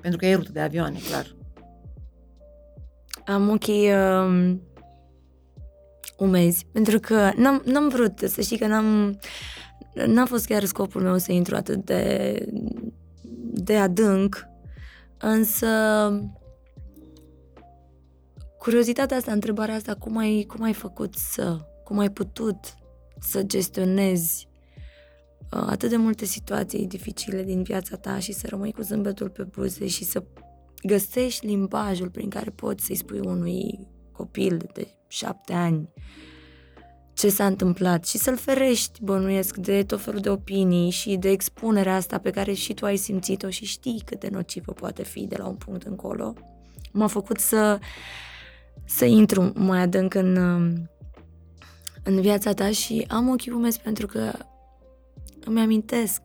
[0.06, 1.36] Pentru că e rută de avioane, clar.
[3.26, 4.56] Am ochii uh,
[6.18, 9.19] umezi, pentru că n-am, n-am vrut, să știi că n-am,
[10.06, 12.45] n-a fost chiar scopul meu să intru atât de,
[13.53, 14.48] de adânc,
[15.18, 15.68] însă
[18.57, 22.57] curiozitatea asta, întrebarea asta, cum ai, cum ai făcut să, cum ai putut
[23.19, 24.45] să gestionezi uh,
[25.50, 29.88] atât de multe situații dificile din viața ta și să rămâi cu zâmbetul pe buze
[29.88, 30.24] și să
[30.84, 35.90] găsești limbajul prin care poți să-i spui unui copil de șapte ani
[37.16, 41.96] ce s-a întâmplat și să-l ferești, bănuiesc, de tot felul de opinii și de expunerea
[41.96, 45.36] asta pe care și tu ai simțit-o și știi cât de nocivă poate fi de
[45.38, 46.34] la un punct încolo,
[46.92, 47.80] m-a făcut să,
[48.86, 50.36] să intru mai adânc în,
[52.04, 54.32] în viața ta și am ochii umezi pentru că
[55.46, 56.22] îmi amintesc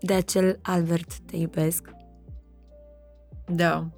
[0.00, 1.90] de acel Albert te iubesc.
[3.46, 3.90] Da.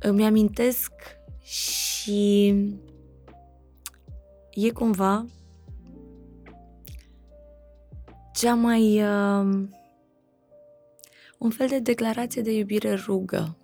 [0.00, 0.92] Îmi amintesc
[1.42, 2.48] și
[4.50, 5.24] e cumva
[8.32, 9.68] cea mai uh,
[11.38, 13.56] un fel de declarație de iubire rugă.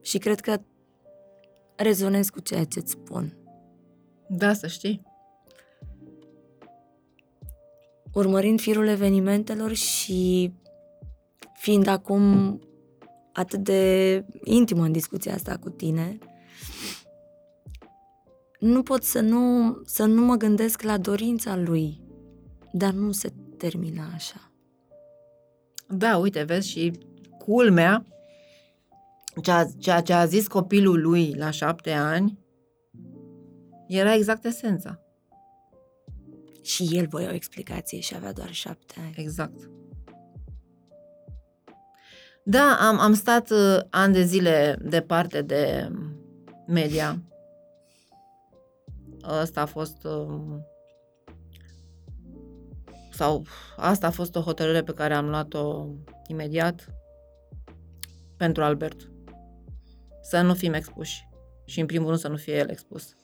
[0.00, 0.60] Și cred că
[1.76, 3.39] rezonez cu ceea ce îți spun.
[4.32, 5.02] Da, să știi.
[8.12, 10.52] Urmărind firul evenimentelor și
[11.54, 12.58] fiind acum
[13.32, 16.18] atât de intimă în discuția asta cu tine,
[18.58, 22.00] nu pot să nu, să nu mă gândesc la dorința lui,
[22.72, 24.52] dar nu se termină așa.
[25.88, 26.92] Da, uite, vezi, și
[27.38, 28.04] culmea,
[29.42, 32.38] ceea, ceea ce a zis copilul lui la șapte ani,
[33.98, 35.00] era exact esența.
[36.62, 39.14] Și el voia o explicație și avea doar șapte ani.
[39.16, 39.70] Exact.
[42.44, 45.90] Da, am, am stat uh, ani de zile departe de
[46.66, 47.22] media.
[49.20, 50.04] Asta a fost...
[50.04, 50.58] Uh,
[53.12, 53.46] sau
[53.76, 55.86] asta a fost o hotărâre pe care am luat-o
[56.26, 56.94] imediat
[58.36, 59.10] pentru Albert.
[60.22, 61.28] Să nu fim expuși.
[61.64, 63.16] Și în primul rând să nu fie el expus.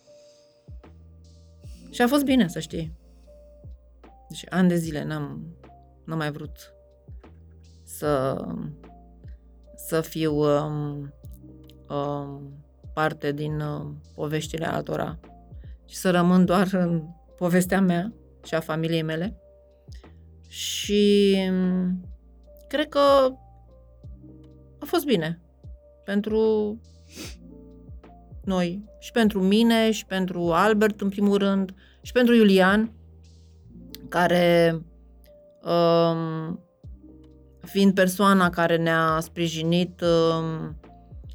[1.96, 2.92] Și a fost bine, să știi.
[4.28, 5.56] Deci ani de zile n-am,
[6.04, 6.74] n-am mai vrut
[7.84, 8.44] să
[9.76, 11.14] să fiu um,
[11.88, 12.64] um,
[12.94, 15.18] parte din uh, poveștile altora
[15.86, 17.02] și să rămân doar în
[17.36, 18.12] povestea mea
[18.44, 19.40] și a familiei mele.
[20.48, 22.00] Și um,
[22.68, 23.32] cred că
[24.78, 25.40] a fost bine
[26.04, 26.80] pentru
[28.44, 31.74] noi și pentru mine și pentru Albert în primul rând
[32.06, 32.92] și pentru Iulian
[34.08, 34.80] care
[35.62, 36.60] um,
[37.60, 40.76] fiind persoana care ne-a sprijinit um,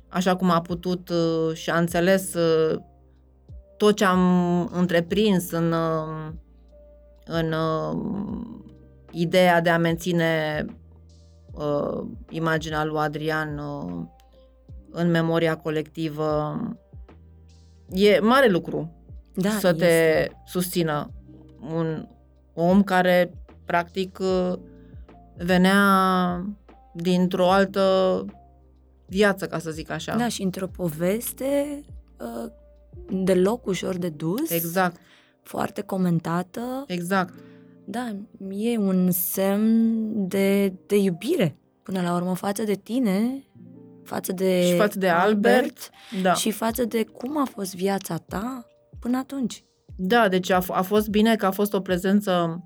[0.08, 2.80] așa cum a putut uh, și a înțeles uh,
[3.78, 6.42] tot ce am întreprins în, um,
[7.26, 8.66] în um,
[9.12, 10.66] ideea de a menține
[11.52, 13.62] uh, imaginea lui Adrian
[14.92, 16.60] în memoria colectivă.
[17.90, 19.01] E mare lucru
[19.34, 19.86] da, să este.
[19.86, 21.12] te susțină
[21.74, 22.08] un
[22.54, 23.34] om care
[23.66, 24.20] practic
[25.38, 26.46] venea
[26.94, 28.26] dintr-o altă
[29.08, 30.16] viață, ca să zic așa.
[30.16, 31.82] Da, și într-o poveste
[32.20, 32.52] uh,
[33.24, 34.50] deloc ușor de dus.
[34.50, 34.96] Exact.
[35.44, 36.84] Foarte comentată.
[36.88, 37.34] Exact.
[37.86, 38.16] Da,
[38.50, 43.46] e un semn de, de iubire, până la urmă, față de tine,
[44.04, 45.90] față de Și față de Albert, Albert
[46.22, 46.34] da.
[46.34, 48.66] și față de cum a fost viața ta
[49.02, 49.64] până atunci.
[49.98, 52.64] Da, deci a, f- a fost bine că a fost o prezență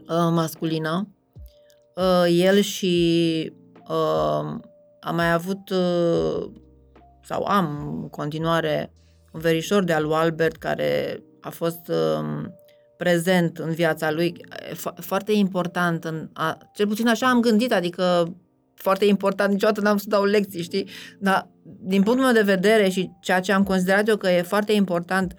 [0.00, 1.08] uh, masculină.
[1.96, 3.52] Uh, el și
[3.88, 4.58] uh,
[5.00, 6.50] am mai avut uh,
[7.22, 8.92] sau am în continuare
[9.32, 12.44] un verișor de al lui Albert care a fost uh,
[12.96, 18.34] prezent în viața lui, fo- foarte important, în a, cel puțin așa am gândit, adică
[18.78, 20.88] foarte important, niciodată n-am să dau lecții, știi?
[21.18, 24.72] Dar din punctul meu de vedere și ceea ce am considerat eu că e foarte
[24.72, 25.34] important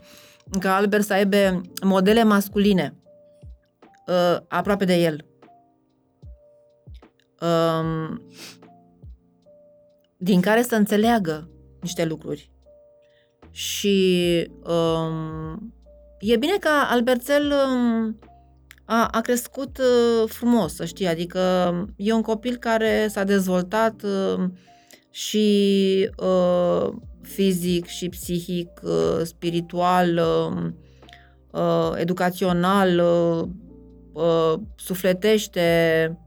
[0.60, 2.96] ca Albert să aibă modele masculine
[4.08, 5.26] uh, aproape de el.
[7.42, 8.22] Um,
[10.18, 11.50] din care să înțeleagă
[11.82, 12.52] niște lucruri.
[13.52, 15.74] Și um,
[16.20, 18.20] e bine că Alberțel um,
[18.92, 21.40] a, a crescut uh, frumos, să știi, adică
[21.96, 24.44] e un copil care s-a dezvoltat uh,
[25.10, 26.90] și uh,
[27.22, 30.72] fizic și psihic, uh, spiritual, uh,
[31.52, 33.48] uh, educațional, uh,
[34.14, 36.18] uh, sufletește,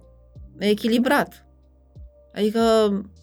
[0.59, 1.47] echilibrat.
[2.34, 2.60] Adică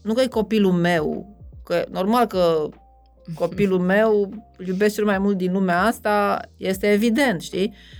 [0.03, 2.69] nu că e copilul meu, că normal că
[3.41, 7.73] copilul meu îl iubesc cel mai mult din lumea asta, este evident, știi?
[7.73, 7.97] Uh,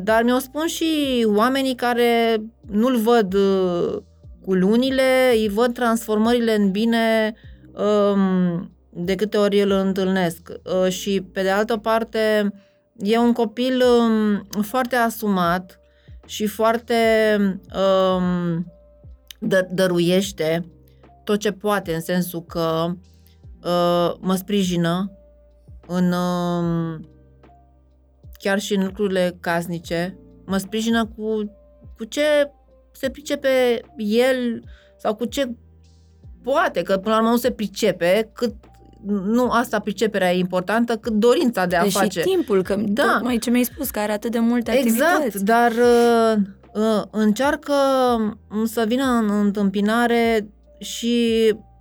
[0.00, 0.86] Dar mi-o spun și
[1.26, 3.96] oamenii care nu-l văd uh,
[4.44, 7.34] cu lunile, îi văd transformările în bine
[7.72, 10.48] um, de câte ori îl întâlnesc.
[10.82, 12.52] Uh, Și pe de altă parte,
[12.96, 15.80] e un copil um, foarte asumat
[16.26, 16.94] și foarte
[17.74, 18.66] um,
[19.38, 20.66] dă, dăruiește
[21.24, 22.86] tot ce poate, în sensul că
[23.64, 25.12] uh, mă sprijină
[25.86, 27.00] în uh,
[28.40, 31.52] chiar și în lucrurile casnice, mă sprijină cu,
[31.96, 32.22] cu ce
[32.92, 34.62] se pricepe el
[34.98, 35.50] sau cu ce
[36.42, 38.54] poate, că până la urmă nu se pricepe, cât
[39.06, 42.20] nu asta priceperea e importantă, cât dorința de a Deci face.
[42.20, 43.20] și timpul, că Da.
[43.22, 45.44] mai ce mi-ai spus, că are atât de multe Exact, activități.
[45.44, 46.36] dar uh,
[46.74, 47.72] uh, încearcă
[48.64, 50.48] să vină în întâmpinare
[50.78, 51.32] și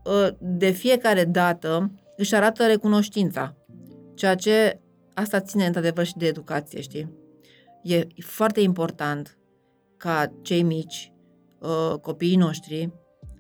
[0.04, 3.56] uh, de fiecare dată își arată recunoștința.
[4.16, 4.80] Ceea ce
[5.20, 7.14] asta ține într-adevăr și de educație, știi?
[7.84, 9.38] E foarte important
[9.98, 11.14] ca cei mici,
[11.60, 12.92] uh, copiii noștri,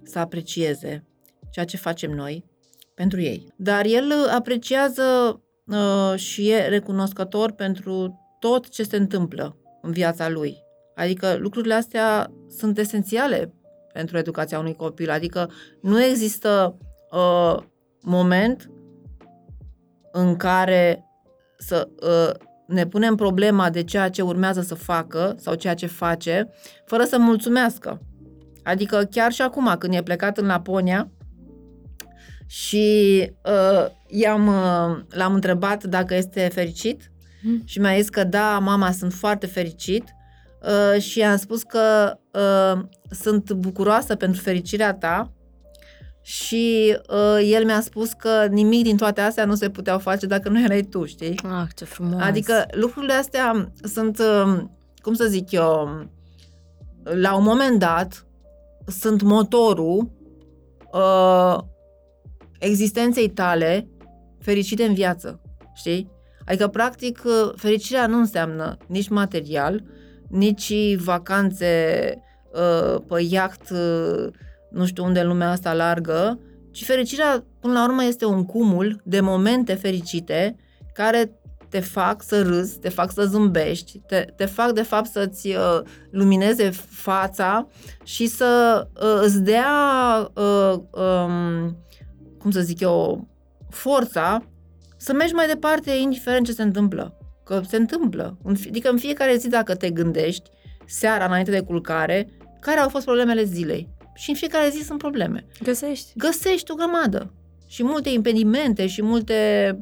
[0.03, 1.03] să aprecieze
[1.49, 2.45] ceea ce facem noi
[2.93, 3.53] pentru ei.
[3.55, 5.03] Dar el uh, apreciază
[5.65, 10.57] uh, și e recunoscător pentru tot ce se întâmplă în viața lui.
[10.95, 13.53] Adică lucrurile astea sunt esențiale
[13.93, 15.09] pentru educația unui copil.
[15.09, 15.51] Adică
[15.81, 16.77] nu există
[17.11, 17.63] uh,
[18.01, 18.71] moment
[20.11, 21.08] în care
[21.59, 26.49] să uh, ne punem problema de ceea ce urmează să facă sau ceea ce face,
[26.85, 28.01] fără să mulțumească.
[28.63, 31.11] Adică chiar și acum, când e plecat în Laponia
[32.47, 37.11] și uh, i-am, uh, l-am întrebat dacă este fericit
[37.41, 37.61] Mm.
[37.65, 40.03] și mi-a zis că da, mama, sunt foarte fericit
[40.61, 45.31] uh, și i-am spus că uh, sunt bucuroasă pentru fericirea ta
[46.29, 50.49] și uh, el mi-a spus că nimic din toate astea nu se puteau face dacă
[50.49, 51.39] nu erai tu, știi?
[51.43, 52.21] Ah, ce frumos.
[52.21, 54.61] Adică lucrurile astea sunt, uh,
[55.01, 55.89] cum să zic eu,
[57.03, 58.27] la un moment dat
[58.87, 60.11] sunt motorul
[60.91, 61.57] uh,
[62.59, 63.87] existenței tale
[64.39, 65.41] fericite în viață,
[65.73, 66.11] știi?
[66.45, 69.83] Adică, practic, uh, fericirea nu înseamnă nici material,
[70.27, 72.13] nici vacanțe
[72.51, 74.27] uh, pe iaht, uh,
[74.71, 76.39] nu știu unde în lumea asta largă,
[76.71, 80.55] ci fericirea, până la urmă, este un cumul de momente fericite
[80.93, 81.39] care
[81.69, 85.79] te fac să râzi, te fac să zâmbești, te, te fac, de fapt, să-ți uh,
[86.11, 87.67] lumineze fața
[88.03, 89.71] și să uh, îți dea,
[90.33, 91.77] uh, um,
[92.39, 93.27] cum să zic eu,
[93.69, 94.43] forța
[94.97, 97.17] să mergi mai departe, indiferent ce se întâmplă.
[97.45, 98.37] Că se întâmplă.
[98.43, 100.49] În fi- Adică în fiecare zi, dacă te gândești,
[100.85, 102.29] seara, înainte de culcare,
[102.59, 103.89] care au fost problemele zilei.
[104.19, 105.45] Și în fiecare zi sunt probleme.
[105.63, 106.11] Găsești.
[106.17, 107.33] Găsești o grămadă.
[107.67, 109.35] Și multe impedimente și multe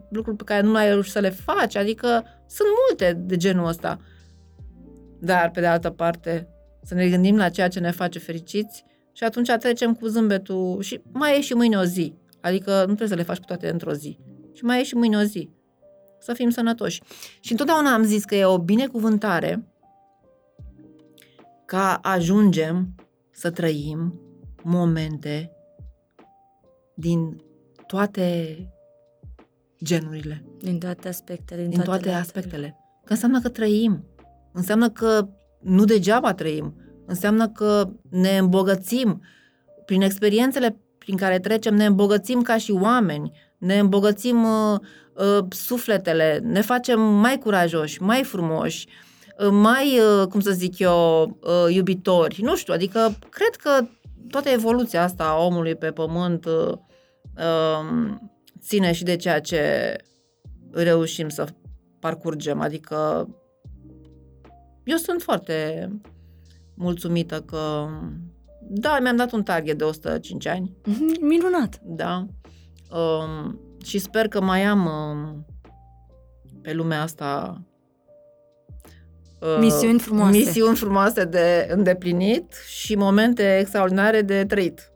[0.09, 1.75] lucruri pe care nu ai reușit să le faci.
[1.75, 3.99] Adică sunt multe de genul ăsta.
[5.19, 6.47] Dar, pe de altă parte,
[6.83, 11.01] să ne gândim la ceea ce ne face fericiți și atunci trecem cu zâmbetul și
[11.11, 12.13] mai e și mâine o zi.
[12.41, 14.19] Adică nu trebuie să le faci pe toate într-o zi.
[14.53, 15.49] Și mai e și mâine o zi.
[16.19, 17.01] Să fim sănătoși.
[17.39, 19.67] Și întotdeauna am zis că e o binecuvântare
[21.65, 22.95] ca ajungem
[23.31, 24.21] să trăim
[24.67, 25.51] momente
[26.95, 27.41] din
[27.87, 28.57] toate
[29.83, 31.61] genurile, Din toate aspectele.
[31.61, 32.15] Din, din toate latele.
[32.15, 32.75] aspectele.
[33.05, 34.05] Că înseamnă că trăim.
[34.53, 35.27] Înseamnă că
[35.61, 36.75] nu degeaba trăim.
[37.05, 39.21] Înseamnă că ne îmbogățim.
[39.85, 44.79] Prin experiențele prin care trecem, ne îmbogățim ca și oameni, ne îmbogățim uh,
[45.13, 48.87] uh, sufletele, ne facem mai curajoși, mai frumoși,
[49.39, 52.41] uh, mai, uh, cum să zic eu, uh, iubitori.
[52.41, 53.87] Nu știu, adică cred că
[54.29, 56.71] toată evoluția asta a omului pe pământ uh,
[57.37, 58.15] uh,
[58.59, 59.95] ține și de ceea ce
[60.71, 61.47] reușim să
[61.99, 62.61] parcurgem.
[62.61, 63.27] Adică
[64.83, 65.89] eu sunt foarte
[66.75, 67.87] mulțumită că
[68.69, 71.79] da, mi-am dat un target de 105 ani, Mhm, Minunat.
[71.83, 72.25] da,
[72.97, 75.45] um, și sper că mai am um,
[76.61, 77.65] pe lumea asta uh,
[79.59, 80.37] Misiuni frumoase.
[80.37, 84.91] misiuni frumoase de îndeplinit și momente extraordinare de trăit.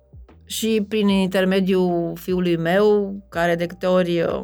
[0.45, 4.43] Și prin intermediul fiului meu, care de câte ori uh,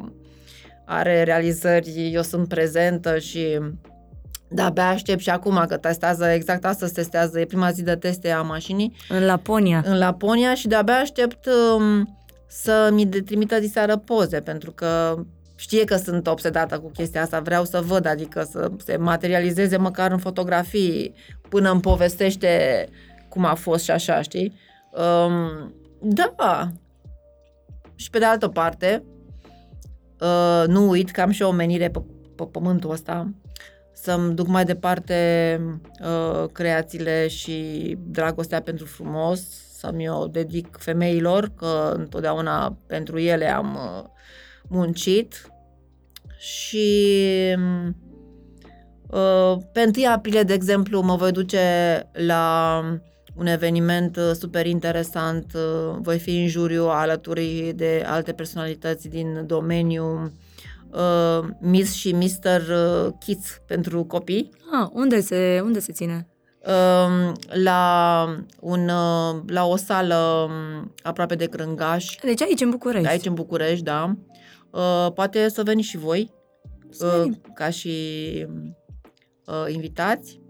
[0.85, 3.59] are realizări, eu sunt prezentă și
[4.49, 8.41] de-abia aștept și acum că testează, exact astăzi testează, e prima zi de teste a
[8.41, 9.83] mașinii În Laponia.
[9.85, 11.47] în Laponia și de-abia aștept
[11.77, 12.17] um,
[12.47, 15.15] să mi de trimită diseară poze, pentru că
[15.59, 20.11] știe că sunt obsedată cu chestia asta, vreau să văd, adică să se materializeze măcar
[20.11, 21.13] în fotografii
[21.49, 22.85] până îmi povestește
[23.29, 24.53] cum a fost și așa, știi?
[24.91, 26.67] Um, da.
[27.95, 29.03] Și pe de altă parte,
[30.19, 32.01] uh, nu uit că am și o menire pe,
[32.35, 33.33] pe pământul ăsta,
[33.93, 35.61] să-mi duc mai departe
[36.01, 39.41] uh, creațiile și dragostea pentru frumos,
[39.77, 44.09] să-mi o dedic femeilor, că întotdeauna pentru ele am uh,
[44.69, 45.51] muncit
[46.37, 46.87] și
[49.09, 51.59] Uh, Pe 1 aprilie, de exemplu, mă voi duce
[52.11, 52.81] la
[53.35, 55.51] un eveniment uh, super interesant.
[55.55, 60.31] Uh, Voi fi în juriu alături de alte personalități din domeniu.
[60.91, 62.61] uh, Miss și Mr.
[62.69, 64.49] uh, Kids pentru copii.
[64.81, 66.27] Ah, unde se, unde se ține?
[66.67, 67.31] uh,
[67.63, 68.25] La,
[68.59, 70.15] un, uh, la o sală
[70.49, 73.07] um, aproape de Crângaș, Deci aici, în București.
[73.07, 74.15] aici în București, da.
[74.71, 76.31] Uh, Poate să veniți și voi.
[76.89, 77.41] Să uh, venim.
[77.53, 77.91] ca și
[79.45, 80.41] uh, invitați.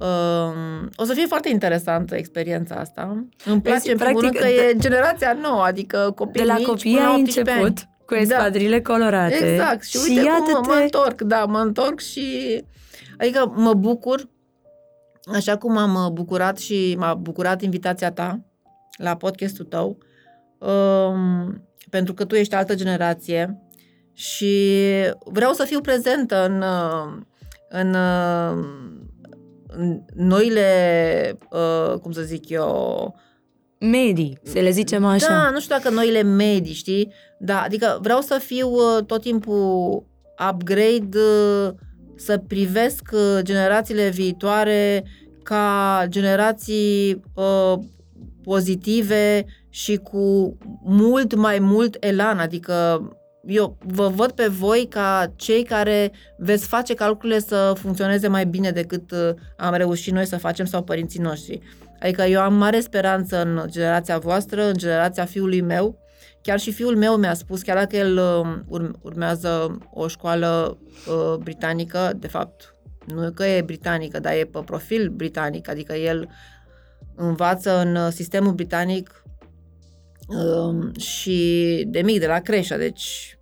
[0.00, 3.26] Uh, o să fie foarte interesantă experiența asta.
[3.44, 6.54] Îmi place Deci, în primul rând practic, că e generația nouă, adică copii De la
[6.54, 7.96] mici copii până la ai 18 început ani.
[8.06, 9.52] cu espadrile colorate.
[9.52, 9.82] Exact.
[9.84, 12.24] Și uite cum mă, mă întorc, da, mă întorc și...
[13.18, 14.28] Adică mă bucur,
[15.34, 18.40] așa cum am uh, bucurat și m-a bucurat invitația ta
[18.96, 19.98] la podcastul tău,
[20.58, 23.62] um, pentru că tu ești altă generație
[24.12, 24.74] și
[25.24, 27.22] vreau să fiu prezentă în, uh,
[27.68, 28.64] în, uh,
[29.66, 33.14] în noile, uh, cum să zic eu,
[33.80, 35.28] Medii, să le zicem așa.
[35.28, 37.12] da, nu știu dacă noile medii, știi?
[37.38, 40.04] Da, adică vreau să fiu uh, tot timpul
[40.50, 41.70] upgrade, uh,
[42.16, 45.04] să privesc uh, generațiile viitoare
[45.42, 47.78] ca generații uh,
[48.48, 52.74] pozitive și cu mult mai mult elan, adică
[53.46, 58.70] eu vă văd pe voi ca cei care veți face calculele să funcționeze mai bine
[58.70, 61.60] decât uh, am reușit noi să facem sau părinții noștri.
[62.00, 65.98] Adică eu am mare speranță în generația voastră, în generația fiului meu.
[66.42, 71.36] Chiar și fiul meu mi-a spus, chiar dacă el uh, ur- urmează o școală uh,
[71.36, 72.74] britanică, de fapt,
[73.06, 76.28] nu că e britanică, dar e pe profil britanic, adică el
[77.18, 79.22] învață în uh, sistemul britanic
[80.28, 83.38] um, și de mic, de la creșă, deci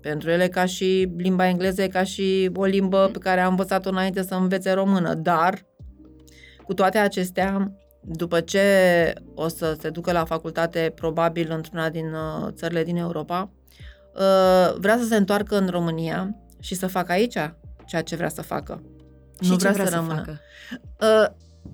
[0.00, 3.88] pentru ele ca și limba engleză e ca și o limbă pe care a învățat-o
[3.88, 5.66] înainte să învețe română, dar
[6.64, 7.72] cu toate acestea,
[8.02, 8.62] după ce
[9.34, 13.50] o să se ducă la facultate, probabil într-una din uh, țările din Europa,
[14.14, 17.38] uh, vrea să se întoarcă în România și să facă aici
[17.86, 18.82] ceea ce vrea să facă.
[19.40, 20.14] și nu ce vrea, să, rămână.
[20.14, 20.40] facă?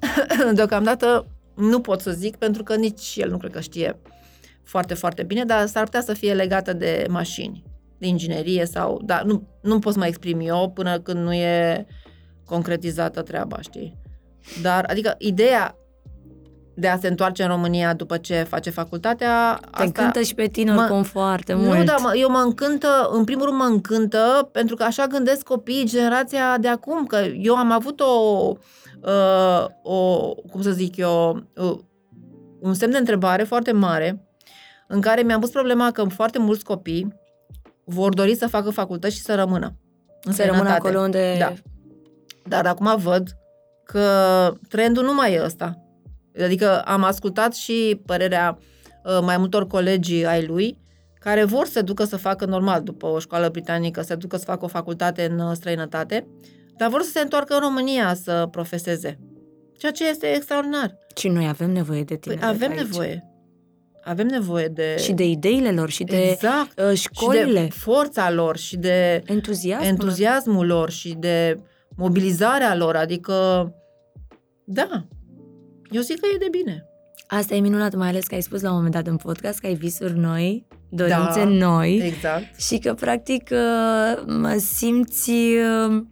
[0.00, 3.98] Uh, Deocamdată nu pot să zic, pentru că nici el nu cred că știe
[4.62, 7.64] foarte, foarte bine, dar s-ar putea să fie legată de mașini,
[7.98, 9.00] de inginerie sau...
[9.04, 11.86] Dar nu, nu pot să mă exprim eu până când nu e
[12.44, 13.98] concretizată treaba, știi?
[14.62, 15.76] Dar, adică, ideea
[16.74, 19.60] de a se întoarce în România după ce face facultatea...
[19.76, 21.78] Te încântă și pe tine mă- oricum foarte mult.
[21.78, 25.42] Nu, dar mă, eu mă încântă, în primul rând mă încântă, pentru că așa gândesc
[25.42, 28.52] copiii generația de acum, că eu am avut o,
[29.00, 31.78] uh, o cum să zic eu, uh,
[32.60, 34.26] un semn de întrebare foarte mare,
[34.88, 37.20] în care mi-am pus problema că foarte mulți copii
[37.84, 39.72] vor dori să facă facultăți și să rămână
[40.22, 40.88] în să rămână străinătate.
[40.88, 41.36] acolo unde...
[41.38, 41.52] Da.
[42.44, 43.36] Dar acum văd
[43.84, 44.06] că
[44.68, 45.81] trendul nu mai e ăsta.
[46.44, 48.58] Adică am ascultat și părerea
[49.04, 50.78] uh, mai multor colegi ai lui
[51.18, 54.36] care vor să se ducă să facă normal după o școală britanică, să se ducă
[54.36, 56.26] să facă o facultate în uh, străinătate,
[56.76, 59.18] dar vor să se întoarcă în România să profeseze.
[59.78, 60.98] Ceea ce este extraordinar.
[61.16, 62.34] Și noi avem nevoie de tine.
[62.34, 63.26] Păi avem nevoie.
[64.04, 64.96] Avem nevoie de...
[64.98, 66.80] Și de ideile lor și de exact.
[66.80, 69.88] uh, Și școlile, de forța lor și de entuziasmul.
[69.88, 71.60] entuziasmul lor și de
[71.96, 73.68] mobilizarea lor, adică
[74.64, 75.06] da,
[75.92, 76.86] eu zic că e de bine.
[77.26, 79.66] Asta e minunat, mai ales că ai spus la un moment dat în podcast că
[79.66, 82.60] ai visuri noi, dorințe Da, noi Exact.
[82.60, 86.02] și că practic uh, mă simți uh,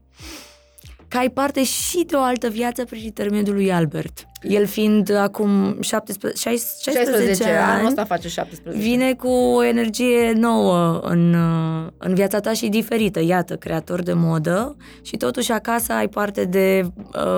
[1.09, 4.25] că ai parte și de o altă viață prin intermediul lui Albert.
[4.43, 8.83] El fiind acum 17, 16, 16 ani, ani, anul ăsta face 17.
[8.83, 13.21] vine cu o energie nouă în, uh, în viața ta și diferită.
[13.23, 16.83] Iată, creator de modă și totuși acasă ai parte de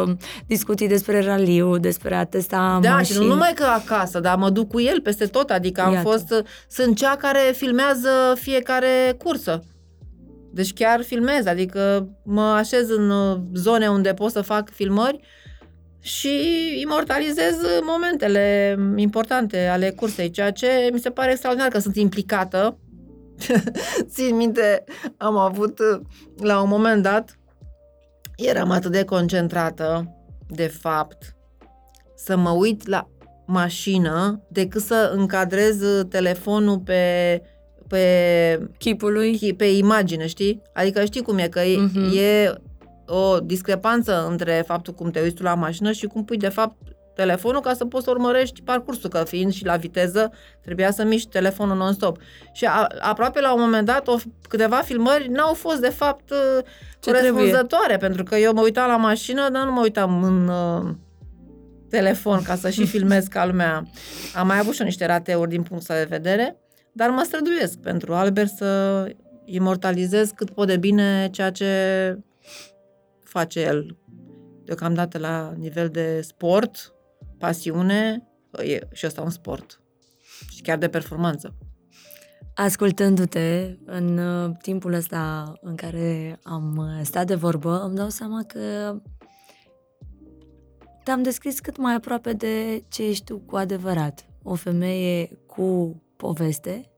[0.04, 0.12] uh,
[0.46, 3.16] discuții despre raliu, despre a testa Da, mașini.
[3.16, 6.08] și nu numai că acasă, dar mă duc cu el peste tot, adică am Iată.
[6.08, 9.62] fost, sunt cea care filmează fiecare cursă.
[10.54, 15.20] Deci chiar filmez, adică mă așez în uh, zone unde pot să fac filmări
[16.04, 16.30] și
[16.80, 22.78] imortalizez momentele importante ale cursei, ceea ce mi se pare extraordinar că sunt implicată.
[24.14, 24.84] Țin minte,
[25.16, 26.00] am avut uh,
[26.42, 27.38] la un moment dat,
[28.36, 30.16] eram atât de concentrată,
[30.48, 31.36] de fapt,
[32.16, 33.08] să mă uit la
[33.46, 37.42] mașină decât să încadrez uh, telefonul pe,
[37.88, 39.54] pe, chipul lui.
[39.56, 40.62] pe imagine, știi?
[40.74, 42.16] Adică știi cum e, că e, Mhm.
[42.16, 42.54] e
[43.14, 46.76] o discrepanță între faptul cum te uiți tu la mașină și cum pui de fapt
[47.14, 50.32] telefonul ca să poți să urmărești parcursul, că fiind și la viteză,
[50.62, 52.18] trebuia să miști telefonul non-stop.
[52.52, 54.16] Și a, aproape la un moment dat, o,
[54.48, 56.64] câteva filmări n-au fost, de fapt, uh,
[57.00, 60.94] Ce corespunzătoare, pentru că eu mă uitam la mașină, dar nu mă uitam în uh,
[61.88, 63.82] telefon ca să și filmez ca lumea.
[64.34, 66.56] Am mai avut și eu niște rateuri din punctul ăsta de vedere,
[66.92, 69.04] dar mă străduiesc pentru Albert să
[69.44, 71.66] imortalizez cât pot de bine ceea ce
[73.32, 73.96] face el
[74.64, 76.94] deocamdată la nivel de sport,
[77.38, 78.28] pasiune,
[78.64, 79.82] e și ăsta un sport.
[80.50, 81.54] Și chiar de performanță.
[82.54, 88.42] Ascultându-te în uh, timpul ăsta în care am uh, stat de vorbă, îmi dau seama
[88.42, 88.96] că
[91.04, 94.26] te-am descris cât mai aproape de ce ești tu cu adevărat.
[94.42, 96.90] O femeie cu poveste,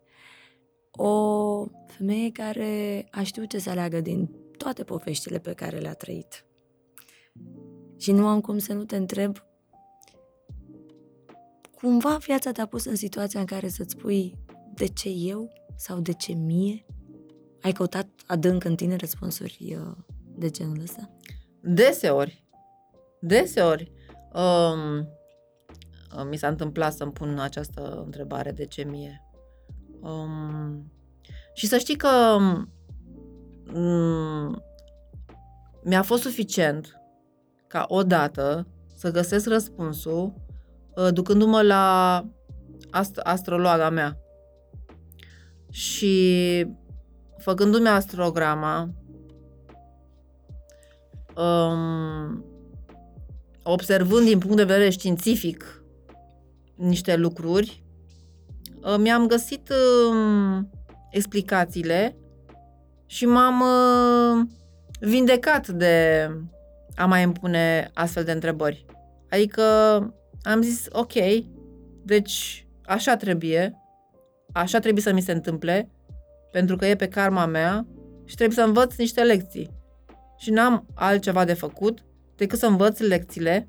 [0.91, 4.31] o femeie care a știut ce să aleagă din
[4.65, 6.45] toate poveștile pe care le-a trăit.
[7.99, 9.37] Și nu am cum să nu te întreb
[11.75, 14.39] cumva viața te-a pus în situația în care să-ți spui
[14.75, 16.87] de ce eu sau de ce mie?
[17.61, 19.97] Ai căutat adânc în tine răspunsuri uh,
[20.35, 21.11] de genul ăsta?
[21.61, 22.45] Deseori,
[23.21, 23.93] deseori,
[24.33, 25.09] um,
[26.29, 29.23] mi s-a întâmplat să-mi pun această întrebare, de ce mie?
[30.01, 30.93] Um,
[31.55, 32.74] și să știi că um,
[35.83, 37.01] mi-a fost suficient
[37.67, 38.67] ca odată
[38.97, 40.35] să găsesc răspunsul
[40.95, 42.25] uh, ducându-mă la
[42.91, 44.19] ast- astrologa mea.
[45.71, 46.67] Și
[47.39, 48.91] făcându-mi astrograma,
[51.37, 52.45] um,
[53.63, 55.85] observând din punct de vedere științific
[56.75, 57.85] niște lucruri,
[58.83, 60.59] uh, mi-am găsit uh,
[61.11, 62.17] explicațiile
[63.07, 64.47] și m-am uh,
[65.01, 66.29] vindecat de
[66.97, 68.87] a mai îmi pune astfel de întrebări.
[69.31, 69.63] Adică
[70.43, 71.13] am zis, ok,
[72.03, 73.81] deci așa trebuie,
[74.53, 75.91] așa trebuie să mi se întâmple,
[76.51, 77.87] pentru că e pe karma mea
[78.25, 79.71] și trebuie să învăț niște lecții.
[80.37, 82.05] Și n-am altceva de făcut
[82.37, 83.67] decât să învăț lecțiile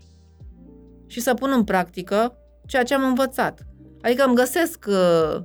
[1.08, 3.66] și să pun în practică ceea ce am învățat.
[4.02, 5.42] Adică îmi găsesc uh,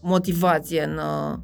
[0.00, 1.38] motivație în uh,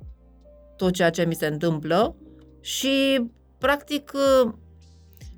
[0.77, 2.17] tot ceea ce mi se întâmplă
[2.61, 3.25] și,
[3.59, 4.53] practic, uh,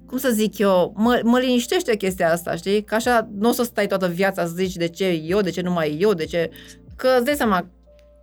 [0.07, 2.85] cum să zic eu, mă, mă liniștește chestia asta, știi?
[2.85, 5.61] Că așa nu o să stai toată viața să zici de ce eu, de ce
[5.61, 6.51] numai eu, de ce...
[6.97, 7.71] Că îți dai seama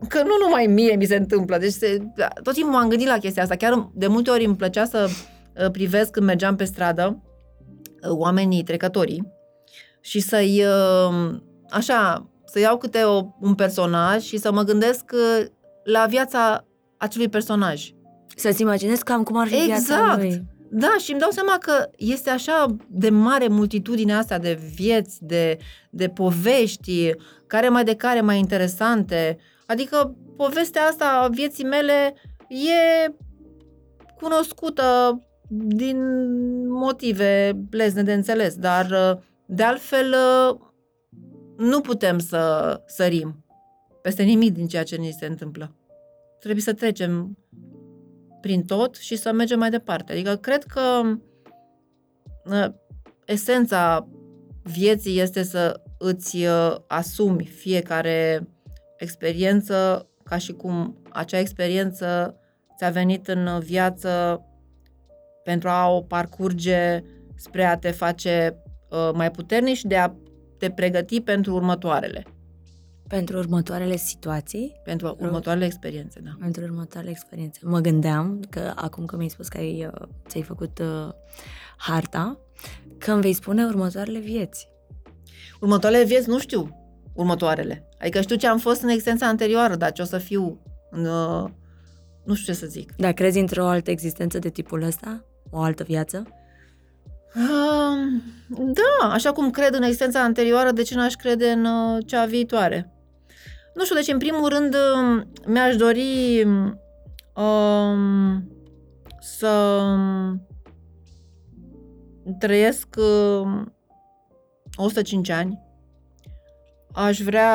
[0.08, 1.58] că nu numai mie mi se întâmplă.
[1.58, 1.98] Deci se,
[2.44, 3.56] tot timpul m-am gândit la chestia asta.
[3.56, 7.24] Chiar de multe ori îmi plăcea să uh, privesc când mergeam pe stradă
[8.02, 9.34] uh, oamenii trecătorii
[10.02, 11.36] și să-i, uh,
[11.70, 15.04] așa, să iau câte o, un personaj și să mă gândesc
[15.84, 16.66] la viața
[16.98, 17.92] acelui personaj.
[18.36, 19.86] Să-ți imaginezi cam cum ar fi exact.
[19.86, 20.44] viața lui.
[20.70, 25.58] Da, și îmi dau seama că este așa de mare multitudinea asta de vieți, de,
[25.90, 27.12] de povești,
[27.48, 29.38] care mai de care mai interesante.
[29.66, 32.14] Adică povestea asta a vieții mele
[32.50, 33.12] e
[34.22, 35.20] cunoscută
[35.50, 35.98] din
[36.70, 38.88] motive plezne de înțeles, dar
[39.46, 40.16] de altfel
[41.58, 43.46] nu putem să sărim
[44.02, 45.76] peste nimic din ceea ce ni se întâmplă.
[46.46, 47.38] Trebuie să trecem
[48.42, 50.12] prin tot și să mergem mai departe.
[50.12, 51.02] Adică cred că
[52.46, 52.74] uh,
[53.26, 54.08] esența
[54.64, 58.48] vieții este să îți uh, asumi fiecare
[58.98, 62.40] experiență ca și cum acea experiență
[62.78, 64.42] ți-a venit în viață
[65.44, 67.04] pentru a o parcurge
[67.36, 68.58] spre a te face
[68.90, 70.14] uh, mai puternic și de a
[70.58, 72.26] te pregăti pentru următoarele.
[73.08, 74.82] Pentru următoarele situații?
[74.84, 76.32] Pentru următoarele experiențe, da.
[76.40, 77.60] Pentru următoarele experiențe.
[77.64, 81.10] Mă gândeam că acum că mi-ai spus că ai, uh, ți-ai făcut uh,
[81.78, 82.40] harta,
[82.98, 84.68] că îmi vei spune următoarele vieți.
[85.60, 87.90] Următoarele vieți nu știu următoarele.
[88.00, 91.06] Adică știu ce am fost în existența anterioară, dar ce o să fiu în...
[91.06, 91.50] Uh,
[92.24, 92.94] nu știu ce să zic.
[92.98, 95.26] Dar crezi într-o altă existență de tipul ăsta?
[95.50, 96.24] O altă viață?
[97.36, 102.26] Uh, da, așa cum cred în existența anterioară, de ce n-aș crede în uh, cea
[102.26, 102.95] viitoare?
[103.76, 106.44] Nu știu, deci în primul rând um, mi-aș dori
[107.34, 108.52] um,
[109.20, 109.84] să
[112.40, 112.88] trăiesc
[113.42, 113.74] um,
[114.76, 115.62] 105 ani.
[116.94, 117.52] Aș vrea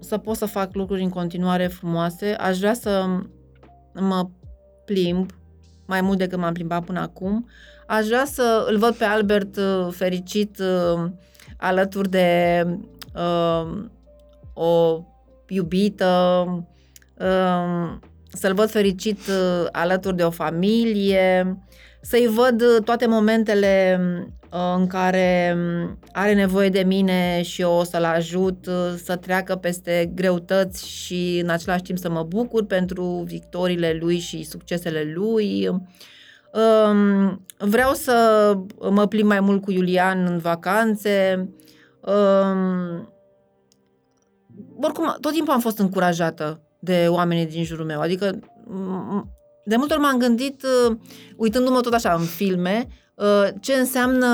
[0.00, 2.34] să pot să fac lucruri în continuare frumoase.
[2.34, 3.04] Aș vrea să
[3.94, 4.28] mă
[4.84, 5.30] plimb
[5.86, 7.48] mai mult decât m-am plimbat până acum.
[7.86, 11.10] Aș vrea să îl văd pe Albert uh, fericit uh,
[11.56, 12.66] alături de
[13.14, 13.84] uh,
[14.54, 15.02] o
[15.48, 16.44] iubită,
[17.18, 18.00] um,
[18.32, 21.56] să-l văd fericit uh, alături de o familie,
[22.00, 24.00] să-i văd uh, toate momentele
[24.52, 29.16] uh, în care um, are nevoie de mine și eu o să-l ajut uh, să
[29.16, 35.12] treacă peste greutăți și în același timp să mă bucur pentru victoriile lui și succesele
[35.14, 35.68] lui.
[35.68, 38.56] Um, vreau să
[38.90, 41.48] mă plimb mai mult cu Iulian în vacanțe.
[42.00, 43.11] Um,
[44.86, 48.00] oricum, tot timpul am fost încurajată de oamenii din jurul meu.
[48.00, 48.38] Adică,
[49.64, 50.96] de multe ori m-am gândit, uh,
[51.36, 54.28] uitându-mă tot așa în filme, uh, ce înseamnă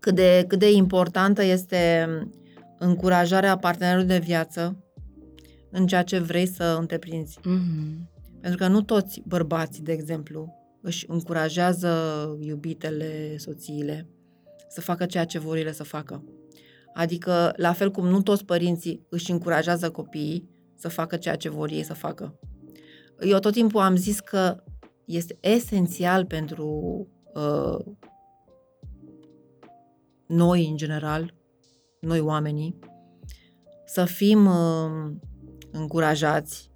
[0.00, 2.08] cât de, cât de importantă este
[2.78, 4.76] încurajarea partenerului de viață
[5.70, 7.38] în ceea ce vrei să întreprinzi.
[7.38, 8.14] Mm-hmm.
[8.40, 11.92] Pentru că nu toți bărbații, de exemplu, își încurajează
[12.40, 14.06] iubitele, soțiile
[14.68, 16.24] să facă ceea ce vor ele să facă.
[16.96, 21.70] Adică, la fel cum nu toți părinții își încurajează copiii să facă ceea ce vor
[21.70, 22.38] ei să facă.
[23.20, 24.62] Eu tot timpul am zis că
[25.04, 26.68] este esențial pentru
[27.34, 27.94] uh,
[30.26, 31.34] noi, în general,
[32.00, 32.78] noi oamenii,
[33.86, 35.12] să fim uh,
[35.70, 36.70] încurajați,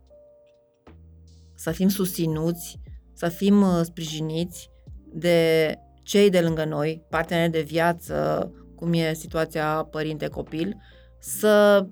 [1.55, 2.81] să fim susținuți,
[3.13, 4.71] să fim uh, sprijiniți
[5.13, 8.51] de cei de lângă noi, parteneri de viață,
[8.81, 10.77] cum e situația părinte-copil,
[11.19, 11.87] să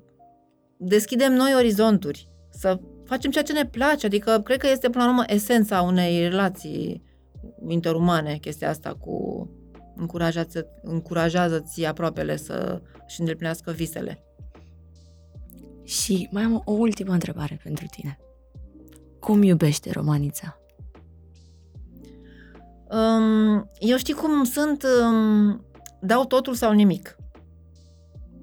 [0.77, 5.11] deschidem noi orizonturi, să facem ceea ce ne place, adică cred că este până la
[5.11, 7.03] urmă esența unei relații
[7.69, 9.49] interumane, chestia asta cu
[9.97, 14.23] încurajează, încurajează-ți aproapele să-și îndeplinească visele.
[15.85, 18.19] Și mai am o ultimă întrebare pentru tine.
[19.21, 20.59] Cum iubește Romanița?
[22.91, 25.65] Um, eu știi cum sunt, um,
[26.01, 27.17] dau totul sau nimic.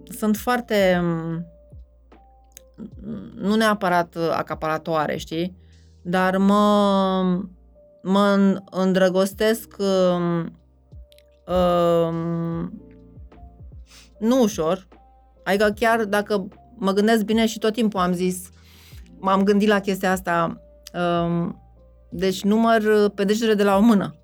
[0.10, 1.45] Sunt foarte, um,
[3.36, 5.57] nu neapărat acaparatoare, știi?
[6.02, 7.22] Dar mă,
[8.03, 10.60] mă îndrăgostesc um,
[11.56, 12.82] um,
[14.19, 14.88] nu ușor.
[15.44, 18.49] Adică chiar dacă mă gândesc bine și tot timpul am zis,
[19.19, 20.61] m-am gândit la chestia asta,
[20.94, 21.61] um,
[22.10, 24.15] deci număr pe degetele de la o mână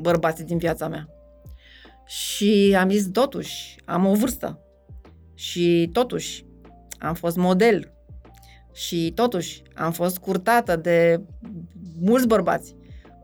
[0.00, 1.08] bărbații din viața mea.
[2.08, 4.60] Și am zis, totuși, am o vârstă.
[5.34, 6.46] Și totuși,
[6.98, 7.92] am fost model.
[8.72, 11.20] Și totuși, am fost curtată de
[12.00, 12.76] mulți bărbați.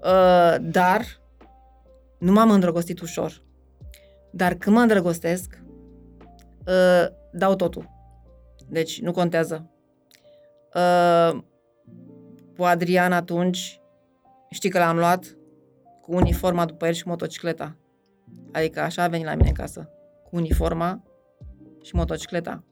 [0.03, 1.05] Uh, dar
[2.19, 3.43] nu m-am îndrăgostit ușor.
[4.31, 5.63] Dar când mă îndrăgostesc,
[6.67, 7.91] uh, dau totul.
[8.69, 9.71] Deci nu contează.
[10.75, 11.43] Uh,
[12.57, 13.81] cu Adrian atunci,
[14.51, 15.37] știi că l-am luat
[16.01, 17.77] cu uniforma după el și motocicleta.
[18.53, 19.91] Adică așa a venit la mine în casă.
[20.23, 21.03] Cu uniforma
[21.83, 22.65] și motocicleta.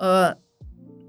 [0.00, 0.30] Uh,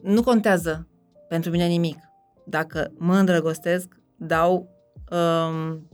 [0.02, 0.88] nu contează
[1.28, 1.98] pentru mine nimic.
[2.46, 4.70] Dacă mă îndrăgostesc, dau,
[5.12, 5.90] um,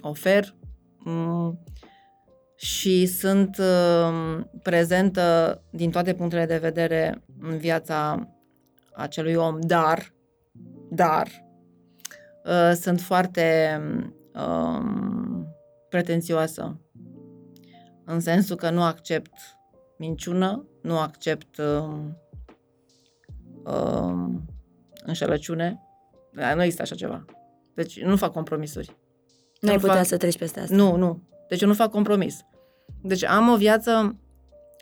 [0.00, 0.54] ofer
[1.04, 1.62] um,
[2.56, 8.28] și sunt um, prezentă din toate punctele de vedere în viața
[8.94, 10.14] acelui om, dar,
[10.90, 11.28] dar,
[12.44, 13.80] uh, sunt foarte
[14.34, 15.25] um,
[15.96, 16.80] pretențioasă.
[18.04, 19.32] În sensul că nu accept
[19.98, 22.16] minciună, nu accept um,
[23.64, 24.44] um,
[25.04, 25.80] înșelăciune.
[26.54, 27.24] Nu există așa ceva.
[27.74, 28.96] Deci nu fac compromisuri.
[29.60, 30.04] Nu ai putea fac...
[30.04, 30.74] să treci peste asta.
[30.74, 31.22] Nu, nu.
[31.48, 32.44] Deci eu nu fac compromis.
[33.02, 34.16] Deci am o viață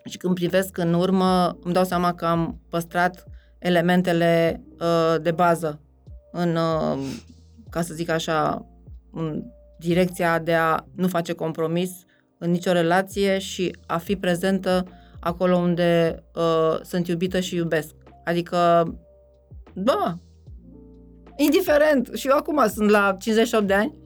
[0.04, 3.24] și când privesc în urmă, îmi dau seama că am păstrat
[3.58, 5.80] elementele uh, de bază
[6.32, 6.98] în, uh,
[7.70, 8.66] ca să zic așa,
[9.12, 9.44] în
[9.86, 11.90] direcția de a nu face compromis
[12.38, 14.86] în nicio relație și a fi prezentă
[15.20, 17.94] acolo unde uh, sunt iubită și iubesc.
[18.24, 18.92] Adică,
[19.72, 20.18] da,
[21.36, 22.10] indiferent.
[22.14, 23.98] Și eu acum sunt la 58 de ani,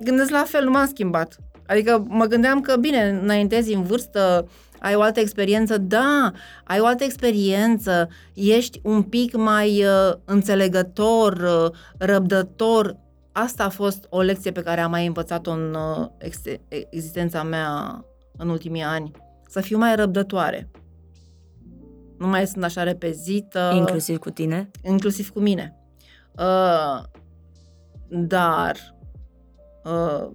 [0.00, 1.36] gândesc la fel, nu m-am schimbat.
[1.66, 4.48] Adică mă gândeam că, bine, înaintezi în vârstă,
[4.78, 6.32] ai o altă experiență, da,
[6.64, 12.96] ai o altă experiență, ești un pic mai uh, înțelegător, uh, răbdător,
[13.32, 16.08] asta a fost o lecție pe care am mai învățat-o în uh,
[16.68, 18.04] existența mea
[18.36, 19.10] în ultimii ani.
[19.48, 20.70] Să fiu mai răbdătoare.
[22.18, 23.72] Nu mai sunt așa repezită.
[23.74, 24.70] Inclusiv cu tine?
[24.82, 25.76] Inclusiv cu mine.
[26.38, 27.02] Uh,
[28.08, 28.76] dar
[29.84, 30.30] uh,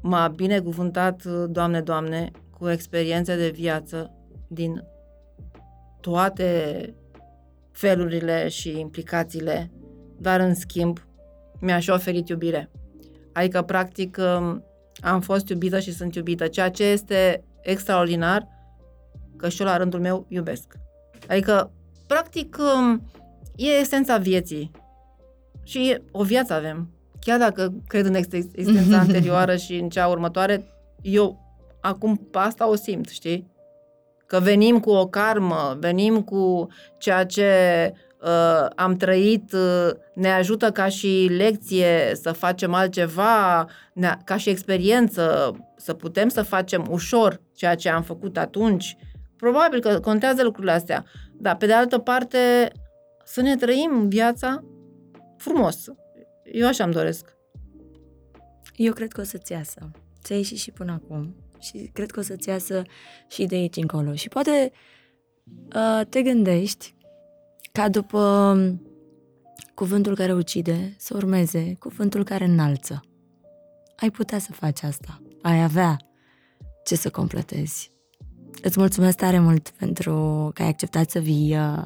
[0.00, 4.10] m-a binecuvântat, Doamne, Doamne, cu experiențe de viață
[4.48, 4.84] din
[6.00, 6.94] toate
[7.70, 9.70] felurile și implicațiile,
[10.18, 10.98] dar în schimb
[11.62, 12.70] mi-aș și oferit iubire.
[13.32, 14.64] Adică, practic, um,
[15.00, 18.48] am fost iubită și sunt iubită, ceea ce este extraordinar,
[19.36, 20.74] că și eu la rândul meu iubesc.
[21.28, 21.70] Adică,
[22.06, 23.02] practic, um,
[23.56, 24.70] e esența vieții.
[25.62, 26.88] Și o viață avem.
[27.20, 30.64] chiar dacă cred în existența anterioară și în cea următoare,
[31.00, 31.40] eu
[31.80, 33.50] acum pe asta o simt, știi?
[34.26, 36.68] Că venim cu o karmă, venim cu
[36.98, 37.48] ceea ce
[37.92, 38.11] uh,
[38.76, 45.54] am trăit, uh, ne ajută ca și lecție să facem altceva, ne, ca și experiență,
[45.76, 48.96] să putem să facem ușor ceea ce am făcut atunci.
[49.36, 51.04] Probabil că contează lucrurile astea.
[51.32, 52.72] Dar, pe de altă parte,
[53.24, 54.64] să ne trăim viața
[55.36, 55.84] frumos.
[56.44, 57.36] Eu așa îmi doresc.
[58.76, 59.90] Eu cred că o să-ți iasă.
[60.22, 61.36] Ți-a ieșit și până acum.
[61.60, 62.82] Și cred că o să-ți iasă
[63.28, 64.14] și de aici încolo.
[64.14, 64.72] Și poate
[65.74, 66.94] uh, te gândești
[67.72, 68.82] ca după um,
[69.74, 73.04] cuvântul care ucide să urmeze cuvântul care înalță.
[73.96, 75.22] Ai putea să faci asta.
[75.42, 75.96] Ai avea
[76.84, 77.90] ce să completezi.
[78.62, 81.84] Îți mulțumesc tare mult pentru că ai acceptat să vii uh,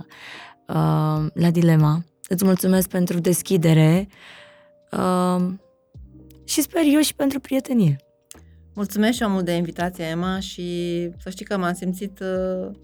[0.69, 2.05] uh, la Dilema.
[2.29, 4.09] Îți mulțumesc pentru deschidere
[4.93, 5.47] uh,
[6.45, 7.97] și sper eu și pentru prietenie.
[8.75, 12.77] Mulțumesc și eu mult de invitație, Emma, și să știi că m-am simțit uh, uh,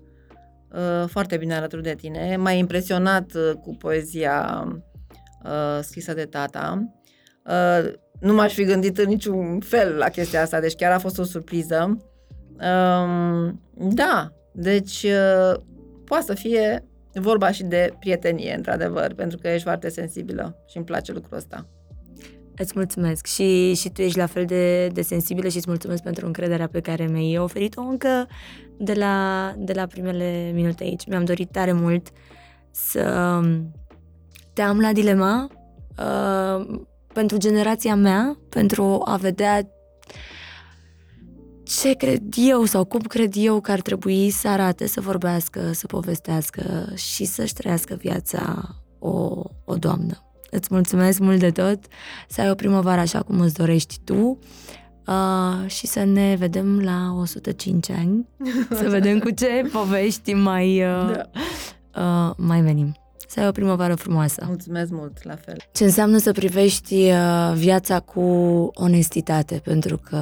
[1.06, 2.36] foarte bine alături de tine.
[2.36, 4.64] M-ai impresionat uh, cu poezia
[5.44, 6.92] uh, scrisă de tata.
[7.46, 11.18] Uh, nu m-aș fi gândit în niciun fel la chestia asta, deci chiar a fost
[11.18, 11.98] o surpriză.
[12.54, 15.60] Uh, da, deci uh,
[16.04, 16.84] poate să fie
[17.14, 21.68] vorba și de prietenie, într-adevăr, pentru că ești foarte sensibilă și îmi place lucrul ăsta.
[22.56, 26.26] Îți mulțumesc și, și tu ești la fel de, de sensibilă și îți mulțumesc pentru
[26.26, 28.28] încrederea pe care mi-ai oferit-o încă
[28.78, 31.06] de la, de la primele minute aici.
[31.06, 32.08] Mi-am dorit tare mult
[32.70, 33.40] să
[34.52, 35.50] te am la dilema
[35.98, 36.80] uh,
[37.12, 39.68] pentru generația mea, pentru a vedea
[41.62, 45.86] ce cred eu sau cum cred eu că ar trebui să arate, să vorbească, să
[45.86, 48.68] povestească și să-și trăiască viața
[48.98, 50.31] o, o doamnă.
[50.54, 51.78] Îți mulțumesc mult de tot,
[52.28, 54.38] să ai o primăvară așa cum îți dorești tu
[55.06, 58.28] uh, și să ne vedem la 105 ani,
[58.80, 61.30] să vedem cu ce povești mai, uh, da.
[62.02, 62.96] uh, mai venim.
[63.28, 64.44] Să ai o primăvară frumoasă.
[64.46, 65.56] Mulțumesc mult, la fel.
[65.72, 68.20] Ce înseamnă să privești uh, viața cu
[68.74, 70.20] onestitate, pentru că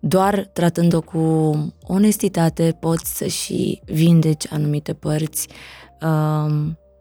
[0.00, 1.18] doar tratând-o cu
[1.82, 5.48] onestitate poți să și vindeci anumite părți
[6.00, 6.54] uh,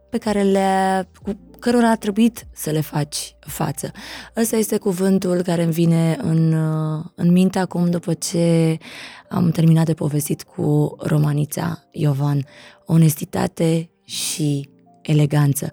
[0.09, 3.91] pe care le, cu cărora a trebuit să le faci față.
[4.37, 6.53] Ăsta este cuvântul care îmi vine în,
[7.15, 8.77] în minte acum după ce
[9.29, 12.45] am terminat de povestit cu Romanița Iovan.
[12.85, 14.69] Onestitate și
[15.01, 15.71] eleganță.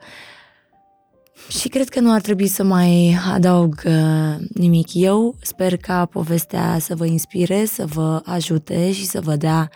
[1.48, 4.88] Și cred că nu ar trebui să mai adaug uh, nimic.
[4.92, 9.70] Eu sper ca povestea să vă inspire, să vă ajute și să vă dea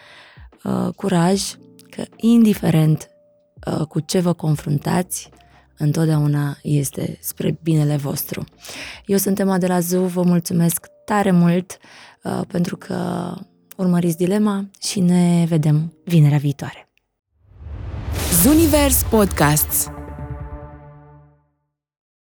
[0.65, 1.43] uh, curaj
[1.91, 3.09] că indiferent
[3.67, 5.31] uh, cu ce vă confruntați,
[5.79, 8.45] întotdeauna este spre binele vostru.
[9.07, 11.79] Eu sunt Emma de la ZU, vă mulțumesc tare mult
[12.23, 13.31] uh, pentru că
[13.77, 16.89] urmăriți dilema și ne vedem vinerea viitoare.
[18.43, 19.91] Zunivers Podcasts